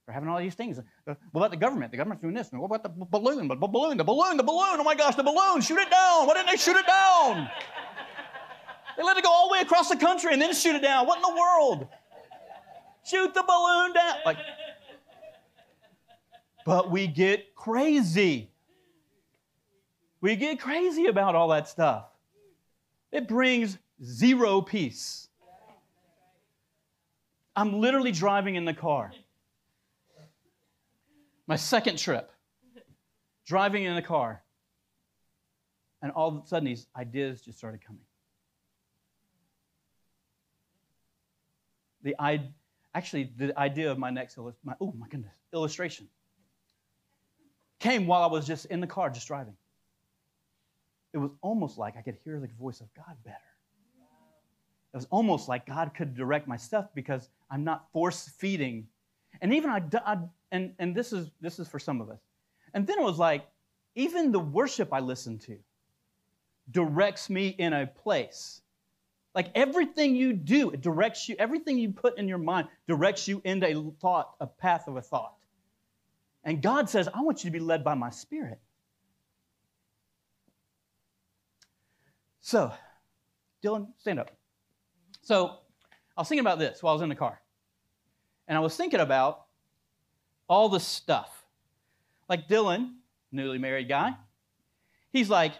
We're 0.06 0.14
having 0.14 0.28
all 0.28 0.38
these 0.38 0.54
things. 0.54 0.78
Uh, 0.78 1.14
what 1.30 1.40
about 1.40 1.50
the 1.52 1.56
government? 1.56 1.92
The 1.92 1.96
government's 1.96 2.22
doing 2.22 2.34
this. 2.34 2.50
And 2.50 2.60
what 2.60 2.66
about 2.66 2.82
the 2.82 3.06
balloon? 3.06 3.46
But 3.46 3.60
the 3.60 3.68
balloon, 3.68 3.96
the 3.96 4.04
balloon, 4.04 4.36
the 4.36 4.42
balloon. 4.42 4.80
Oh 4.80 4.84
my 4.84 4.94
gosh, 4.94 5.14
the 5.14 5.22
balloon! 5.22 5.60
Shoot 5.60 5.78
it 5.78 5.90
down! 5.90 6.26
Why 6.26 6.34
didn't 6.34 6.48
they 6.48 6.56
shoot 6.56 6.76
it 6.76 6.86
down? 6.86 7.48
They 8.96 9.04
let 9.04 9.16
it 9.16 9.24
go 9.24 9.30
all 9.30 9.48
the 9.48 9.52
way 9.52 9.60
across 9.60 9.88
the 9.88 9.96
country 9.96 10.32
and 10.32 10.42
then 10.42 10.52
shoot 10.52 10.74
it 10.74 10.82
down. 10.82 11.06
What 11.06 11.16
in 11.16 11.22
the 11.22 11.40
world? 11.40 11.86
Shoot 13.04 13.32
the 13.32 13.44
balloon 13.46 13.92
down. 13.92 14.16
Like, 14.26 14.38
but 16.66 16.90
we 16.90 17.06
get 17.06 17.54
crazy. 17.54 18.50
We 20.20 20.36
get 20.36 20.60
crazy 20.60 21.06
about 21.06 21.34
all 21.34 21.48
that 21.48 21.68
stuff. 21.68 22.06
It 23.10 23.26
brings 23.26 23.78
zero 24.04 24.60
peace. 24.60 25.29
I'm 27.56 27.80
literally 27.80 28.12
driving 28.12 28.56
in 28.56 28.64
the 28.64 28.74
car. 28.74 29.12
My 31.46 31.56
second 31.56 31.98
trip, 31.98 32.30
driving 33.46 33.84
in 33.84 33.94
the 33.94 34.02
car. 34.02 34.42
And 36.02 36.12
all 36.12 36.28
of 36.28 36.44
a 36.44 36.46
sudden, 36.46 36.64
these 36.64 36.86
ideas 36.96 37.42
just 37.42 37.58
started 37.58 37.84
coming. 37.84 38.02
The 42.02 42.14
I, 42.18 42.40
actually, 42.94 43.32
the 43.36 43.58
idea 43.58 43.90
of 43.90 43.98
my 43.98 44.10
next, 44.10 44.38
my, 44.64 44.74
oh 44.80 44.94
my 44.96 45.06
goodness, 45.08 45.34
illustration 45.52 46.08
came 47.80 48.06
while 48.06 48.22
I 48.22 48.26
was 48.26 48.46
just 48.46 48.66
in 48.66 48.80
the 48.80 48.86
car, 48.86 49.10
just 49.10 49.26
driving. 49.26 49.56
It 51.12 51.18
was 51.18 51.32
almost 51.42 51.76
like 51.76 51.96
I 51.96 52.02
could 52.02 52.16
hear 52.24 52.38
the 52.38 52.48
voice 52.58 52.80
of 52.80 52.86
God 52.94 53.16
better. 53.24 53.36
It 54.92 54.96
was 54.96 55.06
almost 55.10 55.48
like 55.48 55.66
God 55.66 55.92
could 55.94 56.14
direct 56.14 56.46
my 56.46 56.56
stuff 56.56 56.86
because 56.94 57.28
I'm 57.50 57.64
not 57.64 57.90
force 57.92 58.28
feeding. 58.38 58.86
And 59.40 59.52
even 59.54 59.70
I, 59.70 59.82
I 60.04 60.18
and, 60.52 60.72
and 60.78 60.94
this 60.94 61.12
is 61.12 61.30
this 61.40 61.58
is 61.58 61.68
for 61.68 61.78
some 61.78 62.00
of 62.00 62.10
us. 62.10 62.20
And 62.74 62.86
then 62.86 62.98
it 62.98 63.02
was 63.02 63.18
like, 63.18 63.46
even 63.94 64.32
the 64.32 64.38
worship 64.38 64.92
I 64.92 65.00
listen 65.00 65.38
to 65.40 65.58
directs 66.70 67.28
me 67.28 67.48
in 67.48 67.72
a 67.72 67.86
place. 67.86 68.60
Like 69.34 69.50
everything 69.54 70.16
you 70.16 70.32
do, 70.32 70.70
it 70.70 70.80
directs 70.80 71.28
you, 71.28 71.36
everything 71.38 71.78
you 71.78 71.90
put 71.90 72.18
in 72.18 72.28
your 72.28 72.38
mind 72.38 72.68
directs 72.88 73.28
you 73.28 73.40
into 73.44 73.66
a 73.66 73.90
thought, 74.00 74.34
a 74.40 74.46
path 74.46 74.88
of 74.88 74.96
a 74.96 75.02
thought. 75.02 75.34
And 76.44 76.62
God 76.62 76.88
says, 76.88 77.08
I 77.12 77.20
want 77.20 77.44
you 77.44 77.50
to 77.50 77.52
be 77.52 77.60
led 77.60 77.84
by 77.84 77.94
my 77.94 78.10
spirit. 78.10 78.58
So, 82.40 82.72
Dylan, 83.62 83.88
stand 83.98 84.18
up. 84.18 84.30
So, 85.22 85.58
I 86.20 86.22
was 86.22 86.28
thinking 86.28 86.44
about 86.44 86.58
this 86.58 86.82
while 86.82 86.90
I 86.90 86.94
was 86.96 87.02
in 87.02 87.08
the 87.08 87.14
car. 87.14 87.40
And 88.46 88.54
I 88.54 88.60
was 88.60 88.76
thinking 88.76 89.00
about 89.00 89.46
all 90.48 90.68
the 90.68 90.78
stuff. 90.78 91.46
Like 92.28 92.46
Dylan, 92.46 92.92
newly 93.32 93.56
married 93.56 93.88
guy, 93.88 94.12
he's 95.14 95.30
like, 95.30 95.54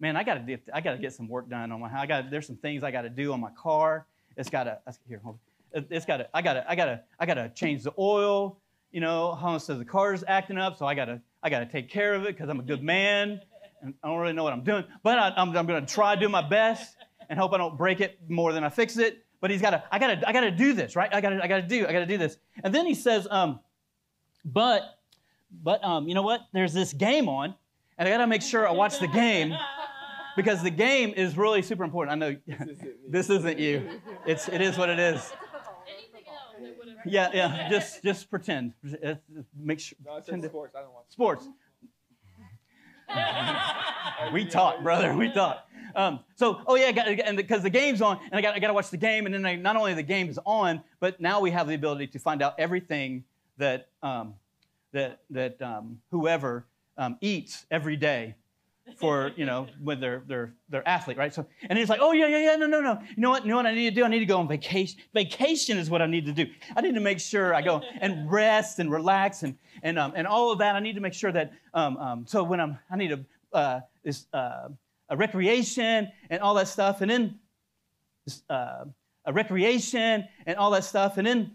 man, 0.00 0.16
I 0.16 0.24
gotta 0.24 0.58
I 0.74 0.80
gotta 0.80 0.98
get 0.98 1.12
some 1.12 1.28
work 1.28 1.48
done 1.48 1.70
on 1.70 1.80
my 1.80 1.88
house. 1.88 2.02
I 2.02 2.06
got 2.06 2.30
there's 2.32 2.48
some 2.48 2.56
things 2.56 2.82
I 2.82 2.90
gotta 2.90 3.08
do 3.08 3.32
on 3.32 3.40
my 3.40 3.52
car. 3.52 4.08
It's 4.36 4.50
gotta 4.50 4.80
here, 5.08 5.20
hold 5.22 5.38
on. 5.72 5.86
It's 5.88 6.04
gotta, 6.04 6.28
I 6.34 6.42
gotta, 6.42 6.68
I 6.68 6.74
gotta, 6.74 7.02
I 7.20 7.26
gotta 7.26 7.52
change 7.54 7.84
the 7.84 7.92
oil. 7.96 8.58
You 8.90 9.00
know, 9.00 9.36
Hans 9.36 9.62
says 9.62 9.78
the 9.78 9.84
car's 9.84 10.24
acting 10.26 10.58
up, 10.58 10.76
so 10.76 10.84
I 10.84 10.96
gotta, 10.96 11.20
I 11.44 11.48
gotta 11.48 11.66
take 11.66 11.88
care 11.88 12.14
of 12.14 12.24
it 12.24 12.34
because 12.34 12.48
I'm 12.48 12.58
a 12.58 12.64
good 12.64 12.82
man. 12.82 13.40
And 13.82 13.94
I 14.02 14.08
don't 14.08 14.18
really 14.18 14.32
know 14.32 14.42
what 14.42 14.52
I'm 14.52 14.64
doing, 14.64 14.82
but 15.04 15.16
I, 15.16 15.28
am 15.40 15.56
I'm 15.56 15.64
gonna 15.64 15.86
try 15.86 16.16
to 16.16 16.20
do 16.20 16.28
my 16.28 16.42
best 16.42 16.96
and 17.28 17.38
hope 17.38 17.52
I 17.52 17.58
don't 17.58 17.78
break 17.78 18.00
it 18.00 18.18
more 18.28 18.52
than 18.52 18.64
I 18.64 18.68
fix 18.68 18.96
it. 18.96 19.25
But 19.40 19.50
he's 19.50 19.60
gotta, 19.60 19.84
I 19.90 19.98
gotta, 19.98 20.26
I 20.26 20.32
gotta 20.32 20.50
do 20.50 20.72
this, 20.72 20.96
right? 20.96 21.12
I 21.14 21.20
gotta, 21.20 21.42
I 21.42 21.46
gotta 21.46 21.62
do, 21.62 21.86
I 21.86 21.92
gotta 21.92 22.06
do 22.06 22.18
this. 22.18 22.38
And 22.64 22.74
then 22.74 22.86
he 22.86 22.94
says, 22.94 23.28
um, 23.30 23.60
but, 24.44 24.98
but 25.62 25.82
um, 25.84 26.08
you 26.08 26.14
know 26.14 26.22
what? 26.22 26.40
There's 26.52 26.72
this 26.72 26.92
game 26.92 27.28
on, 27.28 27.54
and 27.98 28.08
I 28.08 28.12
gotta 28.12 28.26
make 28.26 28.42
sure 28.42 28.66
I 28.66 28.72
watch 28.72 28.98
the 28.98 29.08
game 29.08 29.54
because 30.36 30.62
the 30.62 30.70
game 30.70 31.14
is 31.16 31.36
really 31.36 31.62
super 31.62 31.82
important. 31.84 32.22
I 32.22 32.28
know 32.28 32.36
this 33.08 33.30
isn't 33.30 33.58
you. 33.66 33.88
It's 34.26 34.48
it 34.48 34.60
is 34.60 34.78
what 34.78 34.90
it 34.90 34.98
is. 34.98 35.32
Yeah, 37.04 37.30
yeah. 37.32 37.68
Just 37.68 38.02
just 38.02 38.30
pretend. 38.30 38.74
Make 39.56 39.80
sure. 39.80 39.96
No, 40.04 40.16
it 40.16 40.26
says 40.26 40.44
sports. 40.44 40.74
I 40.76 40.82
don't 40.82 40.92
want 40.92 41.10
sports. 41.10 41.48
we 44.32 44.44
talk, 44.44 44.82
brother. 44.82 45.14
We 45.14 45.30
talk. 45.32 45.65
Um, 45.96 46.20
so, 46.36 46.60
oh 46.66 46.74
yeah, 46.76 46.88
and 47.24 47.36
because 47.38 47.62
the 47.62 47.70
game's 47.70 48.02
on, 48.02 48.20
and 48.30 48.34
I 48.34 48.42
got 48.42 48.54
I 48.54 48.58
got 48.58 48.68
to 48.68 48.74
watch 48.74 48.90
the 48.90 48.98
game, 48.98 49.24
and 49.24 49.34
then 49.34 49.46
I, 49.46 49.56
not 49.56 49.76
only 49.76 49.94
the 49.94 50.02
game 50.02 50.28
is 50.28 50.38
on, 50.44 50.82
but 51.00 51.20
now 51.20 51.40
we 51.40 51.50
have 51.50 51.66
the 51.66 51.74
ability 51.74 52.08
to 52.08 52.18
find 52.18 52.42
out 52.42 52.54
everything 52.58 53.24
that 53.56 53.88
um, 54.02 54.34
that 54.92 55.20
that 55.30 55.60
um, 55.62 55.98
whoever 56.10 56.66
um, 56.98 57.16
eats 57.22 57.64
every 57.70 57.96
day 57.96 58.34
for 58.94 59.32
you 59.36 59.46
know 59.46 59.66
when 59.82 59.98
they're 59.98 60.22
they're 60.26 60.52
they're 60.68 60.86
athlete, 60.86 61.16
right? 61.16 61.32
So 61.32 61.46
and 61.70 61.78
he's 61.78 61.88
like, 61.88 62.00
oh 62.02 62.12
yeah 62.12 62.26
yeah 62.26 62.50
yeah 62.50 62.56
no 62.56 62.66
no 62.66 62.82
no. 62.82 63.00
You 63.08 63.22
know 63.22 63.30
what? 63.30 63.44
You 63.44 63.50
know 63.50 63.56
what 63.56 63.66
I 63.66 63.74
need 63.74 63.88
to 63.88 63.94
do? 63.94 64.04
I 64.04 64.08
need 64.08 64.20
to 64.20 64.26
go 64.26 64.38
on 64.38 64.48
vacation. 64.48 65.00
Vacation 65.14 65.78
is 65.78 65.88
what 65.88 66.02
I 66.02 66.06
need 66.06 66.26
to 66.26 66.32
do. 66.32 66.46
I 66.76 66.82
need 66.82 66.94
to 66.94 67.00
make 67.00 67.20
sure 67.20 67.54
I 67.54 67.62
go 67.62 67.82
and 68.00 68.30
rest 68.30 68.80
and 68.80 68.90
relax 68.90 69.42
and 69.42 69.56
and 69.82 69.98
um, 69.98 70.12
and 70.14 70.26
all 70.26 70.52
of 70.52 70.58
that. 70.58 70.76
I 70.76 70.80
need 70.80 70.94
to 70.94 71.00
make 71.00 71.14
sure 71.14 71.32
that 71.32 71.52
um, 71.72 71.96
um, 71.96 72.26
so 72.26 72.44
when 72.44 72.60
I'm 72.60 72.78
I 72.90 72.96
need 72.96 73.12
a 73.12 73.24
uh, 73.56 73.80
this 74.04 74.26
uh, 74.34 74.68
a 75.08 75.16
recreation 75.16 76.08
and 76.30 76.40
all 76.40 76.54
that 76.54 76.68
stuff, 76.68 77.00
and 77.00 77.10
then 77.10 77.38
uh, 78.50 78.84
a 79.24 79.32
recreation 79.32 80.26
and 80.46 80.56
all 80.56 80.70
that 80.72 80.84
stuff, 80.84 81.18
and 81.18 81.26
then 81.26 81.52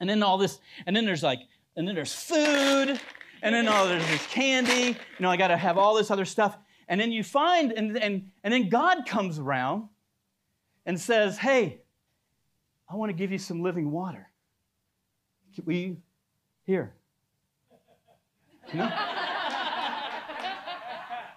and 0.00 0.08
then 0.10 0.22
all 0.22 0.38
this, 0.38 0.58
and 0.86 0.96
then 0.96 1.04
there's 1.04 1.22
like 1.22 1.40
and 1.76 1.86
then 1.86 1.94
there's 1.94 2.14
food 2.14 3.00
and 3.42 3.54
then 3.54 3.68
all 3.68 3.86
there's 3.86 4.06
this 4.06 4.26
candy. 4.26 4.88
You 4.88 4.96
know, 5.20 5.30
I 5.30 5.36
got 5.36 5.48
to 5.48 5.56
have 5.56 5.76
all 5.76 5.94
this 5.94 6.10
other 6.10 6.24
stuff. 6.24 6.56
And 6.88 7.00
then 7.00 7.12
you 7.12 7.24
find, 7.24 7.72
and, 7.72 7.96
and, 7.96 8.30
and 8.44 8.52
then 8.52 8.68
God 8.68 9.06
comes 9.06 9.38
around 9.38 9.88
and 10.86 11.00
says, 11.00 11.38
Hey, 11.38 11.80
I 12.88 12.96
want 12.96 13.10
to 13.10 13.14
give 13.14 13.32
you 13.32 13.38
some 13.38 13.62
living 13.62 13.90
water. 13.90 14.28
Can 15.54 15.64
We, 15.64 15.96
here. 16.64 16.94
You 18.72 18.78
know? 18.78 19.18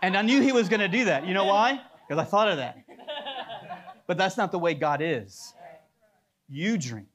And 0.06 0.16
I 0.16 0.22
knew 0.22 0.40
he 0.40 0.52
was 0.52 0.70
going 0.70 0.82
to 0.82 0.88
do 0.88 1.06
that. 1.06 1.26
You 1.26 1.34
know 1.34 1.46
why? 1.46 1.82
Because 2.08 2.22
I 2.22 2.30
thought 2.30 2.50
of 2.50 2.58
that. 2.58 2.78
But 4.06 4.20
that's 4.20 4.38
not 4.38 4.52
the 4.52 4.60
way 4.60 4.76
God 4.76 5.02
is. 5.02 5.56
You 6.48 6.78
drink. 6.78 7.08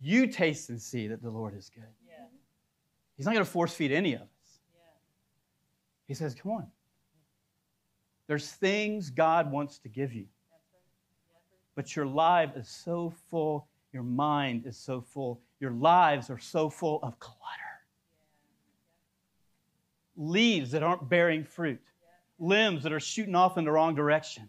You 0.00 0.26
taste 0.26 0.70
and 0.70 0.82
see 0.82 1.06
that 1.06 1.22
the 1.22 1.30
Lord 1.30 1.56
is 1.56 1.70
good. 1.72 1.84
He's 3.16 3.26
not 3.26 3.32
going 3.32 3.44
to 3.44 3.50
force 3.50 3.72
feed 3.72 3.92
any 3.92 4.14
of 4.14 4.22
us. 4.22 4.28
He 6.08 6.14
says, 6.14 6.34
Come 6.34 6.50
on. 6.50 6.66
There's 8.26 8.50
things 8.50 9.08
God 9.10 9.52
wants 9.52 9.78
to 9.78 9.88
give 9.88 10.12
you. 10.12 10.26
But 11.76 11.94
your 11.94 12.06
life 12.06 12.50
is 12.56 12.68
so 12.68 13.14
full, 13.30 13.68
your 13.92 14.02
mind 14.02 14.66
is 14.66 14.76
so 14.76 15.00
full, 15.00 15.40
your 15.60 15.70
lives 15.70 16.28
are 16.28 16.40
so 16.40 16.68
full 16.68 16.98
of 17.04 17.20
clutter. 17.20 17.69
Leaves 20.16 20.72
that 20.72 20.82
aren't 20.82 21.08
bearing 21.08 21.44
fruit, 21.44 21.80
limbs 22.38 22.82
that 22.82 22.92
are 22.92 23.00
shooting 23.00 23.34
off 23.34 23.56
in 23.56 23.64
the 23.64 23.70
wrong 23.70 23.94
direction, 23.94 24.48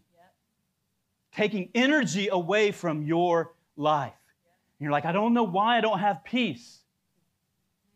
taking 1.34 1.70
energy 1.76 2.28
away 2.30 2.72
from 2.72 3.04
your 3.04 3.54
life. 3.78 4.14
You're 4.80 4.92
like, 4.92 5.06
I 5.06 5.12
don't 5.12 5.34
know 5.34 5.44
why 5.44 5.78
I 5.78 5.82
don't 5.82 6.00
have 6.00 6.24
peace. 6.24 6.80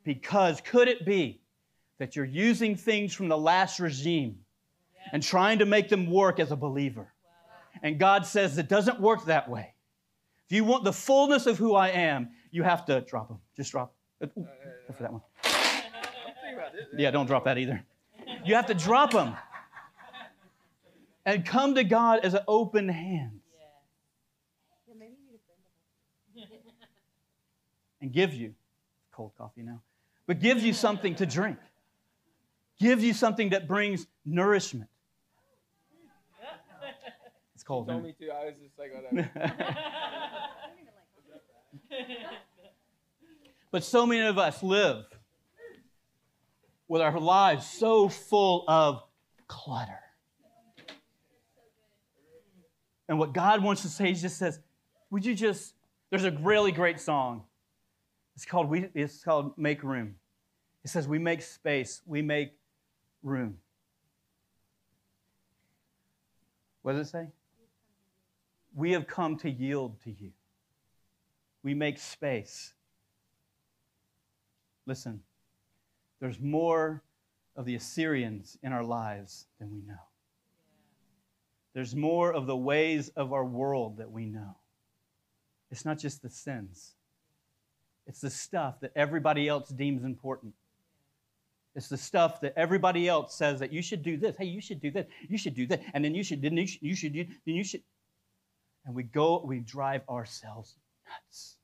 Because 0.04 0.62
could 0.62 0.88
it 0.88 1.04
be 1.04 1.42
that 1.98 2.16
you're 2.16 2.26
using 2.26 2.76
things 2.76 3.14
from 3.14 3.28
the 3.28 3.38
last 3.38 3.80
regime 3.80 4.38
and 5.12 5.24
trying 5.24 5.60
to 5.60 5.66
make 5.66 5.90
them 5.90 6.12
work 6.12 6.40
as 6.40 6.52
a 6.52 6.56
believer? 6.56 7.12
And 7.82 8.00
God 8.00 8.26
says 8.26 8.58
it 8.58 8.70
doesn't 8.70 9.00
work 9.00 9.26
that 9.26 9.50
way. 9.50 9.74
If 10.48 10.56
you 10.56 10.64
want 10.64 10.84
the 10.84 10.94
fullness 10.94 11.48
of 11.48 11.58
who 11.58 11.74
I 11.74 11.90
am, 11.90 12.30
you 12.52 12.62
have 12.62 12.86
to 12.86 13.02
drop 13.02 13.30
them. 13.30 13.40
Just 13.58 13.72
drop. 13.72 13.96
Go 14.22 14.30
for 14.94 15.02
that 15.02 15.12
one. 15.12 15.22
Yeah, 16.98 17.12
don't 17.12 17.26
drop 17.26 17.46
that 17.46 17.58
either. 17.58 17.84
You 18.44 18.56
have 18.56 18.68
to 18.68 18.74
drop 18.74 19.12
them 19.12 19.36
and 21.26 21.46
come 21.46 21.76
to 21.76 21.84
God 21.84 22.20
as 22.24 22.34
an 22.34 22.42
open 22.48 22.90
hand 22.90 23.40
and 28.02 28.12
give 28.12 28.34
you 28.34 28.54
cold 29.12 29.32
coffee 29.38 29.62
now 29.62 29.82
but 30.28 30.40
gives 30.40 30.64
you 30.64 30.74
something 30.74 31.16
to 31.16 31.26
drink, 31.26 31.58
gives 32.80 33.04
you 33.04 33.14
something 33.14 33.50
that 33.50 33.68
brings 33.68 34.08
nourishment. 34.26 34.90
It's 37.54 37.64
cold. 37.64 37.88
told 37.88 38.04
me 38.04 38.14
to. 38.20 38.30
I 38.32 38.46
was 38.46 38.56
just 38.56 38.78
like, 38.78 38.92
whatever. 38.94 39.52
but 43.72 43.84
so 43.84 44.06
many 44.06 44.26
of 44.26 44.38
us 44.38 44.62
live 44.62 45.06
with 46.88 47.02
our 47.02 47.20
lives 47.20 47.66
so 47.66 48.10
full 48.10 48.64
of 48.68 49.04
clutter. 49.48 50.00
And 53.08 53.20
what 53.20 53.34
God 53.34 53.64
wants 53.64 53.84
to 53.84 53.90
say, 53.90 54.08
He 54.08 54.14
just 54.14 54.38
says, 54.38 54.60
Would 55.12 55.26
you 55.26 55.36
just, 55.36 55.74
there's 56.10 56.24
a 56.24 56.32
really 56.32 56.72
great 56.72 57.00
song 57.00 57.44
it's 58.36 58.46
called, 58.46 58.70
we, 58.70 58.90
it's 58.94 59.24
called 59.24 59.58
Make 59.58 59.82
Room. 59.84 60.16
It 60.84 60.90
says 60.90 61.08
we 61.08 61.18
make 61.18 61.42
space, 61.42 62.02
we 62.06 62.22
make 62.22 62.52
room. 63.24 63.58
What 66.82 66.94
does 66.94 67.08
it 67.08 67.12
say? 67.12 67.28
We 68.76 68.92
have 68.92 69.08
come 69.08 69.38
to 69.38 69.50
yield 69.50 70.00
to 70.04 70.12
you. 70.12 70.32
We 71.64 71.74
make 71.74 71.98
space. 71.98 72.74
Listen, 74.86 75.22
there's 76.26 76.40
more 76.40 77.04
of 77.56 77.66
the 77.66 77.76
Assyrians 77.76 78.58
in 78.64 78.74
our 78.74 78.84
lives 78.84 79.46
than 79.60 79.72
we 79.72 79.84
know. 79.84 80.02
There's 81.76 81.96
more 81.96 82.34
of 82.34 82.48
the 82.48 82.58
ways 82.58 83.10
of 83.10 83.32
our 83.32 83.46
world 83.46 83.98
that 83.98 84.10
we 84.10 84.26
know. 84.26 84.56
It's 85.70 85.86
not 85.86 86.00
just 86.00 86.24
the 86.24 86.32
sins, 86.32 86.96
it's 88.08 88.22
the 88.22 88.32
stuff 88.32 88.80
that 88.80 88.92
everybody 88.96 89.48
else 89.48 89.70
deems 89.70 90.04
important. 90.04 90.56
It's 91.76 91.90
the 91.90 91.98
stuff 91.98 92.42
that 92.42 92.54
everybody 92.56 93.08
else 93.08 93.36
says 93.36 93.60
that 93.60 93.72
you 93.72 93.84
should 93.84 94.02
do 94.02 94.18
this. 94.18 94.36
Hey, 94.36 94.46
you 94.46 94.62
should 94.62 94.82
do 94.82 94.90
this. 94.90 95.06
You 95.30 95.38
should 95.38 95.54
do 95.54 95.68
that. 95.68 95.84
And 95.94 96.04
then 96.04 96.16
you 96.16 96.24
should, 96.24 96.42
then 96.42 96.58
you 96.58 96.66
should, 96.66 96.82
you 96.82 96.96
should, 96.96 97.14
then 97.14 97.54
you 97.54 97.64
should. 97.64 97.84
And 98.88 98.96
we 98.96 99.04
go, 99.04 99.44
we 99.46 99.60
drive 99.60 100.02
ourselves 100.10 100.74
nuts. 101.08 101.58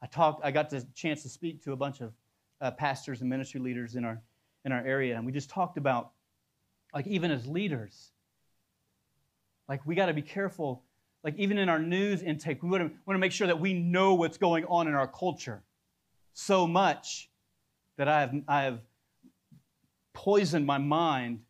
I 0.00 0.06
talked, 0.06 0.42
I 0.42 0.52
got 0.52 0.70
the 0.70 0.86
chance 0.94 1.22
to 1.24 1.28
speak 1.28 1.62
to 1.64 1.72
a 1.72 1.76
bunch 1.76 2.00
of 2.00 2.14
uh, 2.60 2.70
pastors 2.72 3.20
and 3.20 3.30
ministry 3.30 3.60
leaders 3.60 3.94
in 3.94 4.04
our, 4.04 4.20
in 4.64 4.72
our 4.72 4.84
area, 4.84 5.16
and 5.16 5.24
we 5.24 5.32
just 5.32 5.50
talked 5.50 5.76
about, 5.76 6.12
like, 6.94 7.06
even 7.06 7.30
as 7.30 7.46
leaders, 7.46 8.10
like, 9.68 9.84
we 9.86 9.94
got 9.94 10.06
to 10.06 10.14
be 10.14 10.22
careful 10.22 10.82
like 11.24 11.36
even 11.36 11.58
in 11.58 11.68
our 11.68 11.78
news 11.78 12.22
intake, 12.22 12.62
we 12.62 12.68
want 12.68 12.92
to, 13.06 13.18
make 13.18 13.32
sure 13.32 13.46
that 13.46 13.60
we 13.60 13.74
know 13.74 14.14
what's 14.14 14.38
going 14.38 14.64
on 14.66 14.86
in 14.86 14.94
our 14.94 15.08
culture 15.08 15.62
so 16.32 16.66
much 16.66 17.28
that 17.96 18.08
I 18.08 18.20
have, 18.20 18.34
I 18.46 18.62
have 18.62 18.80
poisoned 20.12 20.64
my 20.64 20.78
mind 20.78 21.40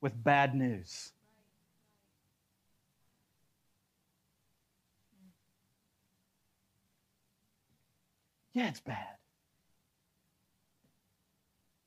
with 0.00 0.12
bad 0.22 0.54
news. 0.54 1.12
Yeah, 8.52 8.68
it's 8.68 8.80
bad. 8.80 9.21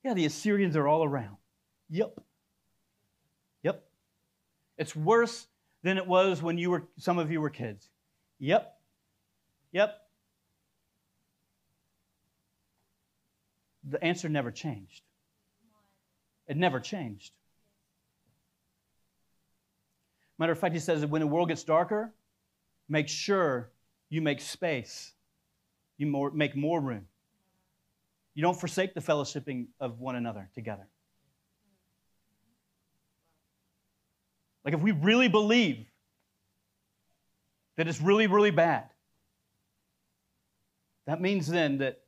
Yeah, 0.06 0.14
the 0.14 0.26
Assyrians 0.26 0.76
are 0.76 0.86
all 0.86 1.02
around. 1.02 1.36
Yep. 1.90 2.20
Yep. 3.64 3.84
It's 4.78 4.94
worse 4.94 5.48
than 5.82 5.98
it 5.98 6.06
was 6.06 6.40
when 6.40 6.58
you 6.58 6.70
were 6.70 6.84
some 6.96 7.18
of 7.18 7.32
you 7.32 7.40
were 7.40 7.50
kids. 7.50 7.90
Yep. 8.38 8.72
Yep. 9.72 10.00
The 13.82 14.04
answer 14.04 14.28
never 14.28 14.52
changed. 14.52 15.02
It 16.46 16.56
never 16.56 16.78
changed. 16.78 17.32
Matter 20.38 20.52
of 20.52 20.58
fact, 20.60 20.72
he 20.72 20.78
says 20.78 21.00
that 21.00 21.10
when 21.10 21.20
the 21.20 21.26
world 21.26 21.48
gets 21.48 21.64
darker, 21.64 22.14
make 22.88 23.08
sure 23.08 23.72
you 24.08 24.22
make 24.22 24.40
space. 24.40 25.14
You 25.98 26.06
more, 26.06 26.30
make 26.30 26.54
more 26.54 26.80
room. 26.80 27.08
You 28.36 28.42
don't 28.42 28.60
forsake 28.60 28.92
the 28.92 29.00
fellowshipping 29.00 29.68
of 29.80 29.98
one 29.98 30.14
another 30.14 30.50
together. 30.54 30.86
Like, 34.62 34.74
if 34.74 34.80
we 34.80 34.92
really 34.92 35.28
believe 35.28 35.86
that 37.78 37.88
it's 37.88 37.98
really, 37.98 38.26
really 38.26 38.50
bad, 38.50 38.90
that 41.06 41.18
means 41.18 41.46
then 41.46 41.78
that 41.78 42.02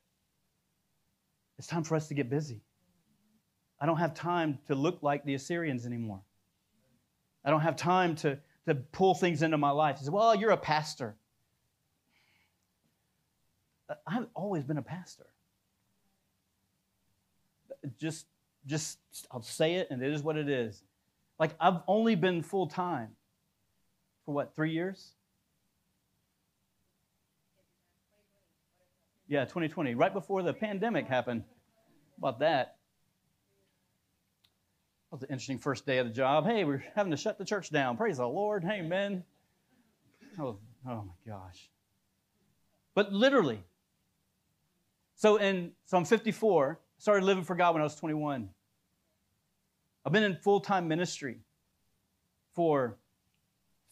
it's 1.57 1.67
time 1.67 1.83
for 1.83 1.97
us 1.97 2.09
to 2.09 2.15
get 2.15 2.29
busy. 2.29 2.61
I 3.81 3.87
don't 3.87 3.97
have 3.97 4.13
time 4.13 4.59
to 4.67 4.75
look 4.75 5.03
like 5.03 5.25
the 5.25 5.33
Assyrians 5.33 5.87
anymore. 5.87 6.21
I 7.43 7.49
don't 7.49 7.63
have 7.63 7.77
time 7.77 8.17
to, 8.17 8.39
to 8.67 8.75
pull 8.75 9.15
things 9.15 9.41
into 9.41 9.57
my 9.57 9.71
life. 9.71 9.97
Said, 9.97 10.13
Well, 10.13 10.35
you're 10.35 10.51
a 10.51 10.59
pastor. 10.59 11.17
I've 14.07 14.27
always 14.35 14.65
been 14.65 14.77
a 14.77 14.83
pastor. 14.83 15.25
Just, 17.99 18.27
just, 18.67 18.99
I'll 19.31 19.43
say 19.43 19.75
it, 19.77 19.89
and 19.91 20.03
it 20.03 20.13
is 20.13 20.23
what 20.23 20.37
it 20.37 20.49
is. 20.49 20.83
Like, 21.39 21.55
I've 21.61 21.81
only 21.87 22.15
been 22.15 22.43
full 22.43 22.67
time 22.67 23.11
for 24.25 24.35
what, 24.35 24.55
three 24.55 24.73
years? 24.73 25.13
Yeah, 29.29 29.45
2020, 29.45 29.95
right 29.95 30.13
before 30.13 30.43
the 30.43 30.53
pandemic 30.53 31.07
happened. 31.07 31.45
about 32.17 32.41
that? 32.41 32.77
That 35.11 35.17
was 35.17 35.23
an 35.23 35.29
interesting 35.31 35.59
first 35.59 35.87
day 35.87 35.99
of 35.99 36.07
the 36.07 36.13
job. 36.13 36.45
Hey, 36.47 36.65
we're 36.65 36.85
having 36.95 37.11
to 37.13 37.17
shut 37.17 37.39
the 37.39 37.45
church 37.45 37.71
down. 37.71 37.97
Praise 37.97 38.19
the 38.19 38.27
Lord. 38.27 38.65
Amen. 38.65 39.25
Oh, 40.39 40.59
oh 40.87 41.05
my 41.05 41.33
gosh. 41.33 41.71
But 42.95 43.13
literally. 43.13 43.65
So 45.15 45.37
in 45.37 45.73
so 45.87 45.97
I'm 45.97 46.05
54. 46.05 46.79
I 46.99 47.01
started 47.01 47.25
living 47.25 47.45
for 47.45 47.55
God 47.55 47.75
when 47.75 47.81
I 47.81 47.85
was 47.85 47.95
21. 47.95 48.49
I've 50.05 50.13
been 50.13 50.25
in 50.25 50.37
full 50.37 50.61
time 50.61 50.89
ministry 50.89 51.39
for 52.55 52.99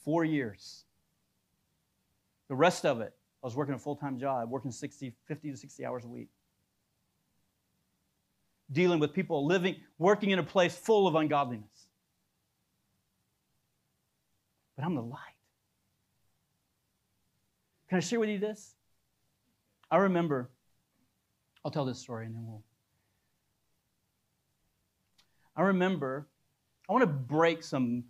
four 0.05 0.25
years. 0.25 0.85
The 2.49 2.55
rest 2.57 2.85
of 2.85 3.01
it, 3.01 3.15
I 3.43 3.47
was 3.47 3.55
working 3.55 3.75
a 3.75 3.79
full 3.79 3.97
time 3.97 4.19
job, 4.19 4.51
working 4.51 4.73
60, 4.73 5.15
50 5.27 5.51
to 5.53 5.57
60 5.57 5.87
hours 5.87 6.05
a 6.05 6.09
week. 6.09 6.29
Dealing 8.73 8.99
with 8.99 9.13
people 9.13 9.47
living, 9.47 9.77
working 9.99 10.31
in 10.31 10.41
a 10.41 10.43
place 10.43 10.77
full 10.77 11.07
of 11.07 11.15
ungodliness. 11.15 11.87
But 14.75 14.85
I'm 14.85 14.97
the 14.97 15.03
light. 15.03 15.21
Can 17.89 17.99
I 17.99 18.01
share 18.01 18.19
with 18.19 18.31
you 18.31 18.39
this? 18.39 18.75
I 19.93 19.99
remember, 19.99 20.51
I'll 21.65 21.71
tell 21.71 21.85
this 21.85 22.01
story 22.01 22.27
and 22.27 22.35
then 22.35 22.45
we'll 22.45 22.65
I 25.57 25.63
remember, 25.63 26.29
I 26.89 26.93
want 26.93 27.03
to 27.03 27.07
break 27.07 27.63
some 27.63 28.05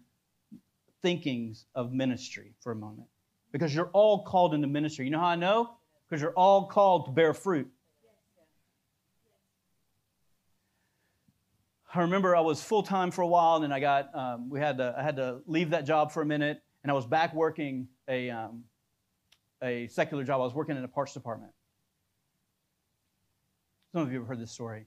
thinkings 1.02 1.66
of 1.74 1.92
ministry 1.92 2.54
for 2.60 2.72
a 2.72 2.76
moment 2.76 3.08
because 3.52 3.74
you're 3.74 3.90
all 3.92 4.24
called 4.24 4.54
into 4.54 4.66
ministry. 4.66 5.04
You 5.04 5.12
know 5.12 5.20
how 5.20 5.28
I 5.28 5.36
know? 5.36 5.70
Because 6.08 6.20
you're 6.20 6.32
all 6.32 6.66
called 6.66 7.06
to 7.06 7.12
bear 7.12 7.32
fruit. 7.32 7.68
I 11.94 12.00
remember 12.00 12.36
I 12.36 12.40
was 12.40 12.62
full 12.62 12.82
time 12.82 13.10
for 13.10 13.22
a 13.22 13.26
while, 13.26 13.54
and 13.56 13.64
then 13.64 13.72
I 13.72 13.80
got 13.80 14.14
um, 14.14 14.50
we 14.50 14.60
had 14.60 14.76
to 14.78 14.94
I 14.98 15.02
had 15.02 15.16
to 15.16 15.40
leave 15.46 15.70
that 15.70 15.86
job 15.86 16.12
for 16.12 16.20
a 16.20 16.26
minute, 16.26 16.62
and 16.82 16.90
I 16.90 16.94
was 16.94 17.06
back 17.06 17.32
working 17.32 17.88
a 18.06 18.28
um, 18.28 18.64
a 19.62 19.86
secular 19.86 20.22
job. 20.22 20.40
I 20.40 20.44
was 20.44 20.52
working 20.52 20.76
in 20.76 20.84
a 20.84 20.88
parts 20.88 21.14
department. 21.14 21.52
Some 23.92 24.02
of 24.02 24.12
you 24.12 24.18
have 24.18 24.28
heard 24.28 24.40
this 24.40 24.50
story. 24.50 24.84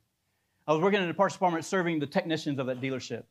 I 0.69 0.73
was 0.73 0.83
working 0.83 1.01
in 1.01 1.07
the 1.07 1.15
parts 1.15 1.33
department 1.33 1.65
serving 1.65 1.97
the 1.97 2.05
technicians 2.05 2.59
of 2.59 2.67
that 2.67 2.79
dealership. 2.79 3.23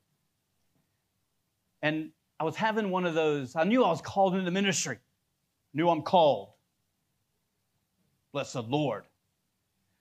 And 1.83 2.11
I 2.41 2.43
was 2.43 2.57
having 2.57 2.91
one 2.91 3.07
of 3.07 3.15
those, 3.15 3.55
I 3.55 3.63
knew 3.63 3.85
I 3.85 3.91
was 3.91 4.01
called 4.01 4.35
into 4.35 4.51
ministry. 4.51 4.99
Knew 5.73 5.89
I'm 5.89 6.03
called. 6.03 6.49
Bless 8.33 8.55
the 8.55 8.63
Lord. 8.65 9.05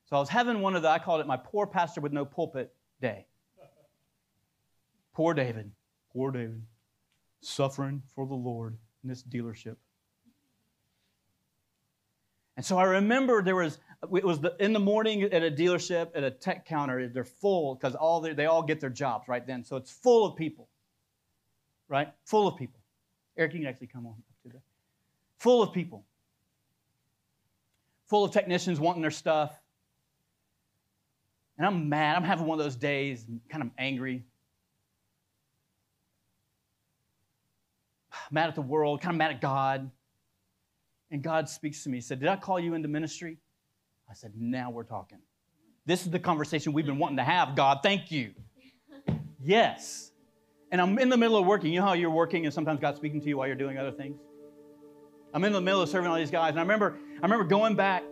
So 0.05 0.15
I 0.15 0.19
was 0.19 0.29
having 0.29 0.61
one 0.61 0.75
of 0.75 0.81
the, 0.81 0.89
I 0.89 0.97
called 0.97 1.21
it 1.21 1.27
my 1.27 1.37
poor 1.37 1.67
pastor 1.67 2.01
with 2.01 2.11
no 2.11 2.25
pulpit 2.25 2.73
day. 3.01 3.27
Poor 5.13 5.35
David. 5.35 5.69
Poor 6.11 6.31
David. 6.31 6.63
Suffering 7.41 8.01
for 8.15 8.25
the 8.25 8.33
Lord 8.33 8.75
in 9.03 9.09
this 9.09 9.21
dealership. 9.21 9.75
And 12.57 12.65
so 12.65 12.77
I 12.77 12.83
remember 12.85 13.41
there 13.43 13.55
was 13.55 13.77
it 14.03 14.23
was 14.23 14.39
the, 14.39 14.55
in 14.59 14.73
the 14.73 14.79
morning 14.79 15.23
at 15.23 15.43
a 15.43 15.51
dealership 15.51 16.09
at 16.15 16.23
a 16.23 16.31
tech 16.31 16.65
counter. 16.65 17.07
They're 17.07 17.23
full 17.23 17.75
because 17.75 17.95
all 17.95 18.19
they 18.19 18.45
all 18.47 18.63
get 18.63 18.79
their 18.79 18.89
jobs 18.89 19.27
right 19.27 19.45
then. 19.45 19.63
So 19.63 19.75
it's 19.75 19.91
full 19.91 20.25
of 20.25 20.35
people, 20.35 20.67
right? 21.87 22.11
Full 22.25 22.47
of 22.47 22.57
people. 22.57 22.79
Eric, 23.37 23.53
you 23.53 23.59
can 23.59 23.67
actually 23.67 23.87
come 23.87 24.07
on 24.07 24.13
up 24.13 24.41
to 24.43 24.49
that. 24.49 24.61
Full 25.37 25.61
of 25.61 25.71
people. 25.71 26.03
Full 28.07 28.25
of 28.25 28.31
technicians 28.31 28.79
wanting 28.79 29.03
their 29.03 29.11
stuff. 29.11 29.55
And 31.59 31.67
I'm 31.67 31.89
mad. 31.89 32.15
I'm 32.17 32.23
having 32.23 32.45
one 32.45 32.59
of 32.59 32.65
those 32.65 32.75
days, 32.75 33.25
kind 33.49 33.63
of 33.63 33.69
angry. 33.77 34.23
Mad 38.31 38.49
at 38.49 38.55
the 38.55 38.61
world, 38.61 39.01
kind 39.01 39.15
of 39.15 39.17
mad 39.17 39.31
at 39.31 39.41
God. 39.41 39.89
And 41.11 41.21
God 41.21 41.47
speaks 41.47 41.83
to 41.83 41.89
me. 41.89 41.97
He 41.97 42.01
said, 42.01 42.19
Did 42.19 42.29
I 42.29 42.35
call 42.35 42.59
you 42.59 42.73
into 42.73 42.87
ministry? 42.87 43.37
I 44.09 44.13
said, 44.13 44.33
Now 44.35 44.69
we're 44.69 44.83
talking. 44.83 45.19
This 45.85 46.05
is 46.05 46.11
the 46.11 46.19
conversation 46.19 46.73
we've 46.73 46.85
been 46.85 46.99
wanting 46.99 47.17
to 47.17 47.23
have, 47.23 47.55
God. 47.55 47.79
Thank 47.81 48.11
you. 48.11 48.33
yes. 49.41 50.11
And 50.71 50.81
I'm 50.81 50.99
in 50.99 51.07
the 51.07 51.15
middle 51.15 51.37
of 51.37 51.45
working. 51.45 51.71
You 51.71 51.79
know 51.79 51.85
how 51.85 51.93
you're 51.93 52.09
working 52.09 52.45
and 52.45 52.53
sometimes 52.53 52.81
God's 52.81 52.97
speaking 52.97 53.21
to 53.21 53.27
you 53.27 53.37
while 53.37 53.47
you're 53.47 53.55
doing 53.55 53.77
other 53.77 53.91
things? 53.91 54.19
I'm 55.33 55.43
in 55.45 55.53
the 55.53 55.61
middle 55.61 55.81
of 55.81 55.87
serving 55.87 56.09
all 56.09 56.17
these 56.17 56.31
guys. 56.31 56.51
And 56.51 56.59
I 56.59 56.61
remember, 56.61 56.97
I 57.17 57.21
remember 57.21 57.45
going 57.45 57.75
back 57.75 58.03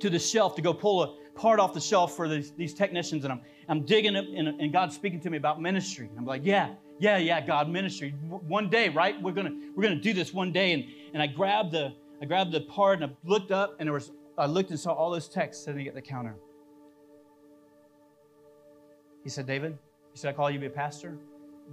to 0.00 0.10
the 0.10 0.18
shelf 0.18 0.54
to 0.56 0.62
go 0.62 0.74
pull 0.74 1.02
a 1.02 1.14
part 1.34 1.60
off 1.60 1.72
the 1.72 1.80
shelf 1.80 2.16
for 2.16 2.28
these, 2.28 2.52
these 2.52 2.74
technicians. 2.74 3.24
And 3.24 3.32
I'm, 3.32 3.40
I'm 3.68 3.84
digging 3.84 4.16
it, 4.16 4.26
and, 4.28 4.48
and 4.48 4.72
God's 4.72 4.94
speaking 4.94 5.20
to 5.20 5.30
me 5.30 5.38
about 5.38 5.60
ministry. 5.60 6.08
And 6.08 6.18
I'm 6.18 6.26
like, 6.26 6.42
yeah, 6.44 6.74
yeah, 6.98 7.16
yeah, 7.18 7.40
God, 7.40 7.68
ministry. 7.68 8.10
One 8.28 8.68
day, 8.68 8.88
right? 8.88 9.20
We're 9.20 9.32
gonna 9.32 9.54
we're 9.74 9.84
gonna 9.84 9.96
do 10.00 10.12
this 10.12 10.32
one 10.32 10.52
day. 10.52 10.72
And 10.72 10.84
and 11.14 11.22
I 11.22 11.26
grabbed 11.26 11.72
the 11.72 11.92
I 12.20 12.24
grabbed 12.24 12.52
the 12.52 12.62
part 12.62 13.02
and 13.02 13.10
I 13.10 13.28
looked 13.28 13.52
up 13.52 13.76
and 13.78 13.86
there 13.86 13.94
was 13.94 14.10
I 14.36 14.46
looked 14.46 14.70
and 14.70 14.78
saw 14.78 14.92
all 14.92 15.10
those 15.10 15.28
texts 15.28 15.64
sitting 15.64 15.86
at 15.88 15.94
the 15.94 16.02
counter. 16.02 16.36
He 19.24 19.30
said, 19.30 19.46
David, 19.46 19.76
he 20.12 20.18
said, 20.18 20.30
I 20.30 20.32
call 20.32 20.48
you 20.48 20.58
to 20.58 20.60
be 20.60 20.66
a 20.66 20.70
pastor. 20.70 21.18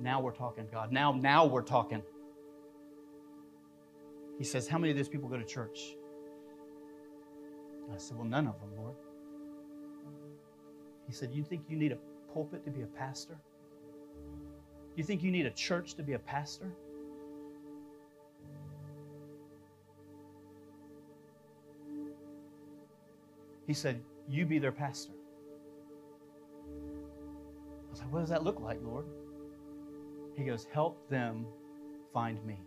Now 0.02 0.20
we're 0.20 0.32
talking, 0.32 0.68
God. 0.72 0.92
Now, 0.92 1.14
now 1.14 1.46
we're 1.46 1.62
talking. 1.62 2.02
He 4.38 4.44
says, 4.44 4.68
How 4.68 4.78
many 4.78 4.92
of 4.92 4.98
these 4.98 5.08
people 5.08 5.30
go 5.30 5.38
to 5.38 5.46
church? 5.46 5.96
I 7.94 7.98
said, 7.98 8.18
Well, 8.18 8.26
none 8.28 8.48
of 8.48 8.60
them, 8.60 8.72
Lord. 8.78 8.96
He 11.08 11.14
said, 11.14 11.32
You 11.32 11.44
think 11.44 11.64
you 11.70 11.78
need 11.78 11.92
a 11.92 11.98
pulpit 12.34 12.66
to 12.66 12.72
be 12.72 12.82
a 12.82 12.88
pastor? 12.88 13.38
You 14.96 15.04
think 15.04 15.24
you 15.24 15.32
need 15.32 15.46
a 15.46 15.52
church 15.52 15.96
to 15.96 16.04
be 16.04 16.14
a 16.14 16.20
pastor? 16.20 16.72
He 23.68 23.74
said, 23.74 24.00
You 24.30 24.46
be 24.46 24.60
their 24.60 24.72
pastor. 24.72 25.12
I 27.88 27.92
was 27.92 28.00
like, 28.00 28.14
What 28.14 28.20
does 28.22 28.30
that 28.30 28.44
look 28.44 28.60
like, 28.62 28.80
Lord? 28.84 29.06
He 30.38 30.44
goes, 30.44 30.66
Help 30.72 31.10
them 31.10 31.46
find 32.14 32.44
me. 32.46 32.58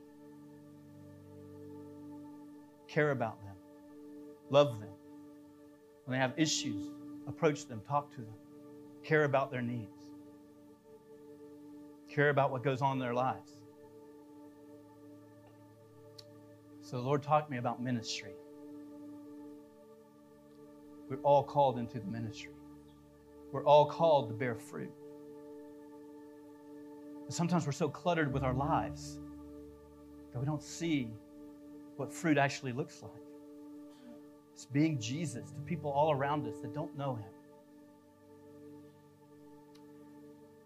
Care 2.89 3.11
about 3.13 3.43
them. 3.45 3.55
Love 4.51 4.81
them. 4.81 4.91
When 6.05 6.17
they 6.17 6.21
have 6.21 6.33
issues, 6.37 6.91
approach 7.27 7.67
them, 7.67 7.83
talk 7.87 8.11
to 8.13 8.23
them. 8.23 8.35
Care 9.05 9.25
about 9.25 9.51
their 9.51 9.63
needs. 9.63 9.98
Care 12.19 12.31
about 12.31 12.51
what 12.51 12.65
goes 12.65 12.83
on 12.83 12.95
in 12.95 12.99
their 12.99 13.15
lives. 13.15 13.61
So 16.81 16.97
the 16.97 17.03
Lord 17.05 17.23
taught 17.23 17.49
me 17.49 17.59
about 17.59 17.81
ministry. 17.81 18.33
We're 21.09 21.19
all 21.19 21.45
called 21.45 21.79
into 21.79 22.01
the 22.01 22.09
ministry. 22.09 22.51
We're 23.53 23.65
all 23.65 23.87
called 23.87 24.31
to 24.31 24.35
bear 24.35 24.57
fruit. 24.57 24.91
But 27.25 27.37
sometimes 27.37 27.67
we're 27.67 27.71
so 27.71 27.89
cluttered 27.89 28.33
with 28.33 28.43
our 28.43 28.53
lives 28.53 29.21
that 30.33 30.41
we 30.41 30.45
don't 30.45 30.61
see 30.61 31.13
what 31.99 32.13
fruit 32.13 32.37
actually 32.37 32.73
looks 32.73 33.01
like. 33.01 33.13
It's 34.55 34.67
being 34.67 34.99
Jesus 34.99 35.53
to 35.53 35.61
people 35.61 35.93
all 35.93 36.11
around 36.11 36.49
us 36.49 36.59
that 36.63 36.75
don't 36.75 36.99
know 36.99 37.15
him. 37.15 37.31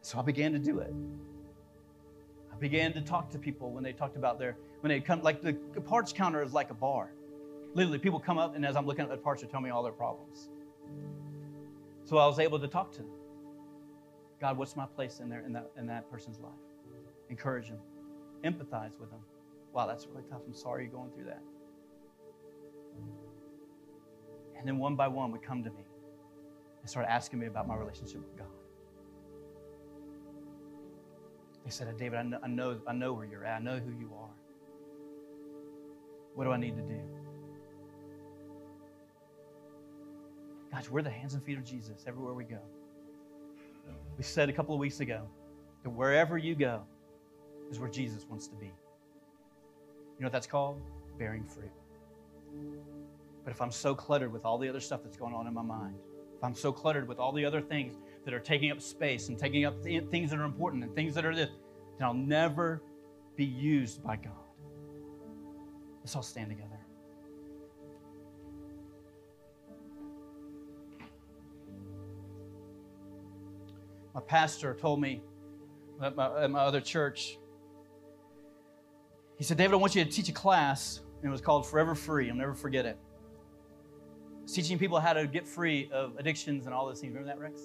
So 0.01 0.19
I 0.19 0.23
began 0.23 0.55
to 0.55 0.59
do 0.59 0.79
it. 0.79 0.95
Began 2.63 2.93
to 2.93 3.01
talk 3.01 3.29
to 3.31 3.41
people 3.41 3.73
when 3.73 3.83
they 3.83 3.93
talked 3.93 4.17
about 4.17 4.39
their, 4.39 4.57
when 4.83 4.91
they 4.91 5.01
come, 5.01 5.21
like 5.21 5.43
the 5.43 5.55
parts 5.85 6.13
counter 6.13 6.45
is 6.45 6.53
like 6.53 6.71
a 6.71 6.75
bar. 6.75 7.11
Literally, 7.75 7.99
people 7.99 8.21
come 8.21 8.39
up, 8.39 8.55
and 8.55 8.65
as 8.65 8.77
I'm 8.77 8.87
looking 8.87 9.03
at 9.03 9.11
the 9.11 9.17
parts, 9.17 9.43
they 9.43 9.49
tell 9.49 9.61
me 9.61 9.71
all 9.71 9.83
their 9.83 9.91
problems. 9.91 10.49
So 12.05 12.19
I 12.19 12.27
was 12.29 12.39
able 12.39 12.61
to 12.61 12.69
talk 12.69 12.93
to 12.93 12.99
them. 12.99 13.11
God, 14.41 14.57
what's 14.57 14.77
my 14.77 14.87
place 14.87 15.19
in 15.19 15.29
there 15.29 15.41
in 15.45 15.53
that 15.55 15.73
in 15.77 15.89
that 15.89 16.09
person's 16.09 16.39
life? 16.39 16.53
Encourage 17.31 17.69
them, 17.69 17.81
empathize 18.45 18.97
with 19.01 19.11
them. 19.11 19.25
Wow, 19.73 19.89
that's 19.89 20.07
really 20.07 20.23
tough. 20.31 20.43
I'm 20.47 20.55
sorry 20.55 20.85
you're 20.85 20.93
going 20.93 21.11
through 21.11 21.25
that. 21.25 21.43
And 24.57 24.69
then 24.69 24.79
one 24.79 24.95
by 24.95 25.09
one 25.09 25.33
would 25.33 25.43
come 25.43 25.65
to 25.65 25.71
me 25.71 25.85
and 26.81 26.89
start 26.89 27.07
asking 27.09 27.41
me 27.41 27.47
about 27.47 27.67
my 27.67 27.75
relationship 27.75 28.19
with 28.19 28.39
God. 28.39 28.47
They 31.65 31.71
said, 31.71 31.97
David, 31.97 32.19
I 32.19 32.23
know, 32.23 32.39
I 32.43 32.49
know, 32.49 32.81
I 32.87 32.93
know 32.93 33.13
where 33.13 33.25
you're 33.25 33.45
at. 33.45 33.61
I 33.61 33.65
know 33.65 33.79
who 33.79 33.93
you 33.93 34.11
are. 34.19 34.31
What 36.35 36.45
do 36.45 36.53
I 36.53 36.57
need 36.57 36.77
to 36.77 36.83
do? 36.83 37.01
Guys, 40.73 40.91
we're 40.91 41.03
the 41.03 41.11
hands 41.11 41.35
and 41.35 41.43
feet 41.43 41.59
of 41.59 41.65
Jesus 41.65 42.05
everywhere 42.07 42.33
we 42.33 42.45
go. 42.45 42.59
We 44.17 44.25
said 44.25 44.49
a 44.49 44.53
couple 44.53 44.75
of 44.75 44.81
weeks 44.81 45.01
ago 45.01 45.23
that 45.83 45.91
wherever 45.91 46.39
you 46.39 46.55
go 46.55 46.83
is 47.71 47.79
where 47.79 47.91
Jesus 47.91 48.27
wants 48.29 48.47
to 48.49 48.57
be. 48.57 48.67
You 48.67 50.21
know 50.21 50.27
what 50.27 50.33
that's 50.33 50.47
called? 50.47 50.81
Bearing 51.19 51.45
fruit. 51.45 51.71
But 53.45 53.51
if 53.51 53.61
I'm 53.61 53.71
so 53.71 53.95
cluttered 53.95 54.33
with 54.33 54.45
all 54.45 54.59
the 54.59 54.69
other 54.69 54.81
stuff 54.81 55.03
that's 55.03 55.17
going 55.17 55.35
on 55.35 55.47
in 55.47 55.55
my 55.55 55.63
mind, 55.63 55.97
if 56.37 56.45
I'm 56.45 56.55
so 56.55 56.73
cluttered 56.73 57.07
with 57.07 57.19
all 57.19 57.33
the 57.33 57.45
other 57.45 57.61
things 57.61 57.95
that 58.25 58.35
are 58.35 58.41
taking 58.41 58.71
up 58.71 58.81
space 58.81 59.29
and 59.29 59.39
taking 59.39 59.65
up 59.65 59.83
th- 59.83 60.05
things 60.11 60.31
that 60.31 60.39
are 60.39 60.45
important 60.45 60.85
and 60.85 60.95
things 60.95 61.15
that 61.15 61.25
are 61.25 61.35
this, 61.35 61.51
then 61.99 62.07
I'll 62.07 62.15
never 62.15 62.83
be 63.37 63.45
used 63.45 64.03
by 64.03 64.17
God. 64.17 64.33
Let's 66.01 66.15
all 66.17 66.23
stand 66.23 66.51
together. 66.51 66.69
My 74.15 74.21
pastor 74.21 74.75
told 74.75 75.01
me 75.01 75.23
at 76.03 76.15
my, 76.17 76.45
at 76.45 76.51
my 76.51 76.61
other 76.61 76.81
church, 76.81 77.39
he 79.39 79.45
said, 79.45 79.57
David, 79.57 79.75
I 79.75 79.77
want 79.77 79.95
you 79.95 80.05
to 80.05 80.11
teach 80.11 80.29
a 80.29 80.33
class, 80.33 81.01
and 81.23 81.29
it 81.29 81.33
was 81.33 81.41
called 81.41 81.67
Forever 81.67 81.95
Free. 81.95 82.29
I'll 82.29 82.37
never 82.37 82.55
forget 82.55 82.85
it. 82.85 82.99
Teaching 84.47 84.79
people 84.79 85.01
how 85.01 85.15
to 85.15 85.27
get 85.27 85.49
free 85.49 85.89
of 85.93 86.17
addictions 86.19 86.67
and 86.67 86.75
all 86.75 86.87
those 86.87 87.01
things. 87.01 87.15
Remember 87.15 87.35
that, 87.35 87.41
Rex? 87.41 87.63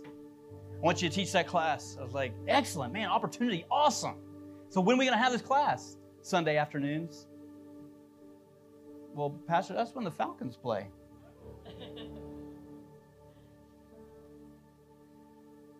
I 0.77 0.85
want 0.85 1.01
you 1.01 1.09
to 1.09 1.15
teach 1.15 1.31
that 1.31 1.47
class. 1.47 1.97
I 1.99 2.03
was 2.03 2.13
like, 2.13 2.33
excellent, 2.47 2.93
man, 2.93 3.09
opportunity, 3.09 3.65
awesome. 3.71 4.15
So 4.69 4.79
when 4.79 4.95
are 4.95 4.99
we 4.99 5.05
going 5.05 5.17
to 5.17 5.23
have 5.23 5.31
this 5.31 5.41
class? 5.41 5.97
Sunday 6.21 6.57
afternoons. 6.57 7.25
Well, 9.15 9.31
Pastor, 9.47 9.73
that's 9.73 9.95
when 9.95 10.03
the 10.03 10.11
Falcons 10.11 10.55
play. 10.55 10.87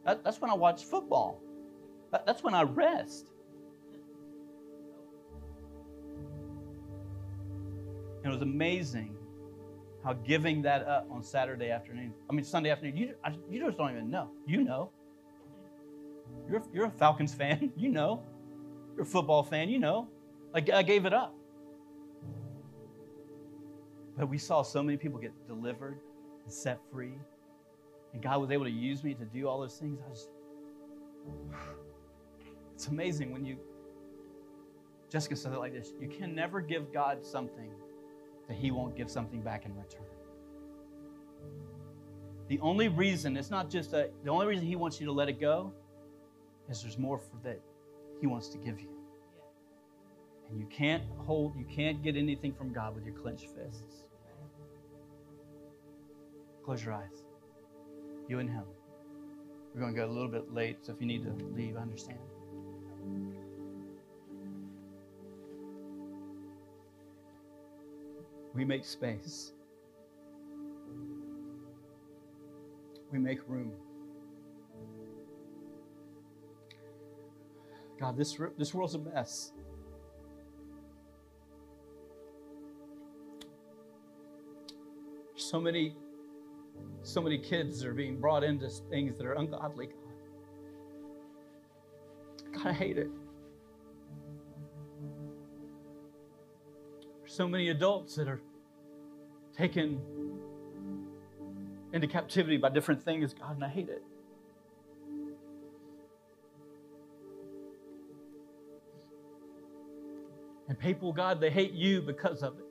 That, 0.06 0.24
that's 0.24 0.40
when 0.40 0.50
I 0.50 0.54
watch 0.54 0.86
football. 0.86 1.42
That, 2.14 2.26
that's 2.26 2.42
when 2.42 2.54
I 2.54 2.64
rest. 2.64 3.28
And 8.24 8.28
it 8.28 8.30
was 8.30 8.42
amazing 8.42 9.17
how 10.08 10.14
giving 10.14 10.62
that 10.62 10.88
up 10.88 11.06
on 11.12 11.22
Saturday 11.22 11.70
afternoon, 11.70 12.14
I 12.30 12.34
mean, 12.34 12.46
Sunday 12.46 12.70
afternoon, 12.70 12.96
you, 12.96 13.14
I, 13.26 13.36
you 13.52 13.60
just 13.60 13.78
don't 13.78 13.92
even 13.92 14.10
know. 14.10 14.32
You 14.46 14.64
know. 14.64 14.90
You're, 16.50 16.64
you're 16.74 16.86
a 16.86 16.92
Falcons 16.92 17.34
fan. 17.34 17.74
You 17.78 17.90
know. 17.90 18.24
You're 18.96 19.04
a 19.04 19.06
football 19.06 19.44
fan. 19.44 19.68
You 19.68 19.80
know. 19.80 20.08
Like, 20.54 20.70
I 20.70 20.82
gave 20.82 21.06
it 21.06 21.14
up. 21.14 21.36
But 24.18 24.30
we 24.30 24.38
saw 24.38 24.62
so 24.62 24.82
many 24.82 24.98
people 24.98 25.20
get 25.20 25.34
delivered 25.46 26.00
and 26.46 26.54
set 26.54 26.80
free. 26.90 27.20
And 28.14 28.22
God 28.24 28.40
was 28.40 28.50
able 28.50 28.64
to 28.64 28.72
use 28.72 29.04
me 29.04 29.14
to 29.14 29.26
do 29.26 29.50
all 29.50 29.60
those 29.60 29.76
things. 29.76 30.00
I 30.00 31.58
it's 32.74 32.88
amazing 32.88 33.34
when 33.34 33.44
you, 33.44 33.58
Jessica 35.10 35.36
said 35.36 35.52
it 35.52 35.60
like 35.60 35.74
this 35.74 35.92
you 36.00 36.08
can 36.08 36.34
never 36.34 36.62
give 36.62 36.94
God 36.94 37.26
something 37.26 37.72
that 38.48 38.58
He 38.58 38.72
won't 38.72 38.96
give 38.96 39.10
something 39.10 39.42
back 39.42 39.66
in 39.66 39.76
return. 39.76 40.06
The 42.48 42.60
only 42.60 42.88
reason, 42.88 43.36
it's 43.36 43.50
not 43.50 43.70
just 43.70 43.94
a, 43.94 44.10
the 44.24 44.30
only 44.30 44.48
reason 44.48 44.66
He 44.66 44.76
wants 44.76 45.00
you 45.00 45.06
to 45.08 45.12
let 45.12 45.28
it 45.30 45.40
go 45.40 45.74
is 46.70 46.82
there's 46.82 46.98
more 46.98 47.18
for 47.18 47.38
that 47.44 47.60
He 48.22 48.28
wants 48.28 48.48
to 48.50 48.58
give 48.58 48.80
you. 48.80 48.90
And 50.50 50.60
you 50.60 50.66
can't 50.68 51.04
hold, 51.26 51.58
you 51.58 51.66
can't 51.66 52.02
get 52.02 52.16
anything 52.16 52.54
from 52.54 52.72
God 52.72 52.96
with 52.96 53.06
your 53.06 53.16
clenched 53.16 53.48
fists. 53.50 54.06
Close 56.64 56.84
your 56.84 56.94
eyes. 56.94 57.26
You 58.30 58.40
and 58.40 58.50
Him. 58.50 58.64
We're 59.74 59.82
going 59.82 59.94
to 59.94 60.00
go 60.00 60.08
a 60.08 60.12
little 60.12 60.30
bit 60.30 60.54
late, 60.54 60.78
so 60.82 60.94
if 60.94 61.02
you 61.02 61.08
need 61.08 61.24
to 61.24 61.34
leave, 61.54 61.78
I 61.78 61.82
understand. 61.82 62.20
We 68.58 68.66
make 68.66 68.84
space. 68.86 69.54
We 73.12 73.20
make 73.20 73.38
room. 73.48 73.72
God, 78.00 78.18
this, 78.18 78.36
this 78.58 78.74
world's 78.74 78.96
a 78.96 79.00
mess. 79.00 79.52
So 85.36 85.62
many, 85.62 85.96
so 87.04 87.22
many 87.22 87.38
kids 87.38 87.86
are 87.86 87.94
being 87.94 88.20
brought 88.20 88.44
into 88.44 88.70
things 88.90 89.20
that 89.20 89.28
are 89.28 89.34
ungodly, 89.34 89.90
God. 92.54 92.66
I 92.66 92.74
hate 92.74 92.98
it. 92.98 93.12
so 97.38 97.48
many 97.48 97.70
adults 97.70 98.16
that 98.16 98.28
are 98.28 98.42
taken 99.58 100.00
into 101.94 102.08
captivity 102.08 102.58
by 102.58 102.70
different 102.70 103.04
things, 103.04 103.34
God, 103.34 103.56
and 103.56 103.64
I 103.64 103.70
hate 103.70 103.90
it. 103.90 104.04
And 110.68 110.78
people, 110.78 111.14
God, 111.14 111.40
they 111.40 111.50
hate 111.50 111.72
you 111.72 112.02
because 112.02 112.44
of 112.44 112.60
it. 112.60 112.66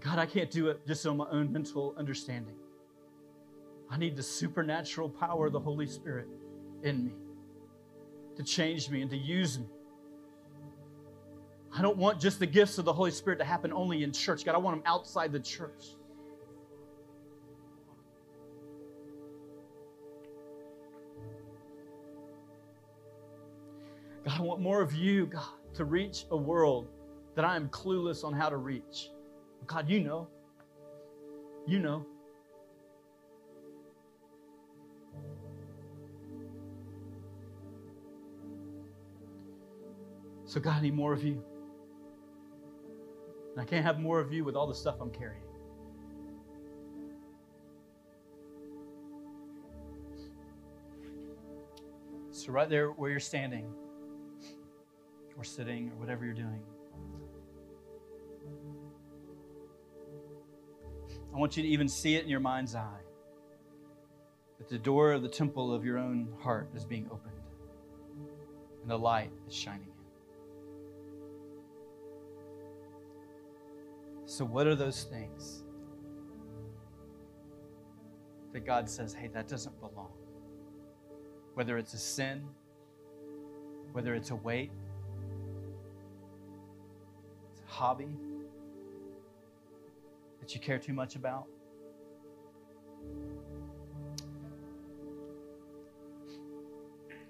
God, 0.00 0.18
I 0.18 0.26
can't 0.26 0.50
do 0.50 0.68
it 0.68 0.86
just 0.86 1.04
on 1.06 1.16
my 1.16 1.26
own 1.30 1.52
mental 1.52 1.94
understanding. 1.96 2.54
I 3.90 3.98
need 3.98 4.16
the 4.16 4.22
supernatural 4.22 5.08
power 5.08 5.46
of 5.46 5.52
the 5.52 5.60
Holy 5.60 5.86
Spirit 5.86 6.28
in 6.82 7.06
me 7.06 7.12
to 8.40 8.52
change 8.52 8.88
me 8.88 9.02
and 9.02 9.10
to 9.10 9.16
use 9.16 9.58
me. 9.58 9.66
I 11.76 11.82
don't 11.82 11.98
want 11.98 12.20
just 12.20 12.38
the 12.38 12.46
gifts 12.46 12.78
of 12.78 12.84
the 12.84 12.92
Holy 12.92 13.10
Spirit 13.10 13.38
to 13.38 13.44
happen 13.44 13.72
only 13.72 14.02
in 14.02 14.12
church. 14.12 14.44
God, 14.44 14.54
I 14.54 14.58
want 14.58 14.76
them 14.76 14.82
outside 14.86 15.30
the 15.30 15.40
church. 15.40 15.94
God, 24.24 24.38
I 24.38 24.42
want 24.42 24.60
more 24.60 24.80
of 24.80 24.94
you, 24.94 25.26
God, 25.26 25.44
to 25.74 25.84
reach 25.84 26.24
a 26.30 26.36
world 26.36 26.88
that 27.36 27.44
I 27.44 27.56
am 27.56 27.68
clueless 27.68 28.24
on 28.24 28.32
how 28.32 28.48
to 28.48 28.56
reach. 28.56 29.10
God, 29.66 29.88
you 29.88 30.00
know. 30.00 30.28
You 31.66 31.78
know. 31.78 32.06
So, 40.50 40.58
God, 40.58 40.78
I 40.78 40.80
need 40.80 40.94
more 40.94 41.12
of 41.12 41.22
you. 41.22 41.40
And 43.52 43.60
I 43.60 43.64
can't 43.64 43.84
have 43.84 44.00
more 44.00 44.18
of 44.18 44.32
you 44.32 44.42
with 44.42 44.56
all 44.56 44.66
the 44.66 44.74
stuff 44.74 44.96
I'm 45.00 45.12
carrying. 45.12 45.44
So, 52.32 52.50
right 52.50 52.68
there 52.68 52.88
where 52.88 53.12
you're 53.12 53.20
standing, 53.20 53.72
or 55.38 55.44
sitting, 55.44 55.92
or 55.92 56.00
whatever 56.00 56.24
you're 56.24 56.34
doing, 56.34 56.64
I 61.32 61.38
want 61.38 61.56
you 61.56 61.62
to 61.62 61.68
even 61.68 61.88
see 61.88 62.16
it 62.16 62.24
in 62.24 62.28
your 62.28 62.40
mind's 62.40 62.74
eye 62.74 63.04
that 64.58 64.68
the 64.68 64.78
door 64.78 65.12
of 65.12 65.22
the 65.22 65.28
temple 65.28 65.72
of 65.72 65.84
your 65.84 65.96
own 65.96 66.26
heart 66.42 66.70
is 66.74 66.84
being 66.84 67.06
opened 67.12 67.36
and 68.82 68.90
the 68.90 68.98
light 68.98 69.30
is 69.46 69.54
shining 69.54 69.89
So, 74.40 74.46
what 74.46 74.66
are 74.66 74.74
those 74.74 75.02
things 75.02 75.64
that 78.54 78.64
God 78.64 78.88
says, 78.88 79.12
hey, 79.12 79.28
that 79.34 79.48
doesn't 79.48 79.78
belong? 79.80 80.12
Whether 81.52 81.76
it's 81.76 81.92
a 81.92 81.98
sin, 81.98 82.46
whether 83.92 84.14
it's 84.14 84.30
a 84.30 84.36
weight, 84.36 84.70
it's 87.52 87.60
a 87.60 87.70
hobby 87.70 88.16
that 90.40 90.54
you 90.54 90.60
care 90.62 90.78
too 90.78 90.94
much 90.94 91.16
about. 91.16 91.44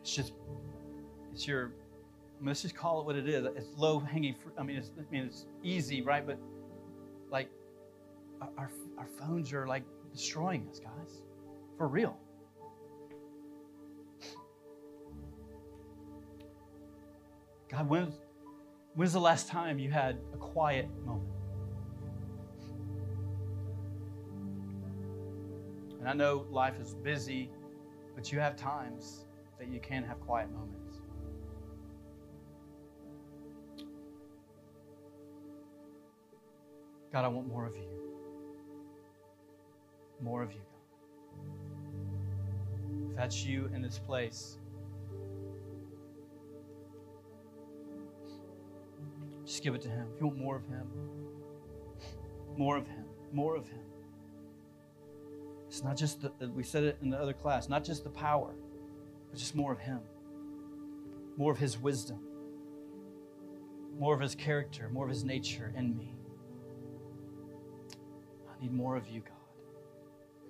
It's 0.00 0.14
just, 0.14 0.32
it's 1.32 1.44
your, 1.44 1.72
let's 2.40 2.62
just 2.62 2.76
call 2.76 3.00
it 3.00 3.04
what 3.04 3.16
it 3.16 3.28
is. 3.28 3.46
It's 3.56 3.76
low 3.76 3.98
hanging 3.98 4.36
fruit. 4.36 4.54
I 4.56 4.62
mean, 4.62 4.76
it's, 4.76 4.92
I 4.96 5.10
mean, 5.10 5.24
it's 5.24 5.46
easy, 5.64 6.02
right? 6.02 6.24
But 6.24 6.38
like, 7.30 7.50
our, 8.56 8.70
our 8.98 9.06
phones 9.18 9.52
are 9.52 9.66
like 9.66 9.84
destroying 10.12 10.66
us, 10.68 10.80
guys. 10.80 11.22
For 11.76 11.88
real. 11.88 12.16
God, 17.70 17.88
when, 17.88 18.12
when's 18.94 19.12
the 19.12 19.20
last 19.20 19.48
time 19.48 19.78
you 19.78 19.90
had 19.90 20.18
a 20.34 20.36
quiet 20.36 20.88
moment? 21.06 21.30
And 26.00 26.08
I 26.08 26.14
know 26.14 26.46
life 26.50 26.80
is 26.80 26.94
busy, 26.94 27.50
but 28.16 28.32
you 28.32 28.40
have 28.40 28.56
times 28.56 29.26
that 29.58 29.68
you 29.68 29.78
can 29.80 30.02
have 30.02 30.18
quiet 30.20 30.50
moments. 30.50 30.79
God, 37.12 37.24
I 37.24 37.28
want 37.28 37.48
more 37.48 37.66
of 37.66 37.74
you. 37.74 37.88
More 40.20 40.42
of 40.42 40.52
you, 40.52 40.60
God. 40.60 40.80
If 43.10 43.16
that's 43.16 43.44
you 43.44 43.68
in 43.74 43.82
this 43.82 43.98
place, 43.98 44.58
just 49.44 49.62
give 49.64 49.74
it 49.74 49.82
to 49.82 49.88
Him. 49.88 50.06
If 50.14 50.20
you 50.20 50.28
want 50.28 50.38
more 50.38 50.56
of 50.56 50.66
Him, 50.68 50.86
more 52.56 52.76
of 52.76 52.86
Him, 52.86 53.04
more 53.32 53.56
of 53.56 53.66
Him. 53.66 53.80
It's 55.68 55.82
not 55.82 55.96
just 55.96 56.22
the, 56.22 56.28
uh, 56.40 56.48
we 56.54 56.62
said 56.62 56.84
it 56.84 56.98
in 57.02 57.10
the 57.10 57.18
other 57.18 57.32
class, 57.32 57.68
not 57.68 57.82
just 57.84 58.04
the 58.04 58.10
power, 58.10 58.54
but 59.30 59.38
just 59.38 59.56
more 59.56 59.72
of 59.72 59.80
Him, 59.80 60.00
more 61.36 61.50
of 61.50 61.58
His 61.58 61.76
wisdom, 61.78 62.20
more 63.98 64.14
of 64.14 64.20
His 64.20 64.36
character, 64.36 64.88
more 64.92 65.04
of 65.06 65.10
His 65.10 65.24
nature 65.24 65.72
in 65.76 65.96
me. 65.96 66.19
I 68.60 68.64
need 68.64 68.72
more 68.72 68.96
of 68.96 69.08
you, 69.08 69.20
God, 69.20 69.32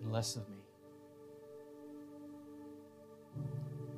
and 0.02 0.12
less 0.12 0.34
of 0.36 0.48
me. 0.48 0.56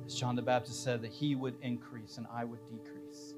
As 0.05 0.13
John 0.13 0.35
the 0.35 0.41
Baptist 0.41 0.83
said, 0.83 1.01
that 1.01 1.11
He 1.11 1.33
would 1.33 1.55
increase 1.61 2.17
and 2.17 2.27
I 2.31 2.43
would 2.43 2.59
decrease. 2.67 3.33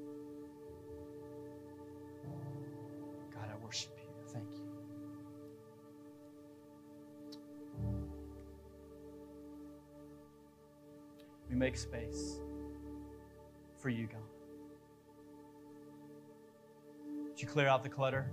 God, 3.32 3.48
I 3.50 3.64
worship 3.64 3.96
you. 3.96 4.08
Thank 4.32 4.44
you. 4.52 4.66
We 11.48 11.56
make 11.56 11.76
space 11.76 12.40
for 13.80 13.88
you, 13.88 14.08
God. 14.08 14.20
Would 17.28 17.40
you 17.40 17.48
clear 17.48 17.68
out 17.68 17.82
the 17.82 17.88
clutter? 17.88 18.30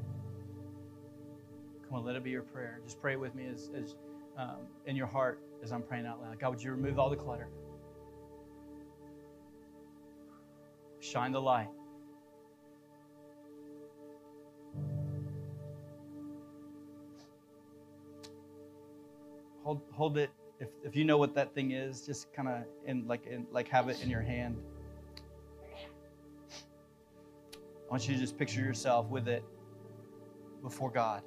Come 1.93 1.99
on, 1.99 2.07
let 2.07 2.15
it 2.15 2.23
be 2.23 2.31
your 2.31 2.41
prayer. 2.41 2.79
Just 2.83 2.99
pray 2.99 3.17
with 3.17 3.35
me 3.35 3.45
as, 3.45 3.69
as 3.77 3.93
um, 4.35 4.65
in 4.87 4.95
your 4.95 5.05
heart 5.05 5.39
as 5.61 5.71
I'm 5.71 5.83
praying 5.83 6.07
out 6.07 6.19
loud. 6.19 6.39
God, 6.39 6.49
would 6.49 6.63
you 6.63 6.71
remove 6.71 6.97
all 6.97 7.07
the 7.07 7.15
clutter? 7.15 7.49
Shine 11.01 11.31
the 11.31 11.39
light. 11.39 11.67
Hold, 19.63 19.81
hold 19.91 20.17
it 20.17 20.31
if, 20.59 20.69
if 20.83 20.95
you 20.95 21.05
know 21.05 21.19
what 21.19 21.35
that 21.35 21.53
thing 21.53 21.73
is, 21.73 22.07
just 22.07 22.33
kind 22.33 22.47
of 22.47 22.63
in 22.87 23.07
like 23.07 23.27
in 23.27 23.45
like 23.51 23.67
have 23.67 23.87
it 23.89 24.01
in 24.01 24.09
your 24.09 24.23
hand. 24.23 24.57
I 27.87 27.91
want 27.91 28.07
you 28.07 28.15
to 28.15 28.19
just 28.19 28.35
picture 28.35 28.61
yourself 28.61 29.05
with 29.09 29.27
it 29.27 29.43
before 30.63 30.89
God. 30.89 31.21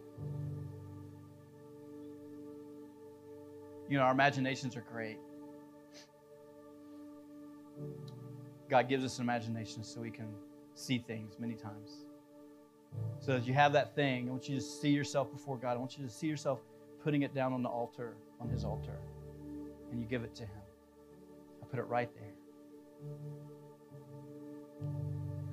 You 3.89 3.99
know, 3.99 4.05
our 4.05 4.13
imaginations 4.13 4.77
are 4.77 4.85
great. 4.93 5.19
God 8.69 8.89
gives 8.89 9.05
us 9.05 9.19
an 9.19 9.25
imagination 9.25 9.85
so 9.85 10.01
we 10.01 10.11
can 10.11 10.29
see 10.75 10.99
things 10.99 11.37
many 11.39 11.55
times. 11.55 12.05
So 13.21 13.35
as 13.35 13.47
you 13.47 13.55
have 13.55 13.73
that 13.75 13.95
thing, 13.95 14.29
I 14.29 14.31
want 14.31 14.49
you 14.49 14.57
to 14.57 14.63
see 14.63 14.91
yourself 14.91 15.31
before 15.31 15.57
God. 15.57 15.73
I 15.73 15.77
want 15.77 15.99
you 15.99 16.05
to 16.05 16.11
see 16.11 16.27
yourself 16.27 16.61
putting 17.05 17.23
it 17.23 17.35
down 17.35 17.53
on 17.53 17.63
the 17.63 17.69
altar, 17.69 18.17
on 18.41 18.49
His 18.49 18.65
altar 18.65 18.99
and 19.91 20.01
you 20.01 20.07
give 20.07 20.25
it 20.25 20.35
to 20.37 20.43
Him. 20.43 20.63
I 21.63 21.67
put 21.67 21.79
it 21.79 21.85
right 21.85 22.11
there. 22.15 22.35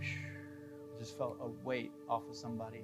I 0.02 1.00
just 1.00 1.18
felt 1.18 1.38
a 1.42 1.48
weight 1.66 1.92
off 2.10 2.24
of 2.30 2.36
somebody. 2.36 2.84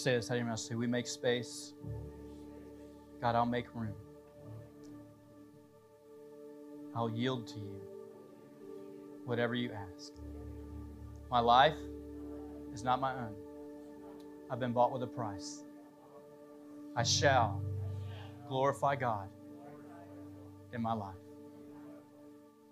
Say 0.00 0.14
this 0.14 0.30
out 0.30 0.34
of 0.34 0.38
your 0.38 0.46
mouth. 0.46 0.58
Say, 0.58 0.74
we 0.76 0.86
make 0.86 1.06
space. 1.06 1.74
God, 3.20 3.34
I'll 3.34 3.44
make 3.44 3.66
room. 3.74 3.92
I'll 6.96 7.10
yield 7.10 7.46
to 7.48 7.58
you 7.58 7.80
whatever 9.26 9.54
you 9.54 9.70
ask. 9.72 10.12
My 11.30 11.40
life 11.40 11.76
is 12.72 12.82
not 12.82 12.98
my 12.98 13.12
own. 13.12 13.34
I've 14.50 14.58
been 14.58 14.72
bought 14.72 14.90
with 14.90 15.02
a 15.02 15.06
price. 15.06 15.64
I 16.96 17.02
shall 17.02 17.60
glorify 18.48 18.96
God 18.96 19.28
in 20.72 20.80
my 20.80 20.94
life 20.94 21.14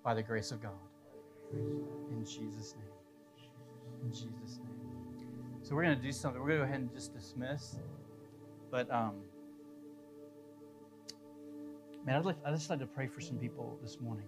by 0.02 0.14
the 0.14 0.22
grace 0.22 0.50
of 0.50 0.62
God. 0.62 0.72
In 1.52 2.24
Jesus' 2.24 2.74
name. 2.74 4.02
In 4.02 4.12
Jesus' 4.12 4.60
name. 4.64 4.88
So 5.68 5.74
we're 5.74 5.82
going 5.82 5.98
to 5.98 6.02
do 6.02 6.12
something. 6.12 6.40
We're 6.40 6.48
going 6.48 6.60
to 6.60 6.64
go 6.64 6.70
ahead 6.70 6.80
and 6.80 6.94
just 6.94 7.12
dismiss. 7.12 7.76
But, 8.70 8.90
um, 8.90 9.16
man, 12.06 12.16
I'd, 12.16 12.24
like, 12.24 12.36
I'd 12.42 12.54
just 12.54 12.70
like 12.70 12.78
to 12.78 12.86
pray 12.86 13.06
for 13.06 13.20
some 13.20 13.36
people 13.36 13.78
this 13.82 14.00
morning. 14.00 14.24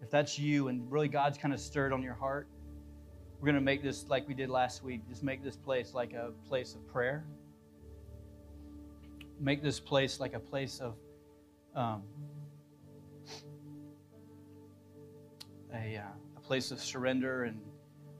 If 0.00 0.08
that's 0.08 0.38
you 0.38 0.68
and 0.68 0.90
really 0.90 1.08
God's 1.08 1.36
kind 1.36 1.52
of 1.52 1.60
stirred 1.60 1.92
on 1.92 2.02
your 2.02 2.14
heart, 2.14 2.48
We're 3.42 3.46
going 3.46 3.56
to 3.56 3.60
make 3.60 3.82
this 3.82 4.06
like 4.08 4.28
we 4.28 4.34
did 4.34 4.50
last 4.50 4.84
week. 4.84 5.00
Just 5.08 5.24
make 5.24 5.42
this 5.42 5.56
place 5.56 5.94
like 5.94 6.12
a 6.12 6.30
place 6.48 6.76
of 6.76 6.86
prayer. 6.86 7.24
Make 9.40 9.64
this 9.64 9.80
place 9.80 10.20
like 10.20 10.34
a 10.34 10.38
place 10.38 10.78
of 10.78 10.94
um, 11.74 12.04
a, 15.74 15.96
uh, 15.96 16.36
a 16.36 16.40
place 16.40 16.70
of 16.70 16.80
surrender. 16.80 17.42
And 17.42 17.60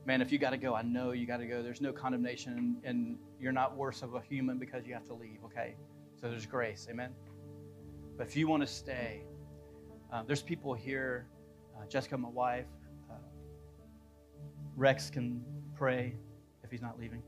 man, 0.04 0.20
if 0.20 0.32
you 0.32 0.38
got 0.38 0.50
to 0.50 0.56
go, 0.56 0.74
I 0.74 0.82
know 0.82 1.12
you 1.12 1.26
got 1.26 1.38
to 1.38 1.46
go. 1.46 1.62
There's 1.62 1.80
no 1.80 1.92
condemnation, 1.92 2.76
and 2.84 3.18
you're 3.40 3.52
not 3.52 3.76
worse 3.76 4.02
of 4.02 4.14
a 4.14 4.20
human 4.20 4.58
because 4.58 4.86
you 4.86 4.94
have 4.94 5.06
to 5.06 5.14
leave, 5.14 5.38
okay? 5.44 5.74
So 6.20 6.28
there's 6.28 6.46
grace. 6.46 6.86
Amen. 6.90 7.10
But 8.16 8.26
if 8.26 8.36
you 8.36 8.48
want 8.48 8.62
to 8.62 8.66
stay, 8.66 9.22
uh, 10.12 10.22
there's 10.26 10.42
people 10.42 10.74
here. 10.74 11.26
Uh, 11.76 11.86
Jessica, 11.86 12.18
my 12.18 12.28
wife, 12.28 12.66
uh, 13.10 13.14
Rex 14.76 15.10
can 15.10 15.44
pray 15.74 16.14
if 16.62 16.70
he's 16.70 16.82
not 16.82 16.98
leaving. 16.98 17.22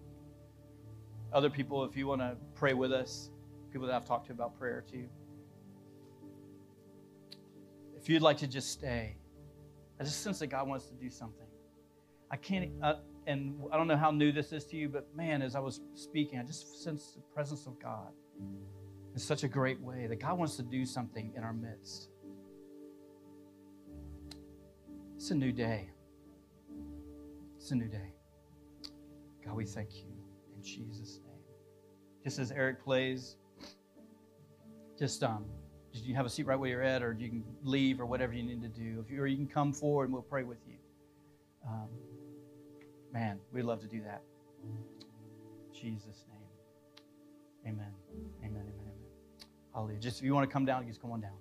Other 1.33 1.51
people, 1.51 1.85
if 1.85 1.97
you 1.97 2.07
want 2.07 2.21
to 2.21 2.37
pray 2.55 2.75
with 2.75 2.93
us, 2.93 3.31
people 3.73 3.89
that 3.89 3.97
I've 3.97 4.05
talked 4.05 4.27
to 4.27 4.33
about 4.33 4.57
prayer 4.59 4.85
too. 4.89 5.09
If 7.97 8.09
you'd 8.09 8.23
like 8.23 8.37
to 8.39 8.47
just 8.47 8.71
stay, 8.71 9.17
I 9.99 10.05
just 10.05 10.23
sense 10.23 10.39
that 10.41 10.49
God 10.49 10.69
wants 10.69 10.87
to 10.87 10.95
do 10.95 11.11
something. 11.11 11.44
I 12.35 12.37
can't, 12.37 12.69
uh, 12.83 12.95
and 13.29 13.55
I 13.73 13.77
don't 13.77 13.87
know 13.87 13.97
how 13.97 14.11
new 14.11 14.33
this 14.33 14.51
is 14.51 14.65
to 14.65 14.77
you, 14.77 14.89
but 14.89 15.07
man, 15.15 15.41
as 15.41 15.55
I 15.55 15.61
was 15.61 15.83
speaking, 15.95 16.41
I 16.41 16.43
just 16.43 16.83
sense 16.83 17.13
the 17.13 17.21
presence 17.33 17.69
of 17.69 17.81
God 17.81 18.09
in 19.13 19.21
such 19.21 19.45
a 19.45 19.49
great 19.49 19.81
way 19.81 20.09
that 20.09 20.17
God 20.17 20.37
wants 20.37 20.57
to 20.57 20.65
do 20.65 20.85
something 20.85 21.33
in 21.37 21.45
our 21.45 21.53
midst. 21.53 22.09
It's 25.15 25.31
a 25.31 25.35
new 25.37 25.53
day. 25.53 25.89
It's 27.57 27.71
a 27.71 27.77
new 27.77 27.87
day. 27.87 28.13
God, 29.47 29.55
we 29.55 29.65
thank 29.65 29.95
you 29.95 30.09
in 30.57 30.61
Jesus' 30.61 31.21
name. 31.25 31.39
Just 32.25 32.41
as 32.41 32.51
Eric 32.51 32.83
plays, 32.83 33.37
just 34.99 35.23
um, 35.23 35.45
you 35.93 36.17
have 36.17 36.27
a 36.27 36.29
seat 36.29 36.47
right 36.47 36.59
where 36.59 36.69
you're 36.69 36.83
at, 36.83 37.01
or 37.01 37.13
you 37.17 37.29
can 37.29 37.45
leave, 37.63 38.01
or 38.01 38.07
whatever 38.07 38.33
you 38.33 38.43
need 38.43 38.61
to 38.61 38.69
do. 38.69 39.05
If 39.05 39.09
you, 39.09 39.23
or 39.23 39.29
you 39.29 39.37
can 39.37 39.47
come 39.47 39.73
forward 39.73 40.07
and 40.07 40.13
we'll 40.13 40.23
pray 40.23 40.43
with 40.43 40.59
you. 40.67 40.79
Um, 41.65 41.89
man, 43.15 43.39
we'd 43.53 43.63
love 43.63 43.81
to 43.81 43.87
do 43.87 44.03
that. 44.03 44.23
Jesus' 45.73 46.25
name. 46.29 47.75
Amen. 47.75 47.93
Amen. 48.13 48.33
Amen. 48.45 48.73
Amen. 48.81 48.95
Hallelujah. 49.73 50.01
Just 50.01 50.19
if 50.19 50.25
you 50.25 50.35
want 50.35 50.49
to 50.49 50.53
come 50.53 50.67
down, 50.67 50.87
just 50.87 51.01
come 51.01 51.13
on 51.13 51.21
down. 51.21 51.39